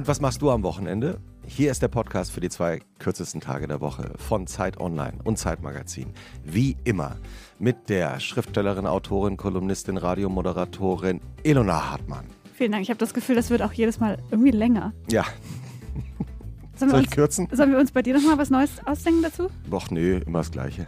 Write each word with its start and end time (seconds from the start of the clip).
Und 0.00 0.08
was 0.08 0.22
machst 0.22 0.40
du 0.40 0.50
am 0.50 0.62
Wochenende? 0.62 1.20
Hier 1.46 1.70
ist 1.70 1.82
der 1.82 1.88
Podcast 1.88 2.32
für 2.32 2.40
die 2.40 2.48
zwei 2.48 2.80
kürzesten 2.98 3.42
Tage 3.42 3.66
der 3.68 3.82
Woche 3.82 4.12
von 4.16 4.46
Zeit 4.46 4.80
Online 4.80 5.18
und 5.24 5.36
Zeitmagazin. 5.36 6.14
Wie 6.42 6.78
immer 6.84 7.16
mit 7.58 7.90
der 7.90 8.18
Schriftstellerin, 8.18 8.86
Autorin, 8.86 9.36
Kolumnistin, 9.36 9.98
Radiomoderatorin 9.98 11.20
Ilona 11.42 11.90
Hartmann. 11.90 12.24
Vielen 12.54 12.72
Dank. 12.72 12.82
Ich 12.82 12.88
habe 12.88 12.96
das 12.96 13.12
Gefühl, 13.12 13.36
das 13.36 13.50
wird 13.50 13.60
auch 13.60 13.74
jedes 13.74 14.00
Mal 14.00 14.16
irgendwie 14.30 14.52
länger. 14.52 14.94
Ja. 15.10 15.26
Sollen 16.76 16.92
Soll 16.92 17.02
wir 17.02 17.08
kürzen? 17.10 17.44
uns, 17.44 17.58
sollen 17.58 17.70
wir 17.70 17.78
uns 17.78 17.92
bei 17.92 18.00
dir 18.00 18.14
nochmal 18.14 18.38
was 18.38 18.48
Neues 18.48 18.70
ausdenken 18.86 19.20
dazu? 19.20 19.48
Doch, 19.68 19.90
nö, 19.90 20.22
immer 20.24 20.38
das 20.38 20.50
Gleiche. 20.50 20.86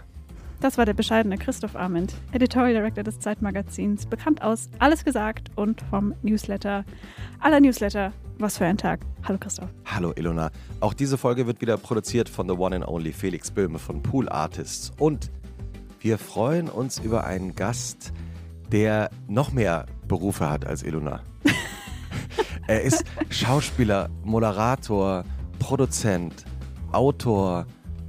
Das 0.63 0.79
war 0.79 0.87
der 0.87 0.95
bescheidene 0.95 1.37
Christoph 1.37 1.77
Arment, 1.77 2.15
Editorial 2.31 2.73
Director 2.73 3.03
des 3.03 3.19
Zeitmagazins, 3.19 4.07
bekannt 4.07 4.41
aus 4.41 4.71
Alles 4.79 5.05
gesagt 5.05 5.51
und 5.57 5.83
vom 5.91 6.15
Newsletter. 6.23 6.87
Aller 7.41 7.61
Newsletter. 7.61 8.13
Was 8.43 8.59
für 8.59 8.67
ein 8.67 8.77
Tag. 8.77 8.99
Hallo 9.23 9.39
Christoph. 9.39 9.69
Hallo 9.85 10.13
Ilona. 10.17 10.51
Auch 10.81 10.95
diese 10.95 11.17
Folge 11.17 11.47
wird 11.47 11.61
wieder 11.61 11.77
produziert 11.77 12.29
von 12.29 12.49
The 12.49 12.55
One 12.55 12.75
and 12.75 12.89
Only 12.89 13.13
Felix 13.13 13.53
Böhme 13.53 13.79
von 13.79 14.03
Pool 14.03 14.29
Artists. 14.29 14.91
Und 14.99 15.31
wir 16.01 16.19
freuen 16.19 16.69
uns 16.69 16.99
über 16.99 17.23
einen 17.23 17.55
Gast, 17.55 18.13
der 18.73 19.11
noch 19.29 19.53
mehr 19.53 19.87
Berufe 20.09 20.51
hat 20.51 20.67
als 20.67 20.83
Ilona. 20.83 21.21
er 22.67 22.83
ist 22.83 23.05
Schauspieler, 23.31 24.11
Moderator, 24.25 25.23
Produzent, 25.61 26.45
Autor, 26.91 27.65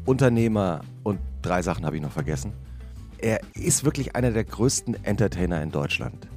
Unternehmer 0.06 0.82
und 1.04 1.20
drei 1.44 1.62
Sachen 1.62 1.86
habe 1.86 1.98
ich 1.98 2.02
noch 2.02 2.12
vergessen. 2.12 2.54
Er 3.20 3.40
ist 3.54 3.84
wirklich 3.84 4.16
einer 4.16 4.32
der 4.32 4.46
größten 4.46 5.04
Entertainer 5.04 5.62
in 5.62 5.70
Deutschland. 5.70 6.28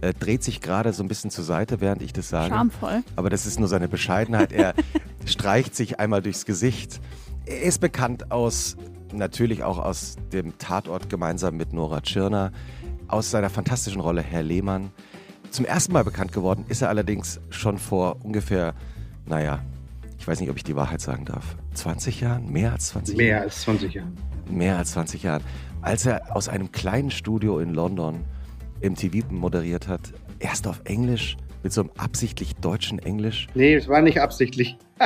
Er 0.00 0.12
dreht 0.12 0.42
sich 0.42 0.60
gerade 0.60 0.92
so 0.92 1.02
ein 1.02 1.08
bisschen 1.08 1.30
zur 1.30 1.44
Seite, 1.44 1.80
während 1.80 2.02
ich 2.02 2.12
das 2.12 2.28
sage. 2.28 2.50
Charmvoll. 2.54 3.02
Aber 3.16 3.30
das 3.30 3.46
ist 3.46 3.58
nur 3.58 3.68
seine 3.68 3.88
Bescheidenheit. 3.88 4.52
Er 4.52 4.74
streicht 5.24 5.74
sich 5.74 5.98
einmal 5.98 6.22
durchs 6.22 6.44
Gesicht. 6.44 7.00
Er 7.46 7.62
ist 7.62 7.80
bekannt 7.80 8.30
aus, 8.30 8.76
natürlich 9.12 9.62
auch 9.62 9.78
aus 9.78 10.16
dem 10.32 10.58
Tatort 10.58 11.08
gemeinsam 11.08 11.56
mit 11.56 11.72
Nora 11.72 12.00
Tschirner, 12.00 12.52
aus 13.08 13.30
seiner 13.30 13.50
fantastischen 13.50 14.00
Rolle 14.00 14.22
Herr 14.22 14.42
Lehmann. 14.42 14.90
Zum 15.50 15.64
ersten 15.64 15.92
Mal 15.92 16.04
bekannt 16.04 16.32
geworden 16.32 16.64
ist 16.68 16.82
er 16.82 16.88
allerdings 16.88 17.40
schon 17.50 17.78
vor 17.78 18.16
ungefähr, 18.24 18.74
naja, 19.24 19.60
ich 20.18 20.26
weiß 20.26 20.40
nicht, 20.40 20.50
ob 20.50 20.56
ich 20.56 20.64
die 20.64 20.76
Wahrheit 20.76 21.00
sagen 21.00 21.24
darf, 21.24 21.56
20 21.74 22.20
Jahren? 22.20 22.50
Mehr 22.50 22.72
als 22.72 22.88
20 22.88 23.16
Mehr 23.16 23.26
Jahren? 23.28 23.42
als 23.44 23.60
20 23.62 23.94
Jahre. 23.94 24.08
Mehr 24.50 24.76
als 24.76 24.90
20 24.92 25.22
Jahren. 25.22 25.42
Als 25.82 26.04
er 26.04 26.34
aus 26.34 26.48
einem 26.48 26.72
kleinen 26.72 27.10
Studio 27.10 27.60
in 27.60 27.72
London 27.72 28.24
MTV 28.80 29.30
moderiert 29.30 29.88
hat, 29.88 30.12
erst 30.38 30.66
auf 30.66 30.80
Englisch, 30.84 31.36
mit 31.62 31.72
so 31.72 31.80
einem 31.82 31.90
absichtlich 31.96 32.54
deutschen 32.56 32.98
Englisch. 33.00 33.48
Nee, 33.54 33.74
es 33.74 33.88
war 33.88 34.00
nicht 34.00 34.20
absichtlich. 34.20 34.76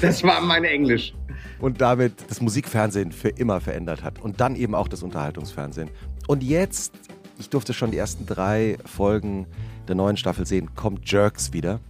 das 0.00 0.22
war 0.22 0.40
mein 0.40 0.64
Englisch. 0.64 1.12
und 1.58 1.80
damit 1.80 2.12
das 2.28 2.40
Musikfernsehen 2.40 3.12
für 3.12 3.28
immer 3.30 3.60
verändert 3.60 4.02
hat 4.02 4.20
und 4.20 4.40
dann 4.40 4.56
eben 4.56 4.74
auch 4.74 4.88
das 4.88 5.02
Unterhaltungsfernsehen. 5.02 5.90
Und 6.26 6.42
jetzt, 6.42 6.92
ich 7.38 7.50
durfte 7.50 7.74
schon 7.74 7.90
die 7.90 7.98
ersten 7.98 8.24
drei 8.26 8.78
Folgen 8.84 9.46
der 9.88 9.96
neuen 9.96 10.16
Staffel 10.16 10.46
sehen, 10.46 10.74
kommt 10.74 11.10
Jerks 11.10 11.52
wieder. 11.52 11.80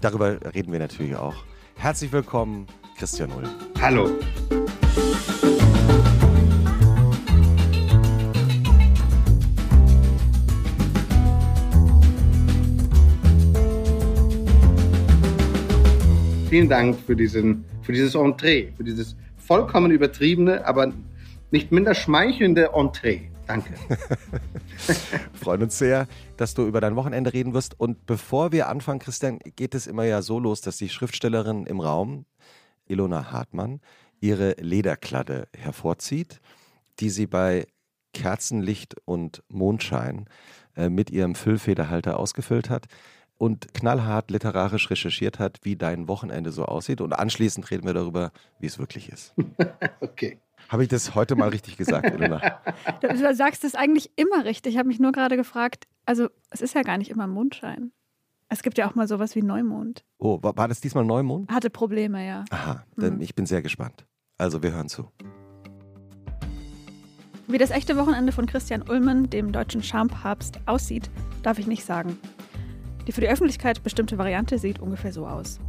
Darüber 0.00 0.38
reden 0.54 0.72
wir 0.72 0.80
natürlich 0.80 1.16
auch. 1.16 1.36
Herzlich 1.76 2.10
willkommen, 2.12 2.66
Christian 2.98 3.30
Ulm. 3.30 3.48
Hallo. 3.80 4.10
Vielen 16.48 16.68
Dank 16.68 16.96
für, 17.00 17.16
diesen, 17.16 17.64
für 17.82 17.92
dieses 17.92 18.14
Entree, 18.14 18.68
für 18.76 18.84
dieses 18.84 19.16
vollkommen 19.36 19.90
übertriebene, 19.90 20.64
aber 20.64 20.92
nicht 21.50 21.72
minder 21.72 21.92
schmeichelnde 21.92 22.70
Entree. 22.72 23.22
Danke. 23.48 23.74
Freuen 25.34 25.64
uns 25.64 25.76
sehr, 25.76 26.06
dass 26.36 26.54
du 26.54 26.64
über 26.66 26.80
dein 26.80 26.94
Wochenende 26.94 27.32
reden 27.32 27.52
wirst. 27.52 27.78
Und 27.80 28.06
bevor 28.06 28.52
wir 28.52 28.68
anfangen, 28.68 29.00
Christian, 29.00 29.40
geht 29.56 29.74
es 29.74 29.88
immer 29.88 30.04
ja 30.04 30.22
so 30.22 30.38
los, 30.38 30.60
dass 30.60 30.76
die 30.76 30.88
Schriftstellerin 30.88 31.66
im 31.66 31.80
Raum, 31.80 32.26
Ilona 32.86 33.32
Hartmann, 33.32 33.80
ihre 34.20 34.52
Lederkladde 34.60 35.48
hervorzieht, 35.56 36.40
die 37.00 37.10
sie 37.10 37.26
bei 37.26 37.66
Kerzenlicht 38.12 38.94
und 39.04 39.42
Mondschein 39.48 40.26
äh, 40.76 40.90
mit 40.90 41.10
ihrem 41.10 41.34
Füllfederhalter 41.34 42.20
ausgefüllt 42.20 42.70
hat 42.70 42.86
und 43.38 43.72
knallhart 43.74 44.30
literarisch 44.30 44.90
recherchiert 44.90 45.38
hat, 45.38 45.58
wie 45.62 45.76
dein 45.76 46.08
Wochenende 46.08 46.52
so 46.52 46.64
aussieht. 46.64 47.00
Und 47.00 47.12
anschließend 47.12 47.70
reden 47.70 47.86
wir 47.86 47.94
darüber, 47.94 48.32
wie 48.58 48.66
es 48.66 48.78
wirklich 48.78 49.10
ist. 49.10 49.34
Okay. 50.00 50.38
Habe 50.68 50.82
ich 50.82 50.88
das 50.88 51.14
heute 51.14 51.36
mal 51.36 51.48
richtig 51.50 51.76
gesagt, 51.76 52.10
Ilona? 52.12 52.40
Du, 53.00 53.08
du 53.08 53.34
sagst 53.34 53.62
das 53.62 53.74
eigentlich 53.74 54.10
immer 54.16 54.44
richtig. 54.44 54.72
Ich 54.72 54.78
habe 54.78 54.88
mich 54.88 54.98
nur 54.98 55.12
gerade 55.12 55.36
gefragt, 55.36 55.86
also 56.06 56.28
es 56.50 56.60
ist 56.60 56.74
ja 56.74 56.82
gar 56.82 56.98
nicht 56.98 57.10
immer 57.10 57.26
Mondschein. 57.26 57.92
Es 58.48 58.62
gibt 58.62 58.78
ja 58.78 58.88
auch 58.88 58.94
mal 58.94 59.06
sowas 59.06 59.34
wie 59.36 59.42
Neumond. 59.42 60.04
Oh, 60.18 60.42
war, 60.42 60.56
war 60.56 60.68
das 60.68 60.80
diesmal 60.80 61.04
Neumond? 61.04 61.50
Hatte 61.52 61.68
Probleme, 61.70 62.26
ja. 62.26 62.44
Aha, 62.50 62.84
Mhm. 62.96 63.20
ich 63.20 63.34
bin 63.34 63.44
sehr 63.46 63.60
gespannt. 63.62 64.06
Also 64.38 64.62
wir 64.62 64.72
hören 64.72 64.88
zu. 64.88 65.10
Wie 67.48 67.58
das 67.58 67.70
echte 67.70 67.96
Wochenende 67.96 68.32
von 68.32 68.46
Christian 68.46 68.82
Ullmann, 68.82 69.30
dem 69.30 69.52
deutschen 69.52 69.82
Charmpapst, 69.82 70.58
aussieht, 70.66 71.10
darf 71.42 71.58
ich 71.60 71.66
nicht 71.68 71.84
sagen. 71.84 72.18
Die 73.06 73.12
für 73.12 73.20
die 73.20 73.28
Öffentlichkeit 73.28 73.82
bestimmte 73.82 74.18
Variante 74.18 74.58
sieht 74.58 74.80
ungefähr 74.80 75.12
so 75.12 75.26
aus. 75.26 75.60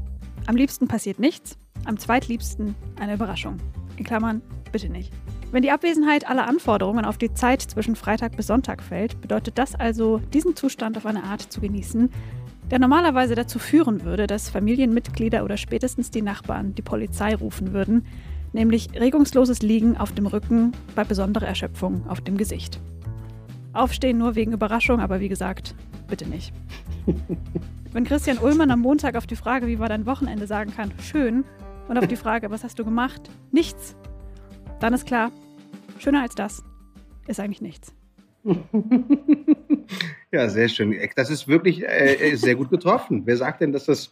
Am 0.48 0.56
liebsten 0.56 0.88
passiert 0.88 1.20
nichts, 1.20 1.58
am 1.86 1.98
zweitliebsten 1.98 2.76
eine 3.00 3.14
Überraschung. 3.14 3.58
In 3.98 4.04
Klammern, 4.04 4.42
bitte 4.72 4.90
nicht. 4.90 5.12
Wenn 5.52 5.62
die 5.62 5.72
Abwesenheit 5.72 6.30
aller 6.30 6.48
Anforderungen 6.48 7.06
auf 7.06 7.18
die 7.18 7.34
Zeit 7.34 7.62
zwischen 7.62 7.96
Freitag 7.96 8.36
bis 8.36 8.48
Sonntag 8.48 8.84
fällt, 8.84 9.22
bedeutet 9.22 9.58
das 9.58 9.76
also, 9.76 10.20
diesen 10.34 10.56
Zustand 10.56 10.98
auf 10.98 11.06
eine 11.06 11.24
Art 11.24 11.42
zu 11.42 11.62
genießen, 11.62 12.10
der 12.70 12.80
normalerweise 12.80 13.36
dazu 13.36 13.60
führen 13.60 14.04
würde, 14.04 14.28
dass 14.28 14.50
Familienmitglieder 14.50 15.46
oder 15.46 15.56
spätestens 15.56 16.12
die 16.12 16.22
Nachbarn 16.22 16.76
die 16.76 16.82
Polizei 16.82 17.34
rufen 17.34 17.72
würden, 17.72 18.06
nämlich 18.52 18.90
regungsloses 18.94 19.62
Liegen 19.62 19.96
auf 19.96 20.12
dem 20.12 20.28
Rücken 20.28 20.74
bei 20.96 21.06
besonderer 21.06 21.48
Erschöpfung 21.48 22.06
auf 22.10 22.20
dem 22.20 22.38
Gesicht. 22.38 22.82
Aufstehen 23.72 24.18
nur 24.18 24.36
wegen 24.36 24.52
Überraschung, 24.52 25.00
aber 25.00 25.20
wie 25.22 25.30
gesagt, 25.30 25.76
bitte 26.08 26.28
nicht. 26.28 26.54
Wenn 27.92 28.04
Christian 28.04 28.38
Ullmann 28.38 28.72
am 28.72 28.82
Montag 28.82 29.16
auf 29.16 29.28
die 29.28 29.36
Frage, 29.36 29.68
wie 29.68 29.80
war 29.80 29.90
dein 29.90 30.06
Wochenende, 30.06 30.48
sagen 30.48 30.74
kann, 30.76 30.92
schön, 31.02 31.44
und 31.88 31.98
auf 31.98 32.08
die 32.08 32.18
Frage, 32.18 32.52
was 32.52 32.64
hast 32.64 32.80
du 32.80 32.86
gemacht, 32.86 33.30
nichts, 33.52 33.96
dann 34.80 34.94
ist 34.94 35.06
klar, 35.06 35.32
schöner 36.00 36.22
als 36.22 36.36
das 36.36 36.64
ist 37.28 37.40
eigentlich 37.40 37.62
nichts. 37.62 37.94
Ja, 40.32 40.50
sehr 40.50 40.68
schön. 40.68 40.96
Das 41.16 41.30
ist 41.30 41.48
wirklich 41.48 41.88
äh, 41.88 42.36
sehr 42.36 42.56
gut 42.56 42.70
getroffen. 42.70 43.22
Wer 43.26 43.38
sagt 43.38 43.62
denn, 43.62 43.72
dass 43.72 43.86
das 43.86 44.12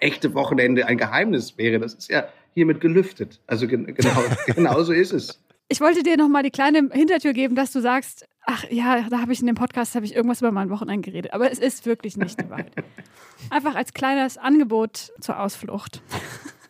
echte 0.00 0.34
Wochenende 0.34 0.86
ein 0.86 0.96
Geheimnis 0.96 1.58
wäre? 1.58 1.80
Das 1.80 1.94
ist 1.94 2.10
ja 2.10 2.28
hiermit 2.54 2.80
gelüftet. 2.80 3.40
Also 3.48 3.66
gen 3.66 3.92
genau, 3.92 4.22
genau 4.46 4.82
so 4.82 4.92
ist 4.92 5.12
es. 5.12 5.42
Ich 5.72 5.80
wollte 5.80 6.02
dir 6.02 6.18
nochmal 6.18 6.42
die 6.42 6.50
kleine 6.50 6.90
Hintertür 6.92 7.32
geben, 7.32 7.54
dass 7.54 7.72
du 7.72 7.80
sagst, 7.80 8.26
ach 8.44 8.64
ja, 8.70 9.06
da 9.08 9.20
habe 9.22 9.32
ich 9.32 9.40
in 9.40 9.46
dem 9.46 9.54
Podcast 9.56 9.94
habe 9.94 10.04
ich 10.04 10.14
irgendwas 10.14 10.42
über 10.42 10.52
mein 10.52 10.68
Wochenende 10.68 11.10
geredet. 11.10 11.32
Aber 11.32 11.50
es 11.50 11.58
ist 11.58 11.86
wirklich 11.86 12.18
nicht 12.18 12.38
die 12.38 12.50
Wahrheit. 12.50 12.72
Einfach 13.50 13.74
als 13.74 13.94
kleines 13.94 14.36
Angebot 14.36 15.12
zur 15.20 15.40
Ausflucht. 15.40 16.02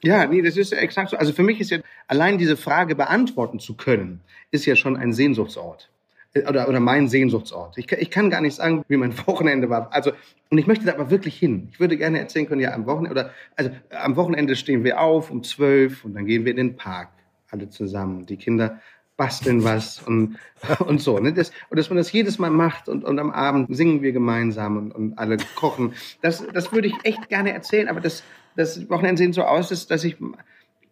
Ja, 0.04 0.24
nee, 0.26 0.40
das 0.40 0.56
ist 0.56 0.72
exakt 0.72 1.10
so. 1.10 1.16
Also 1.16 1.32
für 1.32 1.42
mich 1.42 1.60
ist 1.60 1.72
ja 1.72 1.78
allein 2.06 2.38
diese 2.38 2.56
Frage 2.56 2.94
beantworten 2.94 3.58
zu 3.58 3.74
können, 3.76 4.20
ist 4.52 4.66
ja 4.66 4.76
schon 4.76 4.96
ein 4.96 5.12
Sehnsuchtsort. 5.12 5.90
Äh, 6.34 6.46
Oder, 6.48 6.68
oder 6.68 6.78
mein 6.78 7.08
Sehnsuchtsort. 7.08 7.76
Ich, 7.78 7.88
kann- 7.88 7.98
ich 8.00 8.10
kann 8.10 8.30
gar 8.30 8.40
nicht 8.40 8.54
sagen, 8.54 8.84
wie 8.86 8.96
mein 8.96 9.14
Wochenende 9.26 9.68
war. 9.68 9.92
Also, 9.92 10.12
und 10.50 10.58
ich 10.58 10.68
möchte 10.68 10.84
da 10.84 10.92
aber 10.94 11.10
wirklich 11.10 11.36
hin. 11.36 11.68
Ich 11.72 11.80
würde 11.80 11.96
gerne 11.96 12.20
erzählen 12.20 12.46
können, 12.46 12.60
ja, 12.60 12.72
am 12.72 12.86
Wochenende, 12.86 13.10
oder, 13.10 13.30
also, 13.56 13.70
am 13.90 14.14
Wochenende 14.14 14.54
stehen 14.54 14.84
wir 14.84 15.00
auf 15.00 15.28
um 15.32 15.42
zwölf 15.42 16.04
und 16.04 16.14
dann 16.14 16.24
gehen 16.26 16.44
wir 16.44 16.52
in 16.52 16.56
den 16.58 16.76
Park. 16.76 17.08
Alle 17.52 17.68
zusammen. 17.68 18.26
Die 18.26 18.36
Kinder 18.36 18.80
basteln 19.16 19.62
was 19.62 20.02
und, 20.02 20.36
und 20.86 21.00
so. 21.00 21.18
Ne? 21.18 21.32
Das, 21.32 21.52
und 21.70 21.78
dass 21.78 21.90
man 21.90 21.98
das 21.98 22.10
jedes 22.10 22.38
Mal 22.38 22.50
macht 22.50 22.88
und, 22.88 23.04
und 23.04 23.18
am 23.18 23.30
Abend 23.30 23.74
singen 23.74 24.02
wir 24.02 24.12
gemeinsam 24.12 24.76
und, 24.76 24.92
und 24.92 25.18
alle 25.18 25.36
kochen. 25.54 25.92
Das, 26.22 26.44
das 26.52 26.72
würde 26.72 26.88
ich 26.88 26.94
echt 27.04 27.28
gerne 27.28 27.52
erzählen, 27.52 27.88
aber 27.88 28.00
das, 28.00 28.24
das 28.56 28.88
Wochenende 28.90 29.22
sieht 29.22 29.34
so 29.34 29.42
aus, 29.42 29.68
dass, 29.68 29.86
dass 29.86 30.02
ich 30.02 30.16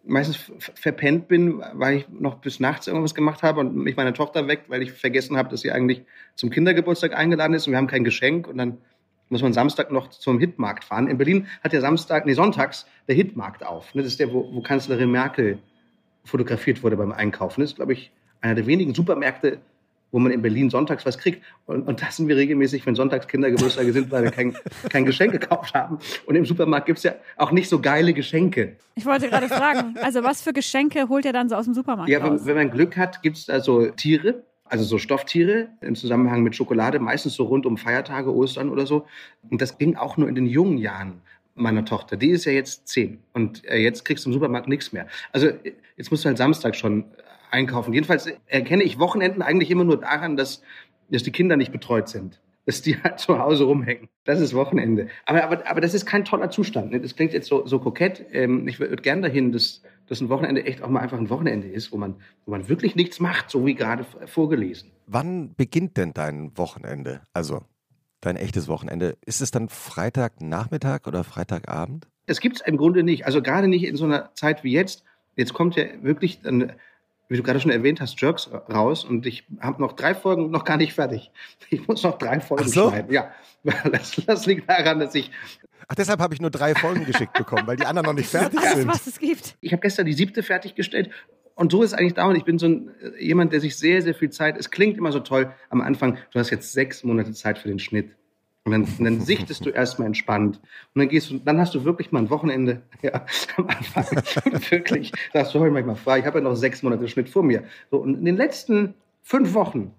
meistens 0.04 0.38
verpennt 0.74 1.28
bin, 1.28 1.62
weil 1.74 1.98
ich 1.98 2.08
noch 2.08 2.36
bis 2.36 2.60
nachts 2.60 2.86
irgendwas 2.86 3.14
gemacht 3.14 3.42
habe 3.42 3.60
und 3.60 3.76
mich 3.76 3.96
meine 3.96 4.12
Tochter 4.12 4.46
weckt, 4.48 4.70
weil 4.70 4.82
ich 4.82 4.92
vergessen 4.92 5.36
habe, 5.36 5.48
dass 5.48 5.62
sie 5.62 5.72
eigentlich 5.72 6.02
zum 6.36 6.50
Kindergeburtstag 6.50 7.16
eingeladen 7.16 7.54
ist 7.54 7.66
und 7.66 7.72
wir 7.72 7.78
haben 7.78 7.86
kein 7.86 8.04
Geschenk 8.04 8.46
und 8.46 8.58
dann 8.58 8.78
muss 9.28 9.42
man 9.42 9.52
Samstag 9.52 9.92
noch 9.92 10.08
zum 10.08 10.38
Hitmarkt 10.40 10.84
fahren. 10.84 11.06
In 11.06 11.16
Berlin 11.16 11.46
hat 11.62 11.72
der 11.72 11.80
Samstag, 11.80 12.26
nee, 12.26 12.34
sonntags 12.34 12.86
der 13.06 13.14
Hitmarkt 13.14 13.64
auf. 13.64 13.94
Ne? 13.94 14.02
Das 14.02 14.12
ist 14.12 14.20
der, 14.20 14.32
wo, 14.32 14.52
wo 14.52 14.60
Kanzlerin 14.60 15.10
Merkel 15.10 15.58
fotografiert 16.24 16.82
wurde 16.82 16.96
beim 16.96 17.12
Einkaufen. 17.12 17.60
Das 17.60 17.70
ist, 17.70 17.76
glaube 17.76 17.92
ich, 17.92 18.10
einer 18.40 18.54
der 18.54 18.66
wenigen 18.66 18.94
Supermärkte 18.94 19.58
wo 20.12 20.18
man 20.18 20.32
in 20.32 20.42
Berlin 20.42 20.70
sonntags 20.70 21.06
was 21.06 21.18
kriegt. 21.18 21.42
Und, 21.66 21.86
und 21.86 22.02
das 22.02 22.16
sind 22.16 22.28
wir 22.28 22.36
regelmäßig, 22.36 22.84
wenn 22.86 22.94
sonntags 22.94 23.28
Kindergeburtstage 23.28 23.92
sind, 23.92 24.10
weil 24.10 24.24
wir 24.24 24.30
kein, 24.30 24.56
kein 24.88 25.04
Geschenk 25.04 25.32
gekauft 25.32 25.74
haben. 25.74 25.98
Und 26.26 26.34
im 26.34 26.44
Supermarkt 26.44 26.86
gibt's 26.86 27.02
ja 27.02 27.14
auch 27.36 27.52
nicht 27.52 27.68
so 27.68 27.80
geile 27.80 28.12
Geschenke. 28.12 28.76
Ich 28.94 29.06
wollte 29.06 29.28
gerade 29.28 29.48
fragen, 29.48 29.96
also 30.02 30.22
was 30.22 30.42
für 30.42 30.52
Geschenke 30.52 31.08
holt 31.08 31.24
ihr 31.24 31.32
dann 31.32 31.48
so 31.48 31.54
aus 31.54 31.64
dem 31.64 31.74
Supermarkt 31.74 32.10
Ja, 32.10 32.22
wenn, 32.22 32.44
wenn 32.44 32.56
man 32.56 32.70
Glück 32.70 32.96
hat, 32.96 33.22
gibt's 33.22 33.46
da 33.46 33.60
so 33.60 33.86
Tiere, 33.90 34.42
also 34.64 34.84
so 34.84 34.98
Stofftiere 34.98 35.68
im 35.80 35.94
Zusammenhang 35.94 36.42
mit 36.42 36.56
Schokolade, 36.56 36.98
meistens 36.98 37.34
so 37.34 37.44
rund 37.44 37.66
um 37.66 37.76
Feiertage, 37.76 38.34
Ostern 38.34 38.70
oder 38.70 38.86
so. 38.86 39.06
Und 39.48 39.60
das 39.60 39.78
ging 39.78 39.96
auch 39.96 40.16
nur 40.16 40.28
in 40.28 40.34
den 40.34 40.46
jungen 40.46 40.78
Jahren 40.78 41.22
meiner 41.54 41.84
Tochter. 41.84 42.16
Die 42.16 42.30
ist 42.30 42.44
ja 42.44 42.52
jetzt 42.52 42.88
zehn 42.88 43.18
und 43.32 43.64
äh, 43.68 43.78
jetzt 43.78 44.04
kriegst 44.04 44.24
du 44.24 44.30
im 44.30 44.32
Supermarkt 44.32 44.68
nichts 44.68 44.92
mehr. 44.92 45.06
Also 45.32 45.48
äh, 45.48 45.72
jetzt 45.96 46.10
musst 46.10 46.24
du 46.24 46.28
halt 46.28 46.38
Samstag 46.38 46.76
schon 46.76 47.04
einkaufen. 47.50 47.92
Jedenfalls 47.92 48.28
erkenne 48.46 48.82
ich 48.82 48.98
Wochenenden 48.98 49.42
eigentlich 49.42 49.70
immer 49.70 49.84
nur 49.84 50.00
daran, 50.00 50.36
dass, 50.36 50.62
dass 51.10 51.22
die 51.22 51.32
Kinder 51.32 51.56
nicht 51.56 51.72
betreut 51.72 52.08
sind. 52.08 52.40
Dass 52.66 52.82
die 52.82 53.02
halt 53.02 53.18
zu 53.18 53.38
Hause 53.38 53.64
rumhängen. 53.64 54.08
Das 54.24 54.40
ist 54.40 54.54
Wochenende. 54.54 55.08
Aber, 55.26 55.44
aber, 55.44 55.68
aber 55.68 55.80
das 55.80 55.94
ist 55.94 56.06
kein 56.06 56.24
toller 56.24 56.50
Zustand. 56.50 56.92
Ne? 56.92 57.00
Das 57.00 57.16
klingt 57.16 57.32
jetzt 57.32 57.48
so, 57.48 57.66
so 57.66 57.78
kokett. 57.78 58.26
Ähm, 58.32 58.68
ich 58.68 58.78
würde 58.78 58.96
gern 58.96 59.22
dahin, 59.22 59.50
dass, 59.50 59.82
dass 60.06 60.20
ein 60.20 60.28
Wochenende 60.28 60.64
echt 60.64 60.82
auch 60.82 60.88
mal 60.88 61.00
einfach 61.00 61.18
ein 61.18 61.30
Wochenende 61.30 61.68
ist, 61.68 61.90
wo 61.90 61.96
man, 61.96 62.16
wo 62.44 62.52
man 62.52 62.68
wirklich 62.68 62.94
nichts 62.96 63.18
macht, 63.18 63.50
so 63.50 63.66
wie 63.66 63.74
gerade 63.74 64.04
vorgelesen. 64.26 64.90
Wann 65.06 65.54
beginnt 65.56 65.96
denn 65.96 66.12
dein 66.12 66.56
Wochenende? 66.56 67.22
Also 67.32 67.62
dein 68.20 68.36
echtes 68.36 68.68
Wochenende. 68.68 69.16
Ist 69.24 69.40
es 69.40 69.50
dann 69.50 69.68
Freitagnachmittag 69.68 71.06
oder 71.06 71.24
Freitagabend? 71.24 72.06
Das 72.26 72.40
gibt's 72.40 72.60
im 72.60 72.76
Grunde 72.76 73.02
nicht. 73.02 73.26
Also 73.26 73.42
gerade 73.42 73.68
nicht 73.68 73.84
in 73.84 73.96
so 73.96 74.04
einer 74.04 74.34
Zeit 74.34 74.62
wie 74.64 74.72
jetzt. 74.72 75.04
Jetzt 75.36 75.54
kommt 75.54 75.76
ja 75.76 75.84
wirklich 76.02 76.40
dann 76.42 76.72
wie 77.30 77.36
du 77.36 77.44
gerade 77.44 77.60
schon 77.60 77.70
erwähnt 77.70 78.00
hast, 78.00 78.20
Jerks 78.20 78.50
raus 78.68 79.04
und 79.04 79.24
ich 79.24 79.46
habe 79.60 79.80
noch 79.80 79.92
drei 79.92 80.16
Folgen 80.16 80.50
noch 80.50 80.64
gar 80.64 80.76
nicht 80.76 80.92
fertig. 80.94 81.30
Ich 81.70 81.86
muss 81.86 82.02
noch 82.02 82.18
drei 82.18 82.40
Folgen 82.40 82.64
Ach 82.66 82.68
so? 82.68 82.88
schneiden. 82.90 83.12
Ja, 83.12 83.32
das, 83.92 84.20
das 84.26 84.46
liegt 84.46 84.68
daran, 84.68 84.98
dass 84.98 85.14
ich 85.14 85.30
Ach, 85.86 85.94
deshalb 85.94 86.20
habe 86.20 86.34
ich 86.34 86.40
nur 86.40 86.50
drei 86.50 86.74
Folgen 86.74 87.04
geschickt 87.04 87.32
bekommen, 87.34 87.66
weil 87.66 87.76
die 87.76 87.86
anderen 87.86 88.06
noch 88.06 88.12
nicht 88.14 88.28
fertig 88.30 88.58
Alles, 88.58 88.74
sind. 88.74 88.88
was 88.88 89.06
es 89.06 89.18
gibt. 89.20 89.56
ich 89.60 89.72
habe 89.72 89.80
gestern 89.80 90.06
die 90.06 90.12
siebte 90.12 90.42
fertiggestellt 90.42 91.10
und 91.60 91.70
so 91.70 91.82
ist 91.82 91.92
es 91.92 91.98
eigentlich 91.98 92.14
dauernd. 92.14 92.38
Ich 92.38 92.44
bin 92.44 92.58
so 92.58 92.66
ein, 92.66 92.90
äh, 93.02 93.22
jemand, 93.22 93.52
der 93.52 93.60
sich 93.60 93.76
sehr, 93.76 94.00
sehr 94.00 94.14
viel 94.14 94.30
Zeit. 94.30 94.56
Es 94.56 94.70
klingt 94.70 94.96
immer 94.96 95.12
so 95.12 95.20
toll 95.20 95.52
am 95.68 95.82
Anfang. 95.82 96.16
Du 96.32 96.38
hast 96.38 96.48
jetzt 96.48 96.72
sechs 96.72 97.04
Monate 97.04 97.32
Zeit 97.32 97.58
für 97.58 97.68
den 97.68 97.78
Schnitt. 97.78 98.16
Und 98.64 98.72
dann, 98.72 98.84
und 98.84 99.04
dann 99.04 99.20
sichtest 99.26 99.66
du 99.66 99.68
erstmal 99.70 100.06
entspannt. 100.06 100.58
Und 100.94 101.00
dann 101.00 101.10
gehst 101.10 101.30
du, 101.30 101.38
dann 101.38 101.60
hast 101.60 101.74
du 101.74 101.84
wirklich 101.84 102.12
mal 102.12 102.20
ein 102.20 102.30
Wochenende, 102.30 102.80
ja, 103.02 103.26
am 103.58 103.68
Anfang. 103.68 104.06
wirklich, 104.70 105.12
sagst 105.34 105.54
du 105.54 105.60
heute 105.60 105.70
manchmal 105.70 105.96
frei. 105.96 106.20
Ich 106.20 106.24
habe 106.24 106.38
ja 106.38 106.44
noch 106.44 106.54
sechs 106.54 106.82
Monate 106.82 107.06
Schnitt 107.08 107.28
vor 107.28 107.42
mir. 107.42 107.64
So, 107.90 107.98
und 107.98 108.14
in 108.14 108.24
den 108.24 108.38
letzten 108.38 108.94
fünf 109.20 109.52
Wochen, 109.52 109.92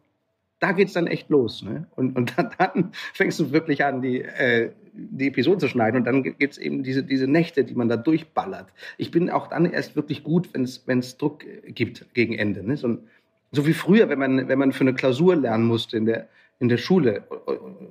da 0.62 0.72
geht's 0.72 0.94
dann 0.94 1.08
echt 1.08 1.30
los. 1.30 1.64
Ne? 1.64 1.88
Und, 1.96 2.16
und 2.16 2.38
dann, 2.38 2.52
dann 2.58 2.92
fängst 3.14 3.40
du 3.40 3.52
wirklich 3.52 3.84
an, 3.84 4.02
die, 4.02 4.22
äh, 4.22 4.72
die 4.94 5.28
Episoden 5.28 5.60
zu 5.60 5.68
schneiden. 5.68 5.98
Und 5.98 6.06
dann 6.06 6.24
gibt's 6.24 6.58
eben 6.58 6.84
diese, 6.84 7.04
diese 7.04 7.28
Nächte, 7.28 7.66
die 7.66 7.74
man 7.74 7.90
da 7.90 7.98
durchballert. 7.98 8.68
Ich 8.98 9.12
bin 9.12 9.30
auch 9.30 9.48
dann 9.48 9.66
erst 9.66 9.96
wirklich 9.96 10.24
gut, 10.24 10.50
wenn 10.54 10.64
es 11.00 11.18
Druck 11.18 11.44
äh, 11.44 11.72
gibt 11.72 12.14
gegen 12.14 12.36
Ende. 12.36 12.64
Ne? 12.64 12.78
So, 12.78 13.00
so 13.52 13.66
wie 13.66 13.74
früher, 13.74 14.08
wenn 14.08 14.20
man, 14.20 14.48
wenn 14.48 14.60
man 14.60 14.72
für 14.72 14.82
eine 14.82 14.94
Klausur 14.94 15.36
lernen 15.36 15.66
musste 15.66 15.98
in 15.98 16.06
der, 16.06 16.30
in 16.60 16.70
der 16.70 16.78
Schule. 16.78 17.24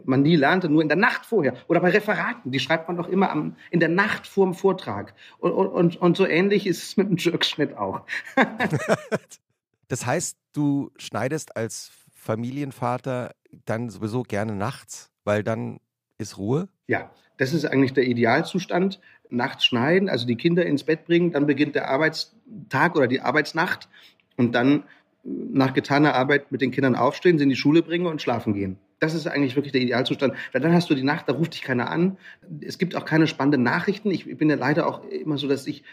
Man 0.05 0.23
nie 0.23 0.37
lernte, 0.37 0.69
nur 0.69 0.81
in 0.81 0.89
der 0.89 0.97
Nacht 0.97 1.27
vorher. 1.27 1.55
Oder 1.67 1.81
bei 1.81 1.91
Referaten, 1.91 2.53
die 2.53 2.61
schreibt 2.61 2.87
man 2.87 2.97
doch 2.97 3.09
immer 3.09 3.31
am, 3.31 3.57
in 3.73 3.81
der 3.81 3.89
Nacht 3.89 4.29
vorm 4.29 4.55
Vortrag. 4.55 5.13
Und, 5.39 5.51
und, 5.51 5.67
und, 5.67 5.97
und 5.97 6.17
so 6.17 6.25
ähnlich 6.25 6.69
ist 6.69 6.85
es 6.85 6.97
mit 6.97 7.09
dem 7.09 7.17
Jerkschnitt 7.17 7.77
auch. 7.77 8.03
Das 9.91 10.07
heißt, 10.07 10.39
du 10.53 10.93
schneidest 10.97 11.57
als 11.57 11.91
Familienvater 12.21 13.33
dann 13.65 13.89
sowieso 13.89 14.23
gerne 14.23 14.55
nachts, 14.55 15.11
weil 15.25 15.43
dann 15.43 15.81
ist 16.19 16.37
Ruhe? 16.37 16.69
Ja, 16.87 17.11
das 17.39 17.55
ist 17.55 17.65
eigentlich 17.65 17.95
der 17.95 18.05
Idealzustand. 18.05 19.01
Nachts 19.31 19.65
schneiden, 19.65 20.11
also 20.11 20.27
die 20.27 20.37
Kinder 20.37 20.67
ins 20.67 20.85
Bett 20.85 21.07
bringen, 21.07 21.33
dann 21.33 21.47
beginnt 21.47 21.77
der 21.77 21.89
Arbeitstag 21.89 22.95
oder 22.95 23.07
die 23.07 23.21
Arbeitsnacht 23.21 23.89
und 24.37 24.55
dann 24.55 24.85
nach 25.25 25.73
getaner 25.73 26.15
Arbeit 26.15 26.53
mit 26.53 26.61
den 26.61 26.73
Kindern 26.73 26.95
aufstehen, 26.95 27.39
sie 27.39 27.45
in 27.45 27.51
die 27.51 27.57
Schule 27.57 27.83
bringen 27.83 28.07
und 28.07 28.21
schlafen 28.21 28.53
gehen. 28.53 28.77
Das 28.99 29.15
ist 29.15 29.27
eigentlich 29.27 29.57
wirklich 29.57 29.73
der 29.73 29.81
Idealzustand, 29.81 30.35
weil 30.53 30.61
dann 30.61 30.75
hast 30.75 30.91
du 30.91 30.95
die 30.95 31.03
Nacht, 31.03 31.27
da 31.27 31.33
ruft 31.33 31.55
dich 31.55 31.63
keiner 31.63 31.89
an. 31.89 32.19
Es 32.61 32.77
gibt 32.77 32.97
auch 32.97 33.07
keine 33.07 33.29
spannenden 33.29 33.63
Nachrichten. 33.63 34.11
Ich 34.11 34.27
bin 34.37 34.51
ja 34.51 34.57
leider 34.57 34.87
auch 34.87 35.05
immer 35.05 35.39
so, 35.39 35.49
dass 35.49 35.67
ich 35.67 35.85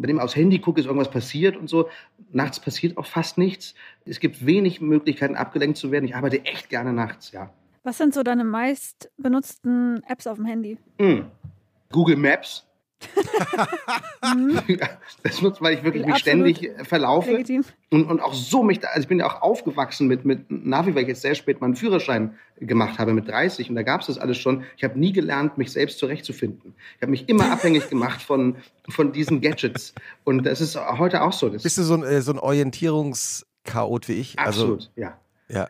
bei 0.00 0.06
dem 0.06 0.18
aufs 0.18 0.36
Handy 0.36 0.58
gucke, 0.58 0.80
ist 0.80 0.86
irgendwas 0.86 1.10
passiert 1.10 1.56
und 1.56 1.68
so. 1.68 1.88
Nachts 2.32 2.60
passiert 2.60 2.96
auch 2.96 3.06
fast 3.06 3.38
nichts. 3.38 3.74
Es 4.04 4.20
gibt 4.20 4.44
wenig 4.44 4.80
Möglichkeiten, 4.80 5.36
abgelenkt 5.36 5.78
zu 5.78 5.90
werden. 5.90 6.04
Ich 6.04 6.14
arbeite 6.14 6.44
echt 6.44 6.68
gerne 6.68 6.92
nachts, 6.92 7.32
ja. 7.32 7.50
Was 7.82 7.98
sind 7.98 8.12
so 8.12 8.22
deine 8.22 8.44
meist 8.44 9.10
benutzten 9.16 10.02
Apps 10.08 10.26
auf 10.26 10.36
dem 10.36 10.44
Handy? 10.44 10.78
Hm. 11.00 11.26
Google 11.90 12.16
Maps. 12.16 12.67
Das 15.22 15.42
nutzt, 15.42 15.60
weil 15.60 15.74
ich 15.74 15.84
wirklich 15.84 16.04
mich 16.04 16.14
Absolut 16.14 16.20
ständig 16.20 16.62
äh, 16.62 16.84
verlaufe 16.84 17.32
legitim. 17.32 17.64
und, 17.90 18.06
und 18.06 18.20
auch 18.20 18.34
so 18.34 18.62
mich, 18.62 18.80
da, 18.80 18.88
also 18.88 19.00
ich 19.00 19.08
bin 19.08 19.18
ja 19.18 19.26
auch 19.26 19.42
aufgewachsen 19.42 20.06
mit, 20.06 20.24
mit 20.24 20.50
Navi, 20.50 20.94
weil 20.94 21.02
ich 21.02 21.08
jetzt 21.08 21.22
sehr 21.22 21.34
spät 21.34 21.60
meinen 21.60 21.76
Führerschein 21.76 22.36
gemacht 22.60 22.98
habe 22.98 23.12
mit 23.12 23.28
30 23.28 23.70
und 23.70 23.76
da 23.76 23.82
gab 23.82 24.00
es 24.00 24.08
das 24.08 24.18
alles 24.18 24.38
schon. 24.38 24.64
Ich 24.76 24.84
habe 24.84 24.98
nie 24.98 25.12
gelernt, 25.12 25.58
mich 25.58 25.72
selbst 25.72 25.98
zurechtzufinden. 25.98 26.74
Ich 26.96 27.02
habe 27.02 27.10
mich 27.10 27.28
immer 27.28 27.44
abhängig 27.52 27.88
gemacht 27.88 28.22
von, 28.22 28.56
von 28.88 29.12
diesen 29.12 29.40
Gadgets 29.40 29.94
und 30.24 30.44
das 30.44 30.60
ist 30.60 30.76
heute 30.76 31.22
auch 31.22 31.32
so. 31.32 31.48
Das 31.48 31.62
Bist 31.62 31.78
du 31.78 31.82
so 31.82 31.94
ein, 31.94 32.02
äh, 32.02 32.22
so 32.22 32.32
ein 32.32 32.38
Orientierungschaot 32.38 34.08
wie 34.08 34.14
ich? 34.14 34.38
absolut, 34.38 34.90
ja. 34.96 35.08
Also, 35.08 35.16
ja. 35.16 35.20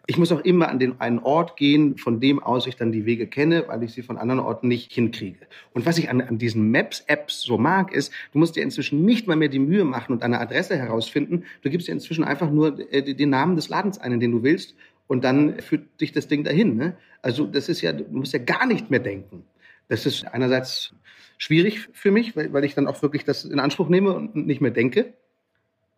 Ich 0.06 0.18
muss 0.18 0.32
auch 0.32 0.40
immer 0.40 0.68
an 0.68 0.80
den 0.80 1.00
einen 1.00 1.20
Ort 1.20 1.56
gehen, 1.56 1.98
von 1.98 2.18
dem 2.18 2.42
aus 2.42 2.66
ich 2.66 2.76
dann 2.76 2.90
die 2.90 3.06
Wege 3.06 3.28
kenne, 3.28 3.64
weil 3.68 3.82
ich 3.84 3.92
sie 3.92 4.02
von 4.02 4.18
anderen 4.18 4.40
Orten 4.40 4.66
nicht 4.66 4.92
hinkriege. 4.92 5.46
Und 5.72 5.86
was 5.86 5.98
ich 5.98 6.10
an, 6.10 6.20
an 6.20 6.38
diesen 6.38 6.70
Maps-Apps 6.72 7.42
so 7.42 7.58
mag, 7.58 7.92
ist, 7.92 8.12
du 8.32 8.38
musst 8.38 8.56
dir 8.56 8.64
inzwischen 8.64 9.04
nicht 9.04 9.28
mal 9.28 9.36
mehr 9.36 9.48
die 9.48 9.60
Mühe 9.60 9.84
machen 9.84 10.12
und 10.12 10.24
eine 10.24 10.40
Adresse 10.40 10.76
herausfinden. 10.76 11.44
Du 11.62 11.70
gibst 11.70 11.86
dir 11.86 11.92
inzwischen 11.92 12.24
einfach 12.24 12.50
nur 12.50 12.78
äh, 12.92 13.14
den 13.14 13.30
Namen 13.30 13.54
des 13.54 13.68
Ladens 13.68 13.98
ein, 13.98 14.12
in 14.12 14.20
den 14.20 14.32
du 14.32 14.42
willst, 14.42 14.74
und 15.08 15.24
dann 15.24 15.58
führt 15.60 16.00
dich 16.00 16.12
das 16.12 16.28
Ding 16.28 16.44
dahin. 16.44 16.76
Ne? 16.76 16.96
Also 17.22 17.46
das 17.46 17.68
ist 17.68 17.80
ja, 17.80 17.92
du 17.92 18.04
musst 18.10 18.32
ja 18.32 18.38
gar 18.38 18.66
nicht 18.66 18.90
mehr 18.90 19.00
denken. 19.00 19.44
Das 19.88 20.06
ist 20.06 20.24
einerseits 20.26 20.94
schwierig 21.38 21.88
für 21.92 22.10
mich, 22.10 22.36
weil, 22.36 22.52
weil 22.52 22.64
ich 22.64 22.74
dann 22.74 22.86
auch 22.86 23.02
wirklich 23.02 23.24
das 23.24 23.44
in 23.44 23.58
Anspruch 23.58 23.88
nehme 23.88 24.12
und 24.12 24.36
nicht 24.36 24.60
mehr 24.60 24.70
denke. 24.70 25.14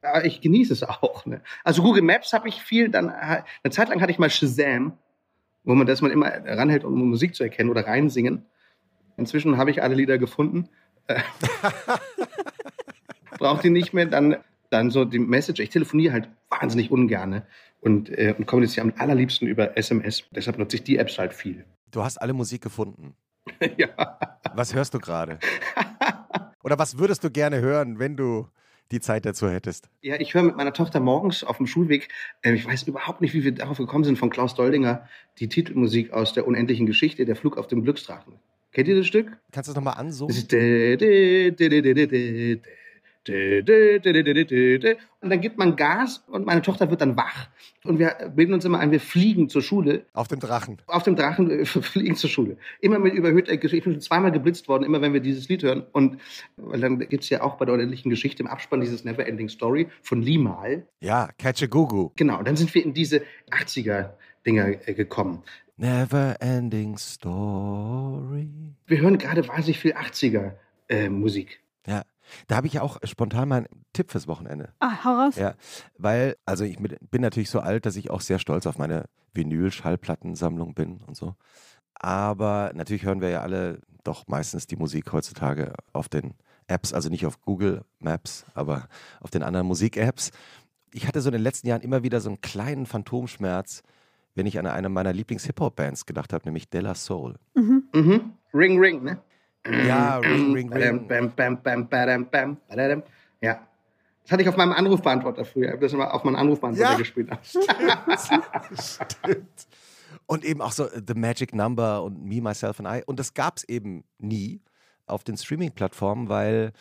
Aber 0.03 0.25
ich 0.25 0.41
genieße 0.41 0.73
es 0.73 0.83
auch. 0.83 1.27
Ne? 1.27 1.43
Also 1.65 1.83
Google 1.83 2.03
Maps 2.03 2.33
habe 2.33 2.49
ich 2.49 2.63
viel, 2.63 2.89
dann 2.89 3.11
eine 3.11 3.71
Zeit 3.71 3.89
lang 3.89 4.01
hatte 4.01 4.13
ich 4.13 4.19
mal 4.19 4.31
Shazam, 4.31 4.99
wo 5.65 5.75
man 5.75 5.87
das 5.87 6.01
man 6.01 6.11
immer 6.11 6.29
ranhält, 6.29 6.85
um 6.85 6.95
Musik 7.09 7.35
zu 7.35 7.43
erkennen 7.43 7.71
oder 7.71 7.87
reinsingen. 7.87 8.47
Inzwischen 9.17 9.59
habe 9.59 9.71
ich 9.71 9.83
alle 9.83 9.95
Lieder 9.95 10.17
gefunden. 10.19 10.69
Äh, 11.07 11.21
Braucht 13.39 13.65
die 13.65 13.71
nicht 13.71 13.93
mehr, 13.93 14.07
dann, 14.07 14.37
dann 14.71 14.91
so 14.91 15.05
die 15.05 15.19
Message. 15.19 15.61
Ich 15.61 15.71
telefoniere 15.71 16.13
halt 16.13 16.29
wahnsinnig 16.49 16.91
ungerne 16.91 17.47
und, 17.81 18.09
äh, 18.11 18.35
und 18.37 18.47
kommuniziere 18.47 18.87
am 18.87 18.95
allerliebsten 18.97 19.47
über 19.49 19.77
SMS. 19.77 20.25
Deshalb 20.31 20.59
nutze 20.59 20.77
ich 20.77 20.85
die 20.85 20.97
Apps 20.97 21.19
halt 21.19 21.35
viel. 21.35 21.65
Du 21.91 22.03
hast 22.03 22.19
alle 22.19 22.33
Musik 22.33 22.63
gefunden. 22.63 23.15
ja. 23.77 24.19
Was 24.55 24.75
hörst 24.75 24.95
du 24.95 24.99
gerade? 24.99 25.39
Oder 26.63 26.79
was 26.79 26.99
würdest 26.99 27.25
du 27.25 27.31
gerne 27.31 27.61
hören, 27.61 27.99
wenn 27.99 28.17
du 28.17 28.49
die 28.91 29.01
Zeit 29.01 29.25
dazu 29.25 29.49
hättest? 29.49 29.89
Ja, 30.03 30.19
ich 30.19 30.35
höre 30.35 30.43
mit 30.43 30.57
meiner 30.57 30.73
Tochter 30.73 31.01
morgens 31.01 31.45
auf 31.45 31.59
dem 31.59 31.67
Schulweg, 31.67 32.09
äh, 32.43 32.53
ich 32.53 32.67
weiß 32.67 32.85
überhaupt 32.85 33.21
nicht, 33.21 33.35
wie 33.35 33.45
wir 33.45 33.53
darauf 33.53 33.79
gekommen 33.79 34.05
sind, 34.05 34.19
von 34.19 34.31
Klaus 34.31 34.55
Doldinger, 34.55 35.09
die 35.39 35.49
Titelmusik 35.49 36.13
aus 36.13 36.33
der 36.33 36.47
unendlichen 36.47 36.87
Geschichte, 36.87 37.25
der 37.25 37.37
Flug 37.37 37.57
auf 37.57 37.67
dem 37.67 37.83
Glücksdrachen. 37.83 38.35
Kennt 38.73 38.89
ihr 38.89 38.97
das 38.97 39.07
Stück? 39.07 39.37
Kannst 39.51 39.69
du 39.69 39.73
es 39.73 39.77
nochmal 39.77 39.95
an 39.95 40.13
so? 40.13 40.27
Das 40.29 40.37
ist 40.37 40.53
und 43.29 45.31
dann 45.31 45.41
gibt 45.41 45.59
man 45.59 45.77
Gas 45.77 46.25
und 46.27 46.47
meine 46.47 46.63
Tochter 46.63 46.91
wird 46.91 47.03
dann 47.03 47.17
wach. 47.17 47.49
Und 47.85 47.99
wir 47.99 48.33
bilden 48.35 48.55
uns 48.55 48.65
immer 48.65 48.79
ein, 48.79 48.91
wir 48.91 49.01
fliegen 49.01 49.51
zur 49.51 49.63
Schule. 49.63 50.07
Auf 50.15 50.29
dem 50.29 50.41
Drachen. 50.41 50.79
Auf 50.87 51.03
dem 51.03 51.17
Drachen 51.17 51.51
äh, 51.51 51.65
fliegen 51.67 52.17
zur 52.17 52.31
Schule. 52.31 52.57
Immer 52.81 52.99
mit 52.99 53.13
überhöhter 53.13 53.57
Geschwindigkeit. 53.57 53.79
Ich 53.79 53.85
bin 53.85 53.93
schon 53.95 54.01
zweimal 54.01 54.33
geblitzt 54.33 54.69
worden, 54.69 54.85
immer 54.85 55.03
wenn 55.03 55.13
wir 55.13 55.21
dieses 55.21 55.49
Lied 55.49 55.63
hören. 55.63 55.85
Und 55.93 56.19
dann 56.57 56.99
gibt 56.99 57.23
es 57.23 57.31
ja 57.31 57.43
auch 57.43 57.57
bei 57.57 57.67
der 57.67 57.75
ordentlichen 57.75 58.11
Geschichte 58.11 58.43
im 58.43 58.47
Abspann 58.47 58.81
dieses 58.81 59.05
Neverending 59.05 59.49
Story 59.49 59.89
von 60.03 60.23
Limal. 60.23 60.87
Ja, 61.01 61.29
Catch 61.39 61.65
a 61.65 61.67
Gugu. 61.67 62.11
Genau, 62.17 62.39
und 62.39 62.49
dann 62.49 62.57
sind 62.57 62.75
wir 62.75 62.85
in 62.85 62.95
diese 62.95 63.23
80er-Dinger 63.51 64.89
äh, 64.89 64.95
gekommen. 64.95 65.43
Never 65.77 66.37
Ending 66.41 66.97
Story. 66.99 68.49
Wir 68.87 69.01
hören 69.01 69.19
gerade 69.19 69.47
wahnsinnig 69.49 69.79
viel 69.79 69.93
80er. 69.93 70.53
Äh, 70.89 71.09
Musik 71.09 71.61
da 72.47 72.57
habe 72.57 72.67
ich 72.67 72.73
ja 72.75 72.83
auch 72.83 72.99
spontan 73.05 73.49
mal 73.49 73.57
einen 73.59 73.67
Tipp 73.93 74.11
fürs 74.11 74.27
Wochenende. 74.29 74.73
Ah, 74.81 75.05
hau 75.05 75.15
raus. 75.17 75.37
Ja, 75.37 75.55
weil, 75.99 76.37
also 76.47 76.65
ich 76.65 76.79
mit- 76.79 76.99
bin 77.11 77.23
natürlich 77.23 77.51
so 77.51 77.61
alt, 77.61 77.87
dass 77.87 77.97
ich 77.97 78.11
auch 78.11 78.21
sehr 78.21 78.39
stolz 78.39 78.67
auf 78.67 78.79
meine 78.79 79.07
Vinyl-Schallplattensammlung 79.35 80.75
bin 80.75 81.01
und 81.07 81.17
so. 81.17 81.35
Aber 81.95 82.73
natürlich 82.75 83.05
hören 83.05 83.21
wir 83.21 83.29
ja 83.31 83.43
alle 83.43 83.81
doch 84.05 84.27
meistens 84.27 84.67
die 84.67 84.77
Musik 84.77 85.13
heutzutage 85.13 85.75
auf 85.93 86.09
den 86.09 86.35
Apps, 86.67 86.93
also 86.93 87.09
nicht 87.09 87.27
auf 87.27 87.41
Google 87.43 87.85
Maps, 87.99 88.45
aber 88.55 88.89
auf 89.21 89.31
den 89.31 89.43
anderen 89.43 89.67
Musik-Apps. 89.67 90.31
Ich 90.93 91.07
hatte 91.07 91.21
so 91.21 91.29
in 91.29 91.35
den 91.35 91.43
letzten 91.43 91.67
Jahren 91.69 91.83
immer 91.83 92.03
wieder 92.03 92.21
so 92.21 92.29
einen 92.31 92.41
kleinen 92.41 92.87
Phantomschmerz, 92.87 93.83
wenn 94.35 94.47
ich 94.47 94.59
an 94.59 94.67
eine 94.67 94.89
meiner 94.89 95.13
Lieblings-Hip-Hop-Bands 95.13 96.07
gedacht 96.07 96.33
habe, 96.33 96.45
nämlich 96.47 96.71
Della 96.71 96.95
Soul. 96.95 97.35
Mhm. 97.55 98.33
Ring, 98.55 98.79
ring, 98.81 99.03
ne? 99.03 99.21
Ja, 99.67 100.19
Ring, 100.19 100.53
Ring, 100.55 100.71
Badam, 100.71 100.99
Ring. 100.99 101.09
bam, 101.09 101.33
bam, 101.35 101.63
bam, 101.63 101.89
badam, 101.89 102.27
bam, 102.31 102.57
badam. 102.69 103.03
Ja. 103.41 103.67
Das 104.23 104.33
hatte 104.33 104.43
ich 104.43 104.49
auf 104.49 104.57
meinem 104.57 104.73
Anrufbeantworter 104.73 105.45
früher. 105.45 105.67
Ich 105.67 105.73
habe 105.73 105.81
das 105.83 105.93
immer 105.93 106.15
auf 106.15 106.25
meinem 106.25 106.37
Anrufbeantworter 106.37 106.93
Ja. 106.93 106.97
gespielt. 106.99 107.31
Stimmt. 108.79 109.67
Und 110.27 110.45
eben 110.45 110.61
auch 110.63 110.73
so 110.73 110.85
äh, 110.87 111.03
The 111.07 111.15
Magic 111.15 111.55
Number 111.55 112.03
und 112.03 112.25
Me, 112.25 112.41
Myself 112.41 112.81
and 112.81 112.89
I. 112.89 113.03
Und 113.07 113.19
das 113.19 113.35
gab 113.35 113.57
es 113.59 113.65
eben 113.65 114.05
nie 114.19 114.61
auf 115.07 115.25
den 115.25 115.37
Streaming-Plattformen, 115.37 116.29
weil 116.29 116.73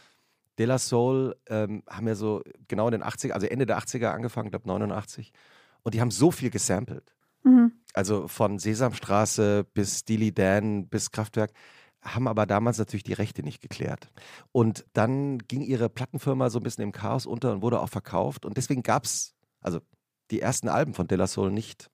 De 0.57 0.65
La 0.65 0.77
Soul 0.77 1.35
ähm, 1.47 1.83
haben 1.89 2.07
ja 2.07 2.15
so 2.15 2.43
genau 2.67 2.87
in 2.87 2.91
den 2.91 3.03
80er, 3.03 3.31
also 3.31 3.47
Ende 3.47 3.65
der 3.65 3.79
80er 3.79 4.07
angefangen, 4.07 4.49
glaube 4.51 4.67
89. 4.67 5.31
Und 5.83 5.93
die 5.95 6.01
haben 6.01 6.11
so 6.11 6.31
viel 6.31 6.49
gesampelt. 6.49 7.13
Mhm. 7.43 7.71
Also 7.93 8.27
von 8.27 8.59
Sesamstraße 8.59 9.65
bis 9.73 9.99
Steely 9.99 10.31
Dan 10.33 10.87
bis 10.87 11.09
Kraftwerk, 11.11 11.51
haben 12.01 12.27
aber 12.27 12.45
damals 12.45 12.77
natürlich 12.77 13.03
die 13.03 13.13
Rechte 13.13 13.43
nicht 13.43 13.61
geklärt. 13.61 14.09
Und 14.51 14.85
dann 14.93 15.37
ging 15.39 15.61
ihre 15.61 15.89
Plattenfirma 15.89 16.49
so 16.49 16.59
ein 16.59 16.63
bisschen 16.63 16.83
im 16.83 16.91
Chaos 16.91 17.25
unter 17.25 17.51
und 17.51 17.61
wurde 17.61 17.79
auch 17.81 17.89
verkauft. 17.89 18.45
Und 18.45 18.57
deswegen 18.57 18.83
gab 18.83 19.03
es, 19.05 19.35
also 19.61 19.79
die 20.31 20.39
ersten 20.41 20.69
Alben 20.69 20.93
von 20.93 21.07
De 21.07 21.17
La 21.17 21.27
Soul 21.27 21.51
nicht 21.51 21.89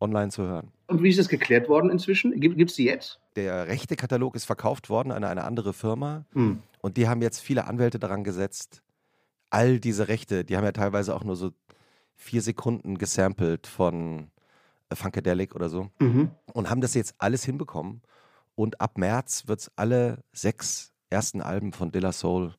online 0.00 0.30
zu 0.30 0.42
hören. 0.42 0.72
Und 0.88 1.02
wie 1.02 1.08
ist 1.08 1.18
das 1.18 1.28
geklärt 1.28 1.68
worden 1.68 1.90
inzwischen? 1.90 2.38
Gibt 2.38 2.70
es 2.70 2.76
die 2.76 2.84
jetzt? 2.84 3.18
Der 3.34 3.66
rechte 3.66 3.96
Katalog 3.96 4.34
ist 4.36 4.44
verkauft 4.44 4.90
worden 4.90 5.10
an 5.10 5.24
eine 5.24 5.44
andere 5.44 5.72
Firma 5.72 6.26
Hm. 6.32 6.62
und 6.82 6.96
die 6.98 7.08
haben 7.08 7.22
jetzt 7.22 7.40
viele 7.40 7.66
Anwälte 7.66 7.98
daran 7.98 8.24
gesetzt, 8.24 8.82
all 9.50 9.80
diese 9.80 10.08
Rechte, 10.08 10.44
die 10.44 10.56
haben 10.56 10.64
ja 10.64 10.72
teilweise 10.72 11.14
auch 11.14 11.24
nur 11.24 11.36
so 11.36 11.52
vier 12.14 12.42
Sekunden 12.42 12.98
gesampelt 12.98 13.66
von 13.66 14.28
Funkadelic 14.92 15.54
oder 15.54 15.68
so 15.68 15.88
Mhm. 15.98 16.30
und 16.52 16.68
haben 16.70 16.80
das 16.80 16.94
jetzt 16.94 17.14
alles 17.18 17.44
hinbekommen. 17.44 18.02
Und 18.56 18.80
ab 18.80 18.98
März 18.98 19.44
wird 19.46 19.60
es 19.60 19.70
alle 19.76 20.24
sechs 20.32 20.92
ersten 21.10 21.40
Alben 21.40 21.72
von 21.72 21.92
De 21.92 22.00
La 22.00 22.10
Soul 22.10 22.54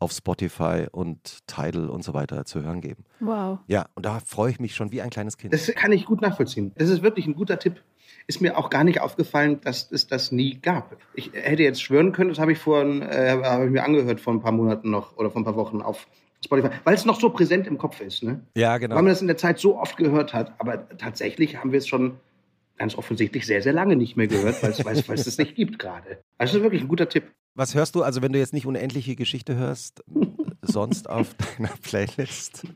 auf 0.00 0.12
Spotify 0.12 0.86
und 0.90 1.46
Tidal 1.46 1.88
und 1.88 2.02
so 2.02 2.12
weiter 2.14 2.44
zu 2.44 2.62
hören 2.62 2.80
geben. 2.80 3.04
Wow. 3.20 3.60
Ja, 3.68 3.86
und 3.94 4.04
da 4.04 4.20
freue 4.20 4.50
ich 4.50 4.58
mich 4.58 4.74
schon 4.74 4.90
wie 4.90 5.00
ein 5.00 5.10
kleines 5.10 5.38
Kind. 5.38 5.54
Das 5.54 5.66
kann 5.74 5.92
ich 5.92 6.04
gut 6.04 6.20
nachvollziehen. 6.20 6.72
Das 6.76 6.90
ist 6.90 7.02
wirklich 7.02 7.26
ein 7.26 7.34
guter 7.34 7.58
Tipp. 7.58 7.82
Ist 8.26 8.40
mir 8.40 8.58
auch 8.58 8.70
gar 8.70 8.84
nicht 8.84 9.00
aufgefallen, 9.00 9.60
dass 9.60 9.90
es 9.90 10.06
das 10.06 10.32
nie 10.32 10.58
gab. 10.60 10.96
Ich 11.14 11.32
hätte 11.32 11.62
jetzt 11.62 11.82
schwören 11.82 12.12
können, 12.12 12.30
das 12.30 12.38
habe 12.38 12.52
ich 12.52 12.58
vor, 12.58 12.84
äh, 12.84 13.42
habe 13.42 13.66
ich 13.66 13.70
mir 13.70 13.84
angehört 13.84 14.20
vor 14.20 14.32
ein 14.32 14.40
paar 14.40 14.52
Monaten 14.52 14.90
noch 14.90 15.16
oder 15.16 15.30
vor 15.30 15.40
ein 15.40 15.44
paar 15.44 15.56
Wochen 15.56 15.80
auf 15.80 16.06
Spotify, 16.44 16.70
weil 16.84 16.94
es 16.94 17.04
noch 17.04 17.20
so 17.20 17.30
präsent 17.30 17.66
im 17.66 17.78
Kopf 17.78 18.00
ist. 18.00 18.22
Ne? 18.22 18.40
ja, 18.54 18.76
genau. 18.78 18.96
Weil 18.96 19.02
man 19.02 19.10
das 19.10 19.20
in 19.20 19.26
der 19.26 19.36
Zeit 19.36 19.58
so 19.58 19.78
oft 19.78 19.96
gehört 19.96 20.34
hat. 20.34 20.54
Aber 20.58 20.88
tatsächlich 20.98 21.58
haben 21.58 21.72
wir 21.72 21.78
es 21.78 21.86
schon 21.86 22.18
ganz 22.76 22.94
offensichtlich 22.96 23.46
sehr, 23.46 23.62
sehr 23.62 23.72
lange 23.72 23.96
nicht 23.96 24.16
mehr 24.16 24.26
gehört, 24.26 24.62
weil 24.62 24.70
es, 24.70 25.26
es, 25.26 25.38
nicht 25.38 25.54
gibt 25.54 25.78
gerade. 25.78 26.18
Also 26.38 26.52
das 26.52 26.54
ist 26.54 26.62
wirklich 26.62 26.82
ein 26.82 26.88
guter 26.88 27.08
Tipp. 27.08 27.24
Was 27.54 27.74
hörst 27.74 27.94
du, 27.94 28.02
also 28.02 28.20
wenn 28.22 28.32
du 28.32 28.38
jetzt 28.38 28.52
nicht 28.52 28.66
unendliche 28.66 29.14
Geschichte 29.14 29.54
hörst, 29.56 30.02
sonst 30.62 31.08
auf 31.08 31.34
deiner 31.58 31.70
Playlist? 31.82 32.66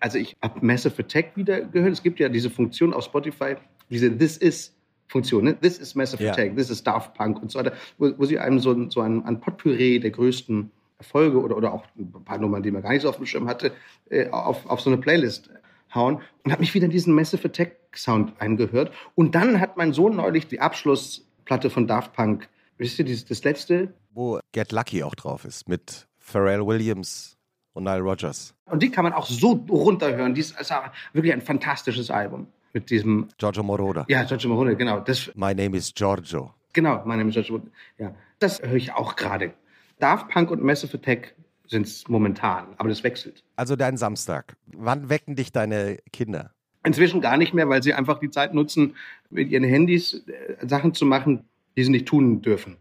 Also 0.00 0.18
ich 0.18 0.36
habe 0.42 0.64
Massive 0.64 1.00
Attack 1.02 1.36
wieder 1.36 1.62
gehört. 1.62 1.92
Es 1.92 2.02
gibt 2.02 2.18
ja 2.20 2.28
diese 2.28 2.50
Funktion 2.50 2.92
auf 2.92 3.04
Spotify, 3.04 3.54
diese 3.90 4.16
This 4.16 4.36
Is 4.36 4.74
Funktion, 5.06 5.44
ne? 5.44 5.60
This 5.60 5.78
is 5.78 5.94
Massive 5.94 6.22
Ja. 6.24 6.32
Attack, 6.32 6.56
This 6.56 6.70
is 6.70 6.82
Daft 6.82 7.14
Punk 7.14 7.40
und 7.40 7.50
so 7.52 7.58
weiter, 7.60 7.72
wo, 7.98 8.10
wo 8.18 8.24
sie 8.24 8.38
einem 8.38 8.58
so, 8.58 8.72
ein- 8.72 8.90
so 8.90 9.00
ein, 9.02 9.24
ein 9.24 9.38
Potpourri 9.40 10.00
der 10.00 10.10
größten 10.10 10.70
Erfolge 10.98 11.40
oder, 11.40 11.56
oder 11.56 11.72
auch 11.72 11.84
ein 11.96 12.10
paar 12.24 12.38
Nummern, 12.38 12.62
die 12.62 12.70
man 12.70 12.82
gar 12.82 12.92
nicht 12.92 13.02
so 13.02 13.08
auf 13.08 13.16
dem 13.16 13.26
Schirm 13.26 13.46
hatte, 13.46 13.72
äh, 14.10 14.28
auf, 14.30 14.66
auf 14.66 14.80
so 14.80 14.90
eine 14.90 14.98
Playlist 14.98 15.50
hauen 15.94 16.20
und 16.44 16.52
habe 16.52 16.60
mich 16.60 16.74
wieder 16.74 16.86
in 16.86 16.90
diesen 16.90 17.14
Massive 17.14 17.46
Attack 17.48 17.76
Sound 17.96 18.32
eingehört. 18.40 18.92
Und 19.14 19.34
dann 19.34 19.60
hat 19.60 19.76
mein 19.76 19.92
Sohn 19.92 20.16
neulich 20.16 20.48
die 20.48 20.60
Abschlussplatte 20.60 21.70
von 21.70 21.86
Daft 21.86 22.12
Punk, 22.12 22.48
wisst 22.78 22.98
ihr, 22.98 23.04
das 23.04 23.44
letzte, 23.44 23.94
Wo 24.12 24.40
Get 24.52 24.72
Lucky 24.72 25.02
auch 25.02 25.14
drauf 25.14 25.44
ist, 25.44 25.68
mit 25.68 26.06
Pharrell 26.18 26.66
Williams 26.66 27.36
und 27.72 27.84
Nile 27.84 28.00
Rodgers. 28.00 28.54
und 28.66 28.82
die 28.82 28.90
kann 28.90 29.04
man 29.04 29.12
auch 29.12 29.26
so 29.26 29.52
runterhören. 29.68 30.34
Die 30.34 30.40
ist 30.40 30.56
also 30.56 30.74
wirklich 31.12 31.32
ein 31.32 31.40
fantastisches 31.42 32.10
Album 32.10 32.46
mit 32.72 32.90
diesem, 32.90 33.28
Giorgio 33.38 33.62
Moroder. 33.62 34.04
ja, 34.08 34.24
Giorgio 34.24 34.50
Morone, 34.50 34.76
genau. 34.76 35.00
Das, 35.00 35.30
My 35.34 35.54
name 35.54 35.76
is 35.76 35.92
Giorgio. 35.94 36.52
Genau, 36.72 37.02
mein 37.04 37.18
Name 37.18 37.30
ist 37.30 37.36
Joshua 37.36 37.58
Wood. 37.58 37.70
Ja, 37.98 38.12
das 38.40 38.60
höre 38.60 38.74
ich 38.74 38.92
auch 38.92 39.14
gerade. 39.14 39.54
Daft 40.00 40.28
Punk 40.28 40.50
und 40.50 40.60
Massive 40.62 40.96
Attack 40.96 41.34
sind 41.66 41.86
es 41.86 42.08
momentan, 42.08 42.74
aber 42.76 42.88
das 42.88 43.02
wechselt. 43.04 43.42
Also 43.56 43.76
dein 43.76 43.96
Samstag. 43.96 44.56
Wann 44.66 45.08
wecken 45.08 45.36
dich 45.36 45.52
deine 45.52 45.98
Kinder? 46.12 46.52
Inzwischen 46.84 47.20
gar 47.20 47.36
nicht 47.36 47.54
mehr, 47.54 47.68
weil 47.68 47.82
sie 47.82 47.94
einfach 47.94 48.18
die 48.18 48.30
Zeit 48.30 48.52
nutzen, 48.52 48.96
mit 49.30 49.50
ihren 49.50 49.64
Handys 49.64 50.24
äh, 50.26 50.66
Sachen 50.66 50.92
zu 50.92 51.06
machen, 51.06 51.44
die 51.76 51.84
sie 51.84 51.90
nicht 51.90 52.06
tun 52.06 52.42
dürfen. 52.42 52.76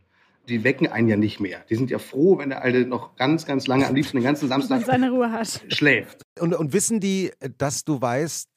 Die 0.50 0.66
wecken 0.66 0.88
einen 0.88 1.08
ja 1.08 1.16
nicht 1.16 1.40
mehr. 1.40 1.63
Die 1.70 1.75
sind 1.75 1.90
ja 1.90 2.00
froh, 2.00 2.38
wenn 2.38 2.50
der 2.50 2.62
Alte 2.62 2.86
noch 2.86 3.16
ganz, 3.16 3.46
ganz 3.46 3.66
lange, 3.66 3.88
am 3.88 3.96
liebsten 3.96 4.18
den 4.18 4.25
ganzen 4.25 4.50
Samstag 4.50 4.84
seine 4.86 5.10
Ruhe 5.10 5.32
hat. 5.32 5.63
schläft. 5.70 6.22
Und, 6.40 6.54
und 6.54 6.74
wissen 6.74 7.00
die, 7.00 7.32
dass 7.58 7.86
du 7.86 8.02
weißt, 8.02 8.50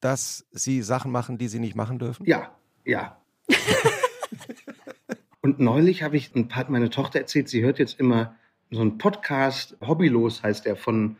dass 0.00 0.44
sie 0.50 0.82
Sachen 0.82 1.10
machen, 1.10 1.38
die 1.38 1.48
sie 1.48 1.60
nicht 1.60 1.74
machen 1.74 1.98
dürfen? 1.98 2.26
Ja, 2.26 2.54
ja. 2.84 3.16
Und 5.40 5.58
neulich 5.58 6.04
habe 6.04 6.16
ich 6.16 6.34
ein 6.36 6.46
paar, 6.46 6.70
meine 6.70 6.88
Tochter 6.88 7.18
erzählt, 7.18 7.48
sie 7.48 7.62
hört 7.62 7.80
jetzt 7.80 7.98
immer 7.98 8.36
so 8.72 8.80
einen 8.80 8.98
Podcast, 8.98 9.76
Hobbylos 9.86 10.42
heißt 10.42 10.64
der, 10.64 10.76
von 10.76 11.16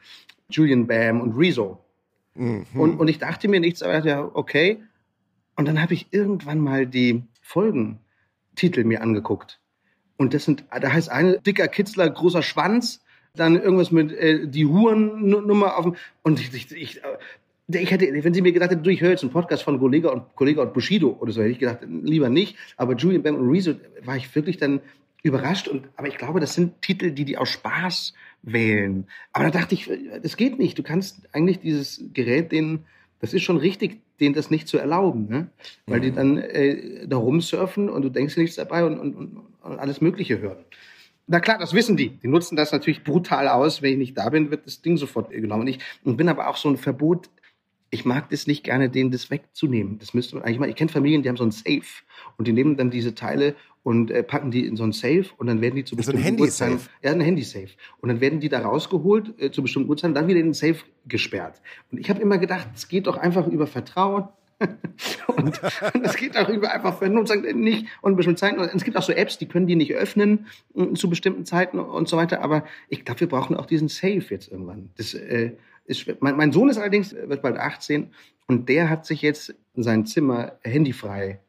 Julian 0.50 0.87
Bam 0.87 1.21
und 1.21 1.37
Rezo. 1.37 1.78
Mhm. 2.35 2.66
Und, 2.75 2.99
und 2.99 3.09
ich 3.09 3.18
dachte 3.18 3.49
mir 3.49 3.61
nichts, 3.61 3.82
aber 3.82 3.92
ich 3.92 3.99
dachte, 3.99 4.09
ja, 4.09 4.30
okay. 4.35 4.82
Und 5.56 5.68
dann 5.68 5.80
habe 5.80 5.94
ich 5.94 6.09
irgendwann 6.11 6.59
mal 6.59 6.87
die 6.87 7.23
Folgentitel 7.42 8.85
mir 8.85 9.02
angeguckt. 9.02 9.61
Und 10.16 10.35
das 10.35 10.44
sind, 10.44 10.64
da 10.71 10.92
heißt 10.92 11.11
eine 11.11 11.40
dicker 11.40 11.68
Kitzler, 11.68 12.09
großer 12.09 12.42
Schwanz, 12.42 13.00
dann 13.35 13.61
irgendwas 13.61 13.90
mit 13.90 14.12
äh, 14.12 14.47
die 14.47 14.66
Hurennummer 14.66 15.76
auf 15.76 15.85
dem, 15.85 15.97
und 16.23 16.40
ich, 16.40 16.52
ich, 16.52 16.73
ich, 16.73 17.04
äh, 17.04 17.78
ich 17.78 17.90
hätte, 17.90 18.06
wenn 18.25 18.35
sie 18.35 18.42
mir 18.42 18.52
gedacht 18.52 18.71
hätte, 18.71 18.82
du, 18.82 18.90
ich 18.90 19.00
höre 19.00 19.11
jetzt 19.11 19.23
einen 19.23 19.32
Podcast 19.32 19.62
von 19.62 19.78
Kollega 19.78 20.11
und 20.11 20.35
Kollega 20.37 20.62
und 20.62 20.75
Bushido 20.75 21.16
oder 21.21 21.32
so, 21.32 21.40
hätte 21.40 21.52
ich 21.52 21.59
gedacht, 21.59 21.78
lieber 21.87 22.28
nicht. 22.28 22.56
Aber 22.76 22.94
Julian 22.94 23.23
Bam 23.23 23.37
und 23.37 23.50
Rezo 23.50 23.75
war 24.04 24.16
ich 24.16 24.35
wirklich 24.35 24.59
dann 24.59 24.80
überrascht. 25.22 25.68
Und, 25.68 25.88
aber 25.96 26.08
ich 26.08 26.18
glaube, 26.18 26.40
das 26.40 26.54
sind 26.54 26.82
Titel, 26.82 27.12
die 27.12 27.24
die 27.24 27.38
aus 27.38 27.50
Spaß 27.50 28.14
wählen. 28.42 29.06
Aber 29.32 29.44
da 29.44 29.50
dachte 29.50 29.74
ich, 29.74 29.90
das 30.22 30.36
geht 30.36 30.58
nicht. 30.58 30.78
Du 30.78 30.82
kannst 30.82 31.22
eigentlich 31.34 31.60
dieses 31.60 32.04
Gerät 32.12 32.52
denen, 32.52 32.84
das 33.20 33.32
ist 33.32 33.42
schon 33.42 33.56
richtig, 33.56 34.00
denen 34.20 34.34
das 34.34 34.50
nicht 34.50 34.68
zu 34.68 34.78
erlauben, 34.78 35.28
ne? 35.28 35.48
Weil 35.86 36.00
die 36.00 36.12
dann 36.12 36.38
äh, 36.38 37.06
da 37.06 37.16
rumsurfen 37.16 37.88
und 37.88 38.02
du 38.02 38.08
denkst 38.08 38.34
dir 38.34 38.42
nichts 38.42 38.56
dabei 38.56 38.84
und, 38.84 38.98
und, 38.98 39.14
und, 39.14 39.36
und 39.62 39.78
alles 39.78 40.00
Mögliche 40.00 40.40
hören. 40.40 40.64
Na 41.26 41.40
klar, 41.40 41.58
das 41.58 41.72
wissen 41.72 41.96
die. 41.96 42.10
Die 42.10 42.28
nutzen 42.28 42.56
das 42.56 42.72
natürlich 42.72 43.04
brutal 43.04 43.48
aus. 43.48 43.80
Wenn 43.80 43.92
ich 43.92 43.98
nicht 43.98 44.18
da 44.18 44.28
bin, 44.28 44.50
wird 44.50 44.66
das 44.66 44.82
Ding 44.82 44.96
sofort 44.96 45.30
genommen. 45.30 45.62
Und 45.62 45.68
ich 45.68 45.78
und 46.04 46.16
bin 46.16 46.28
aber 46.28 46.48
auch 46.48 46.56
so 46.56 46.68
ein 46.68 46.76
Verbot. 46.76 47.30
Ich 47.90 48.04
mag 48.04 48.30
das 48.30 48.46
nicht 48.46 48.64
gerne, 48.64 48.90
denen 48.90 49.10
das 49.10 49.30
wegzunehmen. 49.30 49.98
Das 49.98 50.14
müsste 50.14 50.34
man 50.34 50.44
eigentlich 50.44 50.58
mal. 50.58 50.68
Ich 50.68 50.76
kenne 50.76 50.90
Familien, 50.90 51.22
die 51.22 51.28
haben 51.28 51.36
so 51.36 51.44
ein 51.44 51.52
Safe 51.52 51.82
und 52.38 52.48
die 52.48 52.52
nehmen 52.52 52.76
dann 52.76 52.90
diese 52.90 53.14
Teile 53.14 53.54
und 53.82 54.10
äh, 54.10 54.22
packen 54.22 54.50
die 54.50 54.66
in 54.66 54.76
so 54.76 54.84
ein 54.84 54.92
Safe 54.92 55.24
und 55.38 55.46
dann 55.48 55.60
werden 55.60 55.76
die 55.76 55.84
zu 55.84 55.94
So 55.94 56.00
ein 56.00 56.16
bestimmten 56.16 56.22
Handy-Safe? 56.24 56.72
Uhrzeiten- 56.74 56.88
Ja, 57.02 57.10
ein 57.12 57.20
Handy-Safe. 57.20 57.68
Und 58.00 58.08
dann 58.08 58.20
werden 58.20 58.40
die 58.40 58.48
da 58.48 58.60
rausgeholt 58.60 59.34
äh, 59.40 59.50
zu 59.50 59.62
bestimmten 59.62 59.88
Uhrzeiten, 59.90 60.14
dann 60.14 60.28
wieder 60.28 60.38
in 60.40 60.46
den 60.46 60.54
Safe 60.54 60.76
gesperrt. 61.06 61.60
Und 61.90 61.98
ich 61.98 62.08
habe 62.10 62.20
immer 62.20 62.38
gedacht, 62.38 62.68
es 62.74 62.88
geht 62.88 63.06
doch 63.06 63.16
einfach 63.16 63.46
über 63.46 63.66
Vertrauen. 63.66 64.28
und 65.26 65.60
und 65.94 66.04
es 66.06 66.14
geht 66.16 66.36
auch 66.36 66.48
über 66.48 66.70
einfach 66.70 66.98
Vernunft, 66.98 67.28
sagt, 67.32 67.56
nicht 67.56 67.86
und 68.00 68.14
bestimmte 68.14 68.38
Zeiten. 68.38 68.60
Und 68.60 68.72
es 68.72 68.84
gibt 68.84 68.96
auch 68.96 69.02
so 69.02 69.12
Apps, 69.12 69.36
die 69.38 69.46
können 69.46 69.66
die 69.66 69.74
nicht 69.74 69.92
öffnen 69.92 70.46
äh, 70.76 70.92
zu 70.94 71.10
bestimmten 71.10 71.44
Zeiten 71.44 71.80
und 71.80 72.08
so 72.08 72.16
weiter. 72.16 72.42
Aber 72.42 72.64
ich 72.88 73.04
glaube, 73.04 73.20
wir 73.20 73.28
brauchen 73.28 73.56
auch 73.56 73.66
diesen 73.66 73.88
Safe 73.88 74.22
jetzt 74.30 74.52
irgendwann. 74.52 74.90
Das 74.96 75.14
äh, 75.14 75.52
ist 75.86 76.06
mein, 76.20 76.36
mein 76.36 76.52
Sohn 76.52 76.68
ist 76.68 76.78
allerdings 76.78 77.12
äh, 77.12 77.28
wird 77.28 77.42
bald 77.42 77.56
18 77.56 78.12
und 78.46 78.68
der 78.68 78.88
hat 78.88 79.04
sich 79.04 79.20
jetzt 79.22 79.52
in 79.74 79.82
sein 79.82 80.06
Zimmer 80.06 80.52
handyfrei. 80.62 81.40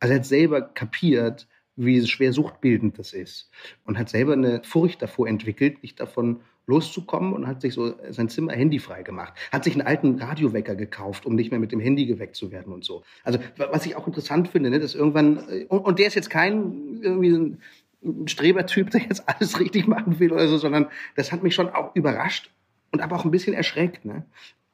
Also 0.00 0.14
er 0.14 0.18
hat 0.18 0.26
selber 0.26 0.60
kapiert, 0.62 1.46
wie 1.76 2.06
schwer 2.06 2.32
suchtbildend 2.32 2.98
das 2.98 3.12
ist 3.12 3.50
und 3.84 3.98
hat 3.98 4.08
selber 4.08 4.32
eine 4.32 4.62
Furcht 4.64 5.02
davor 5.02 5.28
entwickelt, 5.28 5.82
nicht 5.82 6.00
davon 6.00 6.40
loszukommen 6.66 7.32
und 7.32 7.46
hat 7.46 7.60
sich 7.60 7.74
so 7.74 7.94
sein 8.10 8.28
Zimmer 8.28 8.52
handyfrei 8.52 9.02
gemacht. 9.02 9.34
Hat 9.52 9.62
sich 9.62 9.74
einen 9.74 9.86
alten 9.86 10.18
Radiowecker 10.20 10.74
gekauft, 10.74 11.24
um 11.24 11.34
nicht 11.36 11.50
mehr 11.52 11.60
mit 11.60 11.70
dem 11.70 11.78
Handy 11.78 12.06
geweckt 12.06 12.34
zu 12.34 12.50
werden 12.50 12.72
und 12.72 12.84
so. 12.84 13.04
Also 13.22 13.38
wa- 13.56 13.68
was 13.70 13.86
ich 13.86 13.94
auch 13.94 14.06
interessant 14.06 14.48
finde, 14.48 14.70
ne, 14.70 14.80
dass 14.80 14.94
irgendwann 14.96 15.48
äh, 15.48 15.64
und, 15.66 15.98
der 15.98 16.08
ist 16.08 16.14
jetzt 16.14 16.30
kein 16.30 16.98
irgendwie 17.02 17.58
ein 18.02 18.26
Strebertyp, 18.28 18.90
der 18.90 19.02
jetzt 19.02 19.28
alles 19.28 19.60
richtig 19.60 19.86
machen 19.86 20.18
will 20.18 20.32
oder 20.32 20.48
so, 20.48 20.58
sondern 20.58 20.88
das 21.14 21.30
hat 21.30 21.42
mich 21.42 21.54
schon 21.54 21.68
auch 21.68 21.94
überrascht 21.94 22.50
und 22.90 23.00
aber 23.00 23.16
auch 23.16 23.24
ein 23.24 23.30
bisschen 23.30 23.54
erschreckt, 23.54 24.04
ne? 24.04 24.24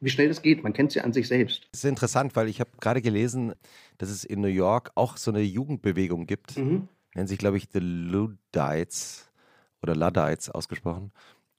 Wie 0.02 0.11
schnell 0.11 0.26
das 0.28 0.42
geht. 0.42 0.64
Man 0.64 0.73
kennt 0.73 0.90
es 0.90 0.97
ja 0.97 1.04
an 1.04 1.12
sich 1.12 1.28
selbst. 1.28 1.68
Das 1.71 1.85
ist 1.85 1.88
interessant, 1.88 2.35
weil 2.35 2.49
ich 2.49 2.59
habe 2.61 2.71
gerade 2.80 3.00
gelesen, 3.00 3.54
dass 3.99 4.11
es 4.11 4.25
in 4.25 4.40
New 4.40 4.49
York 4.49 4.90
auch 4.97 5.16
so 5.16 5.30
eine 5.30 5.40
Jugendbewegung 5.40 6.26
gibt. 6.26 6.59
Mhm. 6.59 6.88
Nennen 7.14 7.28
sich, 7.28 7.38
glaube 7.38 7.56
ich, 7.56 7.68
The 7.73 7.78
Luddites 7.78 9.30
oder 9.80 9.94
Luddites 9.94 10.50
ausgesprochen. 10.50 11.12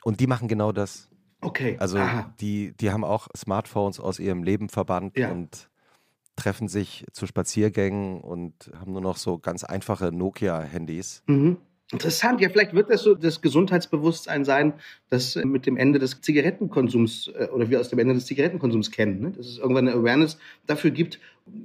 Und 0.03 0.19
die 0.19 0.27
machen 0.27 0.47
genau 0.49 0.73
das. 0.73 1.09
Okay. 1.39 1.77
Also 1.79 1.97
Aha. 1.97 2.33
die, 2.41 2.73
die 2.75 2.91
haben 2.91 3.05
auch 3.05 3.29
Smartphones 3.35 3.99
aus 3.99 4.19
ihrem 4.19 4.43
Leben 4.43 4.67
verbannt 4.67 5.17
Ja. 5.17 5.31
und 5.31 5.69
treffen 6.35 6.67
sich 6.67 7.05
zu 7.13 7.27
Spaziergängen 7.27 8.19
und 8.19 8.71
haben 8.77 8.91
nur 8.91 9.01
noch 9.01 9.17
so 9.17 9.37
ganz 9.39 9.63
einfache 9.63 10.11
Nokia-Handys. 10.11 11.23
Mhm. 11.27 11.57
Interessant, 11.93 12.41
ja, 12.41 12.49
vielleicht 12.49 12.73
wird 12.73 12.89
das 12.89 13.03
so 13.03 13.13
das 13.13 13.41
Gesundheitsbewusstsein 13.41 14.43
sein, 14.45 14.73
das 15.09 15.35
äh, 15.35 15.45
mit 15.45 15.65
dem 15.65 15.77
Ende 15.77 15.99
des 15.99 16.19
Zigarettenkonsums 16.21 17.27
äh, 17.27 17.47
oder 17.53 17.69
wir 17.69 17.79
aus 17.79 17.89
dem 17.89 17.99
Ende 17.99 18.15
des 18.15 18.25
Zigarettenkonsums 18.25 18.91
kennen. 18.91 19.21
Ne? 19.21 19.31
Dass 19.31 19.45
es 19.45 19.59
irgendwann 19.59 19.87
eine 19.87 19.97
Awareness 19.97 20.37
dafür 20.65 20.91
gibt, 20.91 21.19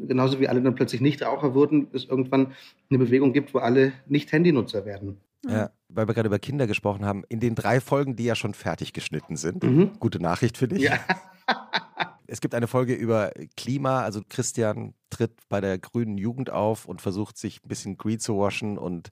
genauso 0.06 0.38
wie 0.38 0.48
alle 0.48 0.62
dann 0.62 0.74
plötzlich 0.74 1.00
Nichtraucher 1.00 1.54
wurden, 1.54 1.88
es 1.92 2.04
irgendwann 2.04 2.52
eine 2.90 2.98
Bewegung 2.98 3.32
gibt, 3.32 3.54
wo 3.54 3.58
alle 3.58 3.92
nicht 4.06 4.30
Handynutzer 4.30 4.84
werden. 4.84 5.18
Ja, 5.46 5.70
weil 5.88 6.08
wir 6.08 6.14
gerade 6.14 6.26
über 6.26 6.38
Kinder 6.38 6.66
gesprochen 6.66 7.04
haben, 7.04 7.22
in 7.28 7.40
den 7.40 7.54
drei 7.54 7.80
Folgen, 7.80 8.16
die 8.16 8.24
ja 8.24 8.34
schon 8.34 8.54
fertig 8.54 8.92
geschnitten 8.92 9.36
sind. 9.36 9.62
Mhm. 9.62 9.92
Gute 9.98 10.20
Nachricht 10.20 10.58
für 10.58 10.68
dich. 10.68 10.82
Ja. 10.82 10.98
es 12.26 12.40
gibt 12.40 12.54
eine 12.54 12.66
Folge 12.66 12.94
über 12.94 13.30
Klima, 13.56 14.02
also 14.02 14.20
Christian 14.28 14.94
tritt 15.10 15.32
bei 15.48 15.60
der 15.60 15.78
grünen 15.78 16.18
Jugend 16.18 16.50
auf 16.50 16.86
und 16.86 17.00
versucht 17.00 17.38
sich 17.38 17.64
ein 17.64 17.68
bisschen 17.68 17.96
green 17.96 18.18
zu 18.18 18.38
waschen 18.38 18.78
und 18.78 19.10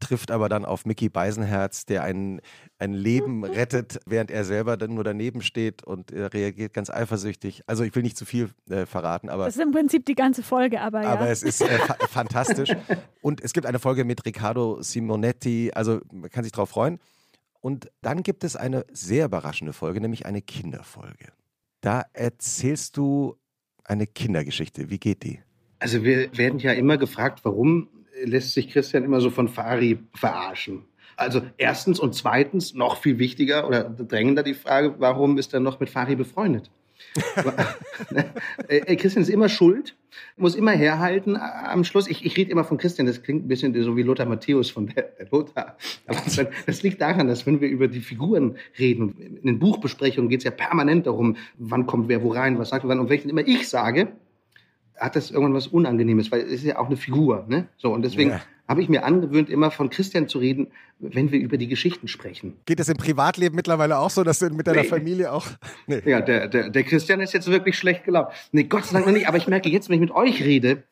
trifft 0.00 0.30
aber 0.30 0.48
dann 0.48 0.64
auf 0.64 0.84
Mickey 0.84 1.08
Beisenherz, 1.08 1.86
der 1.86 2.02
ein, 2.04 2.40
ein 2.78 2.92
Leben 2.92 3.44
rettet, 3.44 4.00
während 4.06 4.30
er 4.30 4.44
selber 4.44 4.76
dann 4.76 4.94
nur 4.94 5.04
daneben 5.04 5.42
steht 5.42 5.84
und 5.84 6.12
er 6.12 6.32
reagiert 6.32 6.72
ganz 6.72 6.90
eifersüchtig. 6.90 7.62
Also 7.66 7.84
ich 7.84 7.94
will 7.94 8.02
nicht 8.02 8.16
zu 8.16 8.24
viel 8.24 8.50
äh, 8.68 8.86
verraten, 8.86 9.28
aber... 9.28 9.46
Das 9.46 9.56
ist 9.56 9.62
im 9.62 9.72
Prinzip 9.72 10.04
die 10.06 10.14
ganze 10.14 10.42
Folge, 10.42 10.80
aber 10.80 11.02
ja. 11.02 11.08
Aber 11.08 11.28
es 11.28 11.42
ist 11.42 11.60
äh, 11.62 11.78
fa 11.78 11.94
fantastisch. 12.08 12.70
Und 13.22 13.42
es 13.42 13.52
gibt 13.52 13.66
eine 13.66 13.78
Folge 13.78 14.04
mit 14.04 14.24
Riccardo 14.24 14.82
Simonetti, 14.82 15.72
also 15.74 16.00
man 16.12 16.30
kann 16.30 16.44
sich 16.44 16.52
drauf 16.52 16.70
freuen. 16.70 16.98
Und 17.60 17.90
dann 18.02 18.22
gibt 18.22 18.44
es 18.44 18.54
eine 18.54 18.84
sehr 18.92 19.26
überraschende 19.26 19.72
Folge, 19.72 20.00
nämlich 20.00 20.26
eine 20.26 20.42
Kinderfolge. 20.42 21.32
Da 21.80 22.04
erzählst 22.12 22.96
du 22.96 23.36
eine 23.84 24.06
Kindergeschichte. 24.06 24.90
Wie 24.90 24.98
geht 24.98 25.22
die? 25.22 25.40
Also 25.78 26.04
wir 26.04 26.36
werden 26.36 26.58
ja 26.58 26.72
immer 26.72 26.96
gefragt, 26.96 27.40
warum 27.44 27.88
lässt 28.24 28.54
sich 28.54 28.70
Christian 28.70 29.04
immer 29.04 29.20
so 29.20 29.30
von 29.30 29.48
Fari 29.48 29.98
verarschen. 30.14 30.84
Also 31.16 31.42
erstens 31.56 31.98
und 31.98 32.14
zweitens, 32.14 32.74
noch 32.74 32.98
viel 32.98 33.18
wichtiger 33.18 33.66
oder 33.66 33.84
drängender 33.84 34.42
die 34.42 34.54
Frage, 34.54 34.94
warum 34.98 35.38
ist 35.38 35.54
er 35.54 35.60
noch 35.60 35.80
mit 35.80 35.88
Fari 35.88 36.14
befreundet? 36.14 36.70
Ey, 38.68 38.96
Christian 38.96 39.22
ist 39.22 39.28
immer 39.28 39.48
schuld, 39.48 39.96
muss 40.36 40.54
immer 40.54 40.72
herhalten 40.72 41.36
am 41.36 41.84
Schluss. 41.84 42.08
Ich, 42.08 42.24
ich 42.24 42.36
rede 42.36 42.50
immer 42.50 42.64
von 42.64 42.78
Christian, 42.78 43.06
das 43.06 43.22
klingt 43.22 43.44
ein 43.44 43.48
bisschen 43.48 43.74
so 43.82 43.96
wie 43.96 44.02
Lothar 44.02 44.26
Matthäus 44.26 44.70
von 44.70 44.86
der, 44.86 45.04
der 45.18 45.28
Lothar. 45.30 45.76
Aber 46.06 46.20
das 46.66 46.82
liegt 46.82 47.00
daran, 47.00 47.28
dass 47.28 47.46
wenn 47.46 47.60
wir 47.60 47.68
über 47.68 47.88
die 47.88 48.00
Figuren 48.00 48.56
reden, 48.78 49.14
in 49.18 49.46
den 49.46 49.58
Buchbesprechungen 49.58 50.28
geht 50.28 50.40
es 50.40 50.44
ja 50.44 50.50
permanent 50.50 51.06
darum, 51.06 51.36
wann 51.58 51.86
kommt 51.86 52.08
wer 52.08 52.22
wo 52.22 52.32
rein, 52.32 52.58
was 52.58 52.70
sagt 52.70 52.84
wer 52.84 52.90
wann. 52.90 53.00
Und 53.00 53.10
ich 53.10 53.24
immer 53.24 53.46
ich 53.46 53.68
sage, 53.68 54.08
hat 54.98 55.16
das 55.16 55.30
irgendwann 55.30 55.54
was 55.54 55.66
Unangenehmes, 55.66 56.32
weil 56.32 56.40
es 56.40 56.52
ist 56.52 56.64
ja 56.64 56.78
auch 56.78 56.86
eine 56.86 56.96
Figur, 56.96 57.44
ne? 57.48 57.68
So, 57.76 57.92
und 57.92 58.02
deswegen 58.02 58.30
ja. 58.30 58.40
habe 58.68 58.82
ich 58.82 58.88
mir 58.88 59.04
angewöhnt, 59.04 59.50
immer 59.50 59.70
von 59.70 59.90
Christian 59.90 60.28
zu 60.28 60.38
reden, 60.38 60.68
wenn 60.98 61.30
wir 61.32 61.38
über 61.38 61.58
die 61.58 61.68
Geschichten 61.68 62.08
sprechen. 62.08 62.54
Geht 62.64 62.80
es 62.80 62.88
im 62.88 62.96
Privatleben 62.96 63.54
mittlerweile 63.54 63.98
auch 63.98 64.10
so, 64.10 64.24
dass 64.24 64.38
du 64.38 64.50
mit 64.50 64.66
deiner 64.66 64.82
nee. 64.82 64.88
Familie 64.88 65.32
auch. 65.32 65.46
Nee. 65.86 66.02
Ja, 66.04 66.20
der, 66.20 66.48
der, 66.48 66.70
der 66.70 66.84
Christian 66.84 67.20
ist 67.20 67.32
jetzt 67.34 67.48
wirklich 67.48 67.76
schlecht 67.76 68.04
gelaunt. 68.04 68.28
Nee, 68.52 68.64
Gott 68.64 68.84
sei 68.84 68.94
Dank 68.94 69.06
noch 69.06 69.12
nicht, 69.12 69.28
aber 69.28 69.36
ich 69.36 69.46
merke 69.46 69.68
jetzt, 69.68 69.88
wenn 69.88 69.96
ich 69.96 70.00
mit 70.00 70.12
euch 70.12 70.42
rede, 70.42 70.82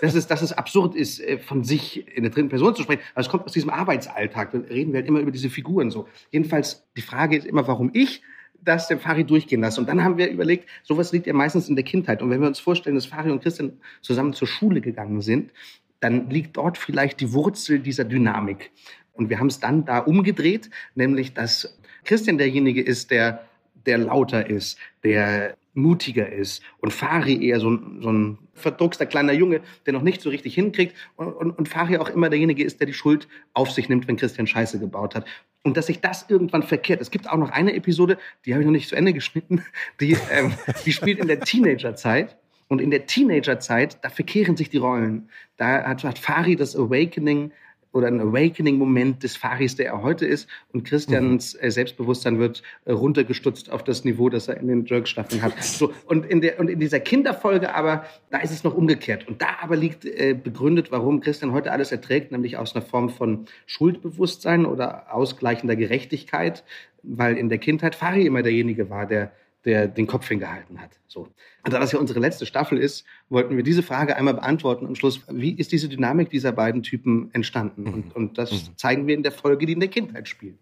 dass 0.00 0.14
es, 0.14 0.26
dass 0.26 0.42
es 0.42 0.52
absurd 0.52 0.94
ist, 0.94 1.20
äh, 1.20 1.38
von 1.38 1.64
sich 1.64 2.06
in 2.16 2.22
der 2.22 2.30
dritten 2.30 2.48
Person 2.48 2.74
zu 2.74 2.82
sprechen. 2.82 3.02
Aber 3.14 3.20
es 3.20 3.28
kommt 3.28 3.44
aus 3.44 3.52
diesem 3.52 3.70
Arbeitsalltag. 3.70 4.52
Da 4.52 4.58
reden 4.58 4.92
wir 4.92 5.00
halt 5.00 5.08
immer 5.08 5.20
über 5.20 5.30
diese 5.30 5.50
Figuren 5.50 5.90
so. 5.90 6.08
Jedenfalls, 6.30 6.84
die 6.96 7.02
Frage 7.02 7.36
ist 7.36 7.46
immer, 7.46 7.66
warum 7.66 7.90
ich? 7.92 8.22
Das 8.66 8.88
dem 8.88 8.98
Fari 8.98 9.24
durchgehen 9.24 9.60
lassen. 9.60 9.80
Und 9.80 9.88
dann 9.88 10.04
haben 10.04 10.18
wir 10.18 10.28
überlegt, 10.28 10.68
sowas 10.82 11.12
liegt 11.12 11.26
ja 11.26 11.32
meistens 11.32 11.68
in 11.68 11.76
der 11.76 11.84
Kindheit. 11.84 12.22
Und 12.22 12.30
wenn 12.30 12.40
wir 12.40 12.48
uns 12.48 12.58
vorstellen, 12.58 12.96
dass 12.96 13.06
Fari 13.06 13.30
und 13.30 13.42
Christian 13.42 13.78
zusammen 14.02 14.32
zur 14.32 14.48
Schule 14.48 14.80
gegangen 14.80 15.22
sind, 15.22 15.52
dann 16.00 16.28
liegt 16.28 16.56
dort 16.56 16.76
vielleicht 16.76 17.20
die 17.20 17.32
Wurzel 17.32 17.78
dieser 17.78 18.04
Dynamik. 18.04 18.70
Und 19.12 19.30
wir 19.30 19.38
haben 19.38 19.46
es 19.46 19.60
dann 19.60 19.84
da 19.84 19.98
umgedreht, 19.98 20.70
nämlich 20.94 21.32
dass 21.32 21.78
Christian 22.04 22.38
derjenige 22.38 22.82
ist, 22.82 23.10
der, 23.10 23.46
der 23.86 23.98
lauter 23.98 24.48
ist, 24.48 24.78
der 25.02 25.56
mutiger 25.76 26.30
ist 26.30 26.62
und 26.78 26.92
Fari 26.92 27.46
eher 27.46 27.60
so, 27.60 27.78
so 28.00 28.10
ein 28.10 28.38
verdruckster 28.54 29.06
kleiner 29.06 29.32
Junge, 29.32 29.60
der 29.84 29.92
noch 29.92 30.02
nicht 30.02 30.20
so 30.20 30.30
richtig 30.30 30.54
hinkriegt 30.54 30.96
und, 31.16 31.28
und, 31.28 31.50
und 31.52 31.68
Fari 31.68 31.98
auch 31.98 32.08
immer 32.08 32.30
derjenige 32.30 32.64
ist, 32.64 32.80
der 32.80 32.86
die 32.86 32.94
Schuld 32.94 33.28
auf 33.52 33.70
sich 33.70 33.88
nimmt, 33.88 34.08
wenn 34.08 34.16
Christian 34.16 34.46
Scheiße 34.46 34.78
gebaut 34.78 35.14
hat. 35.14 35.26
Und 35.62 35.76
dass 35.76 35.86
sich 35.86 36.00
das 36.00 36.26
irgendwann 36.28 36.62
verkehrt. 36.62 37.00
Es 37.00 37.10
gibt 37.10 37.28
auch 37.28 37.36
noch 37.36 37.50
eine 37.50 37.74
Episode, 37.74 38.18
die 38.44 38.52
habe 38.52 38.62
ich 38.62 38.66
noch 38.66 38.72
nicht 38.72 38.88
zu 38.88 38.96
Ende 38.96 39.12
geschnitten, 39.12 39.62
die, 40.00 40.16
ähm, 40.32 40.52
die 40.84 40.92
spielt 40.92 41.18
in 41.18 41.26
der 41.26 41.40
Teenagerzeit. 41.40 42.36
Und 42.68 42.80
in 42.80 42.90
der 42.90 43.06
Teenagerzeit, 43.06 44.02
da 44.02 44.08
verkehren 44.08 44.56
sich 44.56 44.70
die 44.70 44.78
Rollen. 44.78 45.28
Da 45.56 45.84
hat, 45.84 46.02
hat 46.02 46.18
Fari 46.18 46.56
das 46.56 46.74
Awakening 46.74 47.52
oder 47.96 48.08
ein 48.08 48.20
Awakening-Moment 48.20 49.22
des 49.22 49.36
Faris, 49.36 49.74
der 49.74 49.86
er 49.86 50.02
heute 50.02 50.26
ist. 50.26 50.48
Und 50.72 50.84
Christians 50.84 51.54
mhm. 51.54 51.60
Äh, 51.60 51.70
Selbstbewusstsein 51.70 52.38
wird 52.38 52.62
äh, 52.84 52.92
runtergestutzt 52.92 53.70
auf 53.72 53.82
das 53.82 54.04
Niveau, 54.04 54.28
das 54.28 54.48
er 54.48 54.58
in 54.58 54.68
den 54.68 54.84
Jerk-Staffeln 54.84 55.42
hat. 55.42 55.54
So, 55.76 55.92
und, 56.06 56.24
in 56.24 56.40
der, 56.40 56.58
und 56.60 56.68
in 56.68 56.80
dieser 56.80 57.00
Kinderfolge 57.00 57.74
aber, 57.74 58.04
da 58.30 58.38
ist 58.38 58.50
es 58.50 58.64
noch 58.64 58.74
umgekehrt. 58.74 59.26
Und 59.26 59.42
da 59.42 59.48
aber 59.60 59.76
liegt 59.76 60.04
äh, 60.04 60.34
begründet, 60.34 60.90
warum 60.90 61.20
Christian 61.20 61.52
heute 61.52 61.72
alles 61.72 61.92
erträgt, 61.92 62.32
nämlich 62.32 62.56
aus 62.56 62.74
einer 62.74 62.84
Form 62.84 63.10
von 63.10 63.46
Schuldbewusstsein 63.66 64.64
oder 64.64 65.12
ausgleichender 65.12 65.76
Gerechtigkeit, 65.76 66.64
weil 67.02 67.36
in 67.36 67.48
der 67.48 67.58
Kindheit 67.58 67.94
Fari 67.94 68.26
immer 68.26 68.42
derjenige 68.42 68.90
war, 68.90 69.06
der 69.06 69.32
der 69.66 69.88
den 69.88 70.06
Kopf 70.06 70.28
hingehalten 70.28 70.80
hat. 70.80 70.98
So. 71.08 71.28
Und 71.64 71.72
da 71.72 71.80
das 71.80 71.92
ja 71.92 71.98
unsere 71.98 72.20
letzte 72.20 72.46
Staffel 72.46 72.78
ist, 72.78 73.04
wollten 73.28 73.56
wir 73.56 73.64
diese 73.64 73.82
Frage 73.82 74.16
einmal 74.16 74.34
beantworten 74.34 74.86
am 74.86 74.94
Schluss. 74.94 75.22
Wie 75.28 75.52
ist 75.52 75.72
diese 75.72 75.88
Dynamik 75.88 76.30
dieser 76.30 76.52
beiden 76.52 76.84
Typen 76.84 77.30
entstanden? 77.34 77.82
Mhm. 77.82 77.92
Und, 77.92 78.16
und 78.16 78.38
das 78.38 78.52
mhm. 78.52 78.76
zeigen 78.76 79.06
wir 79.08 79.14
in 79.14 79.24
der 79.24 79.32
Folge, 79.32 79.66
die 79.66 79.72
in 79.72 79.80
der 79.80 79.88
Kindheit 79.88 80.28
spielt. 80.28 80.56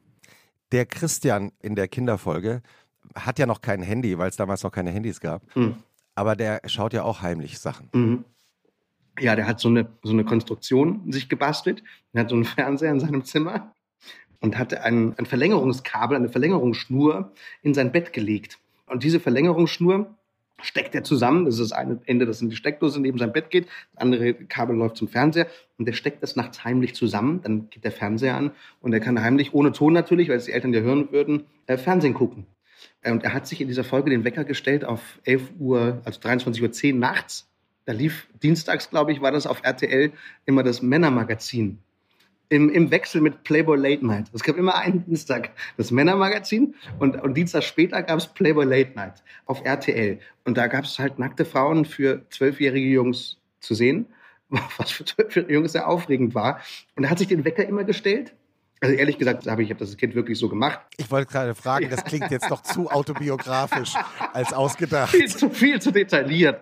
Der 0.72 0.86
Christian 0.86 1.52
in 1.60 1.76
der 1.76 1.86
Kinderfolge 1.86 2.62
hat 3.14 3.38
ja 3.38 3.44
noch 3.44 3.60
kein 3.60 3.82
Handy, 3.82 4.16
weil 4.16 4.30
es 4.30 4.36
damals 4.36 4.62
noch 4.62 4.72
keine 4.72 4.90
Handys 4.90 5.20
gab. 5.20 5.42
Mhm. 5.54 5.76
Aber 6.14 6.34
der 6.34 6.62
schaut 6.66 6.94
ja 6.94 7.02
auch 7.02 7.20
heimlich 7.20 7.58
Sachen. 7.58 7.90
Mhm. 7.92 8.24
Ja, 9.20 9.36
der 9.36 9.46
hat 9.46 9.60
so 9.60 9.68
eine, 9.68 9.86
so 10.02 10.12
eine 10.12 10.24
Konstruktion 10.24 11.12
sich 11.12 11.28
gebastelt. 11.28 11.84
Er 12.14 12.22
hat 12.22 12.30
so 12.30 12.34
einen 12.34 12.46
Fernseher 12.46 12.90
in 12.90 13.00
seinem 13.00 13.24
Zimmer 13.24 13.72
und 14.40 14.58
hatte 14.58 14.82
ein, 14.82 15.14
ein 15.18 15.26
Verlängerungskabel, 15.26 16.16
eine 16.16 16.30
Verlängerungsschnur 16.30 17.32
in 17.62 17.74
sein 17.74 17.92
Bett 17.92 18.12
gelegt. 18.12 18.58
Und 18.86 19.02
diese 19.02 19.20
Verlängerungsschnur 19.20 20.14
steckt 20.62 20.94
er 20.94 21.04
zusammen. 21.04 21.44
Das 21.44 21.54
ist 21.54 21.60
das 21.60 21.72
eine 21.72 22.00
Ende, 22.06 22.26
das 22.26 22.40
in 22.40 22.50
die 22.50 22.56
Steckdose 22.56 23.00
neben 23.00 23.18
sein 23.18 23.32
Bett 23.32 23.50
geht. 23.50 23.66
Das 23.92 24.02
andere 24.02 24.34
Kabel 24.34 24.76
läuft 24.76 24.96
zum 24.96 25.08
Fernseher. 25.08 25.46
Und 25.78 25.86
der 25.86 25.92
steckt 25.92 26.22
das 26.22 26.36
nachts 26.36 26.64
heimlich 26.64 26.94
zusammen. 26.94 27.40
Dann 27.42 27.70
geht 27.70 27.84
der 27.84 27.92
Fernseher 27.92 28.36
an 28.36 28.52
und 28.80 28.92
er 28.92 29.00
kann 29.00 29.20
heimlich, 29.20 29.54
ohne 29.54 29.72
Ton 29.72 29.92
natürlich, 29.92 30.28
weil 30.28 30.36
es 30.36 30.44
die 30.44 30.52
Eltern 30.52 30.72
ja 30.72 30.80
hören 30.80 31.10
würden, 31.12 31.44
äh, 31.66 32.12
gucken. 32.12 32.46
Äh, 33.02 33.12
und 33.12 33.24
er 33.24 33.32
hat 33.32 33.46
sich 33.46 33.60
in 33.60 33.68
dieser 33.68 33.84
Folge 33.84 34.10
den 34.10 34.24
Wecker 34.24 34.44
gestellt 34.44 34.84
auf 34.84 35.20
11 35.24 35.52
Uhr, 35.58 36.00
also 36.04 36.20
23.10 36.20 36.92
Uhr 36.92 36.98
nachts. 36.98 37.48
Da 37.86 37.92
lief 37.92 38.28
dienstags, 38.42 38.88
glaube 38.88 39.12
ich, 39.12 39.20
war 39.20 39.32
das 39.32 39.46
auf 39.46 39.62
RTL 39.62 40.12
immer 40.46 40.62
das 40.62 40.80
Männermagazin 40.80 41.80
im, 42.48 42.70
im 42.70 42.90
Wechsel 42.90 43.20
mit 43.20 43.42
Playboy 43.44 43.76
Late 43.76 44.06
Night. 44.06 44.26
Es 44.32 44.42
gab 44.42 44.56
immer 44.56 44.76
einen 44.76 45.04
Dienstag 45.04 45.50
das 45.76 45.90
Männermagazin 45.90 46.74
und, 46.98 47.20
und 47.22 47.34
Dienstag 47.34 47.62
später 47.64 48.02
gab 48.02 48.18
es 48.18 48.26
Playboy 48.26 48.64
Late 48.64 48.92
Night 48.94 49.22
auf 49.46 49.64
RTL. 49.64 50.18
Und 50.44 50.56
da 50.56 50.66
gab 50.66 50.84
es 50.84 50.98
halt 50.98 51.18
nackte 51.18 51.44
Frauen 51.44 51.84
für 51.84 52.28
zwölfjährige 52.30 52.88
Jungs 52.88 53.38
zu 53.60 53.74
sehen, 53.74 54.06
was 54.76 54.90
für 54.90 55.04
zwölfjährige 55.04 55.54
Jungs 55.54 55.72
sehr 55.72 55.88
aufregend 55.88 56.34
war. 56.34 56.60
Und 56.96 57.04
er 57.04 57.10
hat 57.10 57.18
sich 57.18 57.28
den 57.28 57.44
Wecker 57.44 57.66
immer 57.66 57.84
gestellt 57.84 58.34
also 58.84 58.96
ehrlich 58.96 59.16
gesagt 59.16 59.46
habe 59.46 59.62
ich 59.62 59.70
habe 59.70 59.80
das 59.80 59.96
Kind 59.96 60.14
wirklich 60.14 60.38
so 60.38 60.48
gemacht. 60.48 60.78
Ich 60.98 61.10
wollte 61.10 61.32
gerade 61.32 61.54
fragen, 61.54 61.88
das 61.88 62.04
klingt 62.04 62.30
jetzt 62.30 62.50
doch 62.50 62.62
zu 62.62 62.90
autobiografisch 62.90 63.94
als 64.34 64.52
ausgedacht. 64.52 65.10
Viel 65.10 65.26
zu 65.26 65.48
viel 65.48 65.80
zu 65.80 65.90
detailliert. 65.90 66.60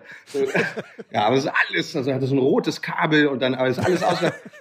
Ja, 1.11 1.25
aber 1.25 1.35
es 1.35 1.43
ist 1.43 1.51
alles, 1.69 1.95
also 1.95 2.13
hat 2.13 2.21
so 2.21 2.33
ein 2.33 2.39
rotes 2.39 2.81
Kabel 2.81 3.27
und 3.27 3.41
dann 3.41 3.55
alles 3.55 3.77
alles 3.77 4.03
aus. 4.03 4.19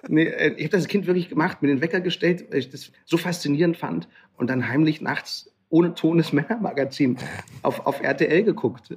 Nee, 0.09 0.25
äh, 0.25 0.55
ich 0.57 0.64
habe 0.64 0.77
das 0.77 0.88
Kind 0.88 1.07
wirklich 1.07 1.29
gemacht, 1.29 1.62
mir 1.62 1.68
den 1.68 1.81
Wecker 1.81 2.01
gestellt, 2.01 2.46
weil 2.51 2.59
ich 2.59 2.70
das 2.70 2.90
so 3.05 3.16
faszinierend 3.16 3.77
fand 3.77 4.09
und 4.37 4.51
dann 4.51 4.68
heimlich 4.68 5.01
nachts 5.01 5.53
ohne 5.68 5.94
Ton 5.94 6.18
das 6.18 6.33
Männermagazin 6.33 7.16
auf, 7.62 7.87
auf 7.87 8.03
RTL 8.03 8.42
geguckt. 8.42 8.96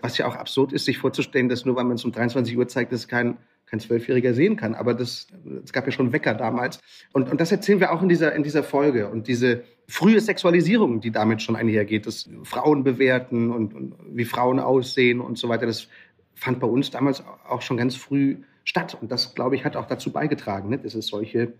Was 0.00 0.16
ja 0.16 0.26
auch 0.26 0.36
absurd 0.36 0.72
ist, 0.72 0.86
sich 0.86 0.96
vorzustellen, 0.96 1.50
dass 1.50 1.66
nur 1.66 1.76
weil 1.76 1.84
man 1.84 1.96
es 1.96 2.04
um 2.04 2.12
23 2.12 2.56
Uhr 2.56 2.66
zeigt, 2.66 2.92
das 2.92 3.08
kein 3.08 3.36
kein 3.66 3.80
Zwölfjähriger 3.80 4.32
sehen 4.34 4.56
kann. 4.56 4.74
Aber 4.74 4.94
das, 4.94 5.26
es 5.64 5.72
gab 5.72 5.86
ja 5.86 5.92
schon 5.92 6.12
Wecker 6.12 6.34
damals. 6.34 6.78
Und, 7.12 7.30
und 7.30 7.40
das 7.40 7.52
erzählen 7.52 7.80
wir 7.80 7.92
auch 7.92 8.02
in 8.02 8.08
dieser, 8.08 8.34
in 8.34 8.42
dieser 8.42 8.62
Folge. 8.62 9.08
Und 9.08 9.28
diese 9.28 9.64
frühe 9.88 10.20
Sexualisierung, 10.20 11.00
die 11.00 11.10
damit 11.10 11.42
schon 11.42 11.56
einhergeht, 11.56 12.06
das 12.06 12.28
Frauen 12.44 12.84
bewerten 12.84 13.50
und, 13.50 13.74
und 13.74 13.94
wie 14.12 14.24
Frauen 14.24 14.58
aussehen 14.58 15.20
und 15.20 15.38
so 15.38 15.48
weiter, 15.48 15.66
das 15.66 15.88
fand 16.34 16.60
bei 16.60 16.66
uns 16.66 16.90
damals 16.90 17.24
auch 17.48 17.62
schon 17.62 17.76
ganz 17.76 17.96
früh 17.96 18.36
statt. 18.64 18.96
Und 19.00 19.10
das, 19.10 19.34
glaube 19.34 19.56
ich, 19.56 19.64
hat 19.64 19.76
auch 19.76 19.86
dazu 19.86 20.12
beigetragen, 20.12 20.68
ne, 20.68 20.78
dass 20.78 20.94
es 20.94 21.08
solche 21.08 21.52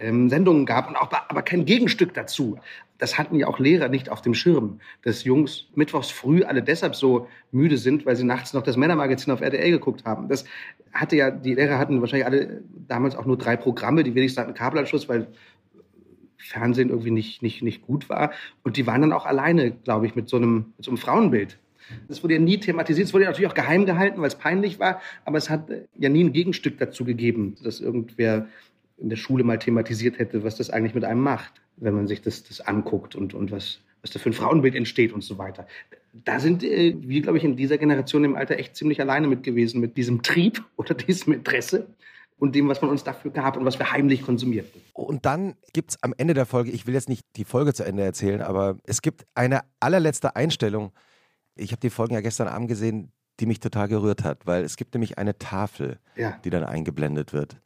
ähm, 0.00 0.28
Sendungen 0.28 0.66
gab 0.66 0.88
und 0.88 0.96
auch, 0.96 1.10
aber 1.28 1.42
kein 1.42 1.64
Gegenstück 1.64 2.14
dazu. 2.14 2.58
Das 2.98 3.16
hatten 3.16 3.36
ja 3.36 3.46
auch 3.46 3.58
Lehrer 3.58 3.88
nicht 3.88 4.10
auf 4.10 4.20
dem 4.20 4.34
Schirm, 4.34 4.80
dass 5.02 5.24
Jungs 5.24 5.68
mittwochs 5.74 6.10
früh 6.10 6.42
alle 6.42 6.62
deshalb 6.62 6.94
so 6.94 7.28
müde 7.50 7.78
sind, 7.78 8.04
weil 8.04 8.16
sie 8.16 8.24
nachts 8.24 8.52
noch 8.52 8.62
das 8.62 8.76
Männermagazin 8.76 9.32
auf 9.32 9.40
RTL 9.40 9.70
geguckt 9.70 10.04
haben. 10.04 10.28
Das 10.28 10.44
hatte 10.92 11.16
ja, 11.16 11.30
die 11.30 11.54
Lehrer 11.54 11.78
hatten 11.78 12.00
wahrscheinlich 12.00 12.26
alle 12.26 12.62
damals 12.88 13.16
auch 13.16 13.24
nur 13.24 13.38
drei 13.38 13.56
Programme, 13.56 14.02
die 14.02 14.14
wenigstens 14.14 14.42
hatten 14.42 14.54
Kabelanschluss, 14.54 15.08
weil 15.08 15.28
Fernsehen 16.36 16.90
irgendwie 16.90 17.10
nicht, 17.10 17.42
nicht, 17.42 17.62
nicht 17.62 17.82
gut 17.82 18.08
war. 18.08 18.32
Und 18.64 18.76
die 18.76 18.86
waren 18.86 19.00
dann 19.00 19.12
auch 19.12 19.26
alleine, 19.26 19.70
glaube 19.70 20.06
ich, 20.06 20.14
mit 20.14 20.28
so 20.28 20.36
einem, 20.36 20.72
mit 20.76 20.84
so 20.84 20.90
einem 20.90 20.98
Frauenbild. 20.98 21.58
Das 22.08 22.22
wurde 22.22 22.34
ja 22.34 22.40
nie 22.40 22.58
thematisiert. 22.58 23.08
Es 23.08 23.14
wurde 23.14 23.24
ja 23.24 23.30
natürlich 23.30 23.50
auch 23.50 23.54
geheim 23.54 23.86
gehalten, 23.86 24.20
weil 24.20 24.28
es 24.28 24.36
peinlich 24.36 24.78
war. 24.78 25.00
Aber 25.24 25.38
es 25.38 25.50
hat 25.50 25.70
ja 25.98 26.08
nie 26.08 26.24
ein 26.24 26.32
Gegenstück 26.32 26.78
dazu 26.78 27.04
gegeben, 27.04 27.56
dass 27.62 27.80
irgendwer 27.80 28.46
in 29.00 29.08
der 29.08 29.16
Schule 29.16 29.44
mal 29.44 29.58
thematisiert 29.58 30.18
hätte, 30.18 30.44
was 30.44 30.56
das 30.56 30.70
eigentlich 30.70 30.94
mit 30.94 31.04
einem 31.04 31.20
macht, 31.22 31.52
wenn 31.76 31.94
man 31.94 32.06
sich 32.06 32.20
das, 32.22 32.42
das 32.44 32.60
anguckt 32.60 33.16
und, 33.16 33.34
und 33.34 33.50
was, 33.50 33.80
was 34.02 34.10
da 34.10 34.18
für 34.18 34.30
ein 34.30 34.34
Frauenbild 34.34 34.74
entsteht 34.74 35.12
und 35.12 35.22
so 35.22 35.38
weiter. 35.38 35.66
Da 36.12 36.40
sind 36.40 36.62
äh, 36.62 36.94
wir, 37.00 37.22
glaube 37.22 37.38
ich, 37.38 37.44
in 37.44 37.56
dieser 37.56 37.78
Generation 37.78 38.24
im 38.24 38.36
Alter 38.36 38.58
echt 38.58 38.76
ziemlich 38.76 39.00
alleine 39.00 39.26
mit 39.28 39.42
gewesen, 39.42 39.80
mit 39.80 39.96
diesem 39.96 40.22
Trieb 40.22 40.62
oder 40.76 40.94
diesem 40.94 41.32
Interesse 41.32 41.86
und 42.38 42.54
dem, 42.54 42.68
was 42.68 42.80
man 42.82 42.90
uns 42.90 43.04
dafür 43.04 43.30
gab 43.30 43.56
und 43.56 43.64
was 43.64 43.78
wir 43.78 43.92
heimlich 43.92 44.22
konsumierten. 44.22 44.80
Und 44.94 45.26
dann 45.26 45.54
gibt 45.72 45.92
es 45.92 46.02
am 46.02 46.14
Ende 46.16 46.34
der 46.34 46.46
Folge, 46.46 46.70
ich 46.70 46.86
will 46.86 46.94
jetzt 46.94 47.08
nicht 47.08 47.24
die 47.36 47.44
Folge 47.44 47.74
zu 47.74 47.84
Ende 47.84 48.02
erzählen, 48.02 48.40
aber 48.42 48.76
es 48.84 49.02
gibt 49.02 49.26
eine 49.34 49.60
allerletzte 49.78 50.36
Einstellung. 50.36 50.92
Ich 51.54 51.72
habe 51.72 51.80
die 51.80 51.90
Folgen 51.90 52.14
ja 52.14 52.20
gestern 52.20 52.48
Abend 52.48 52.68
gesehen, 52.68 53.12
die 53.40 53.46
mich 53.46 53.60
total 53.60 53.88
gerührt 53.88 54.24
hat, 54.24 54.46
weil 54.46 54.64
es 54.64 54.76
gibt 54.76 54.94
nämlich 54.94 55.18
eine 55.18 55.38
Tafel, 55.38 55.98
Ja. 56.16 56.38
die 56.44 56.50
dann 56.50 56.64
eingeblendet 56.64 57.32
wird 57.32 57.60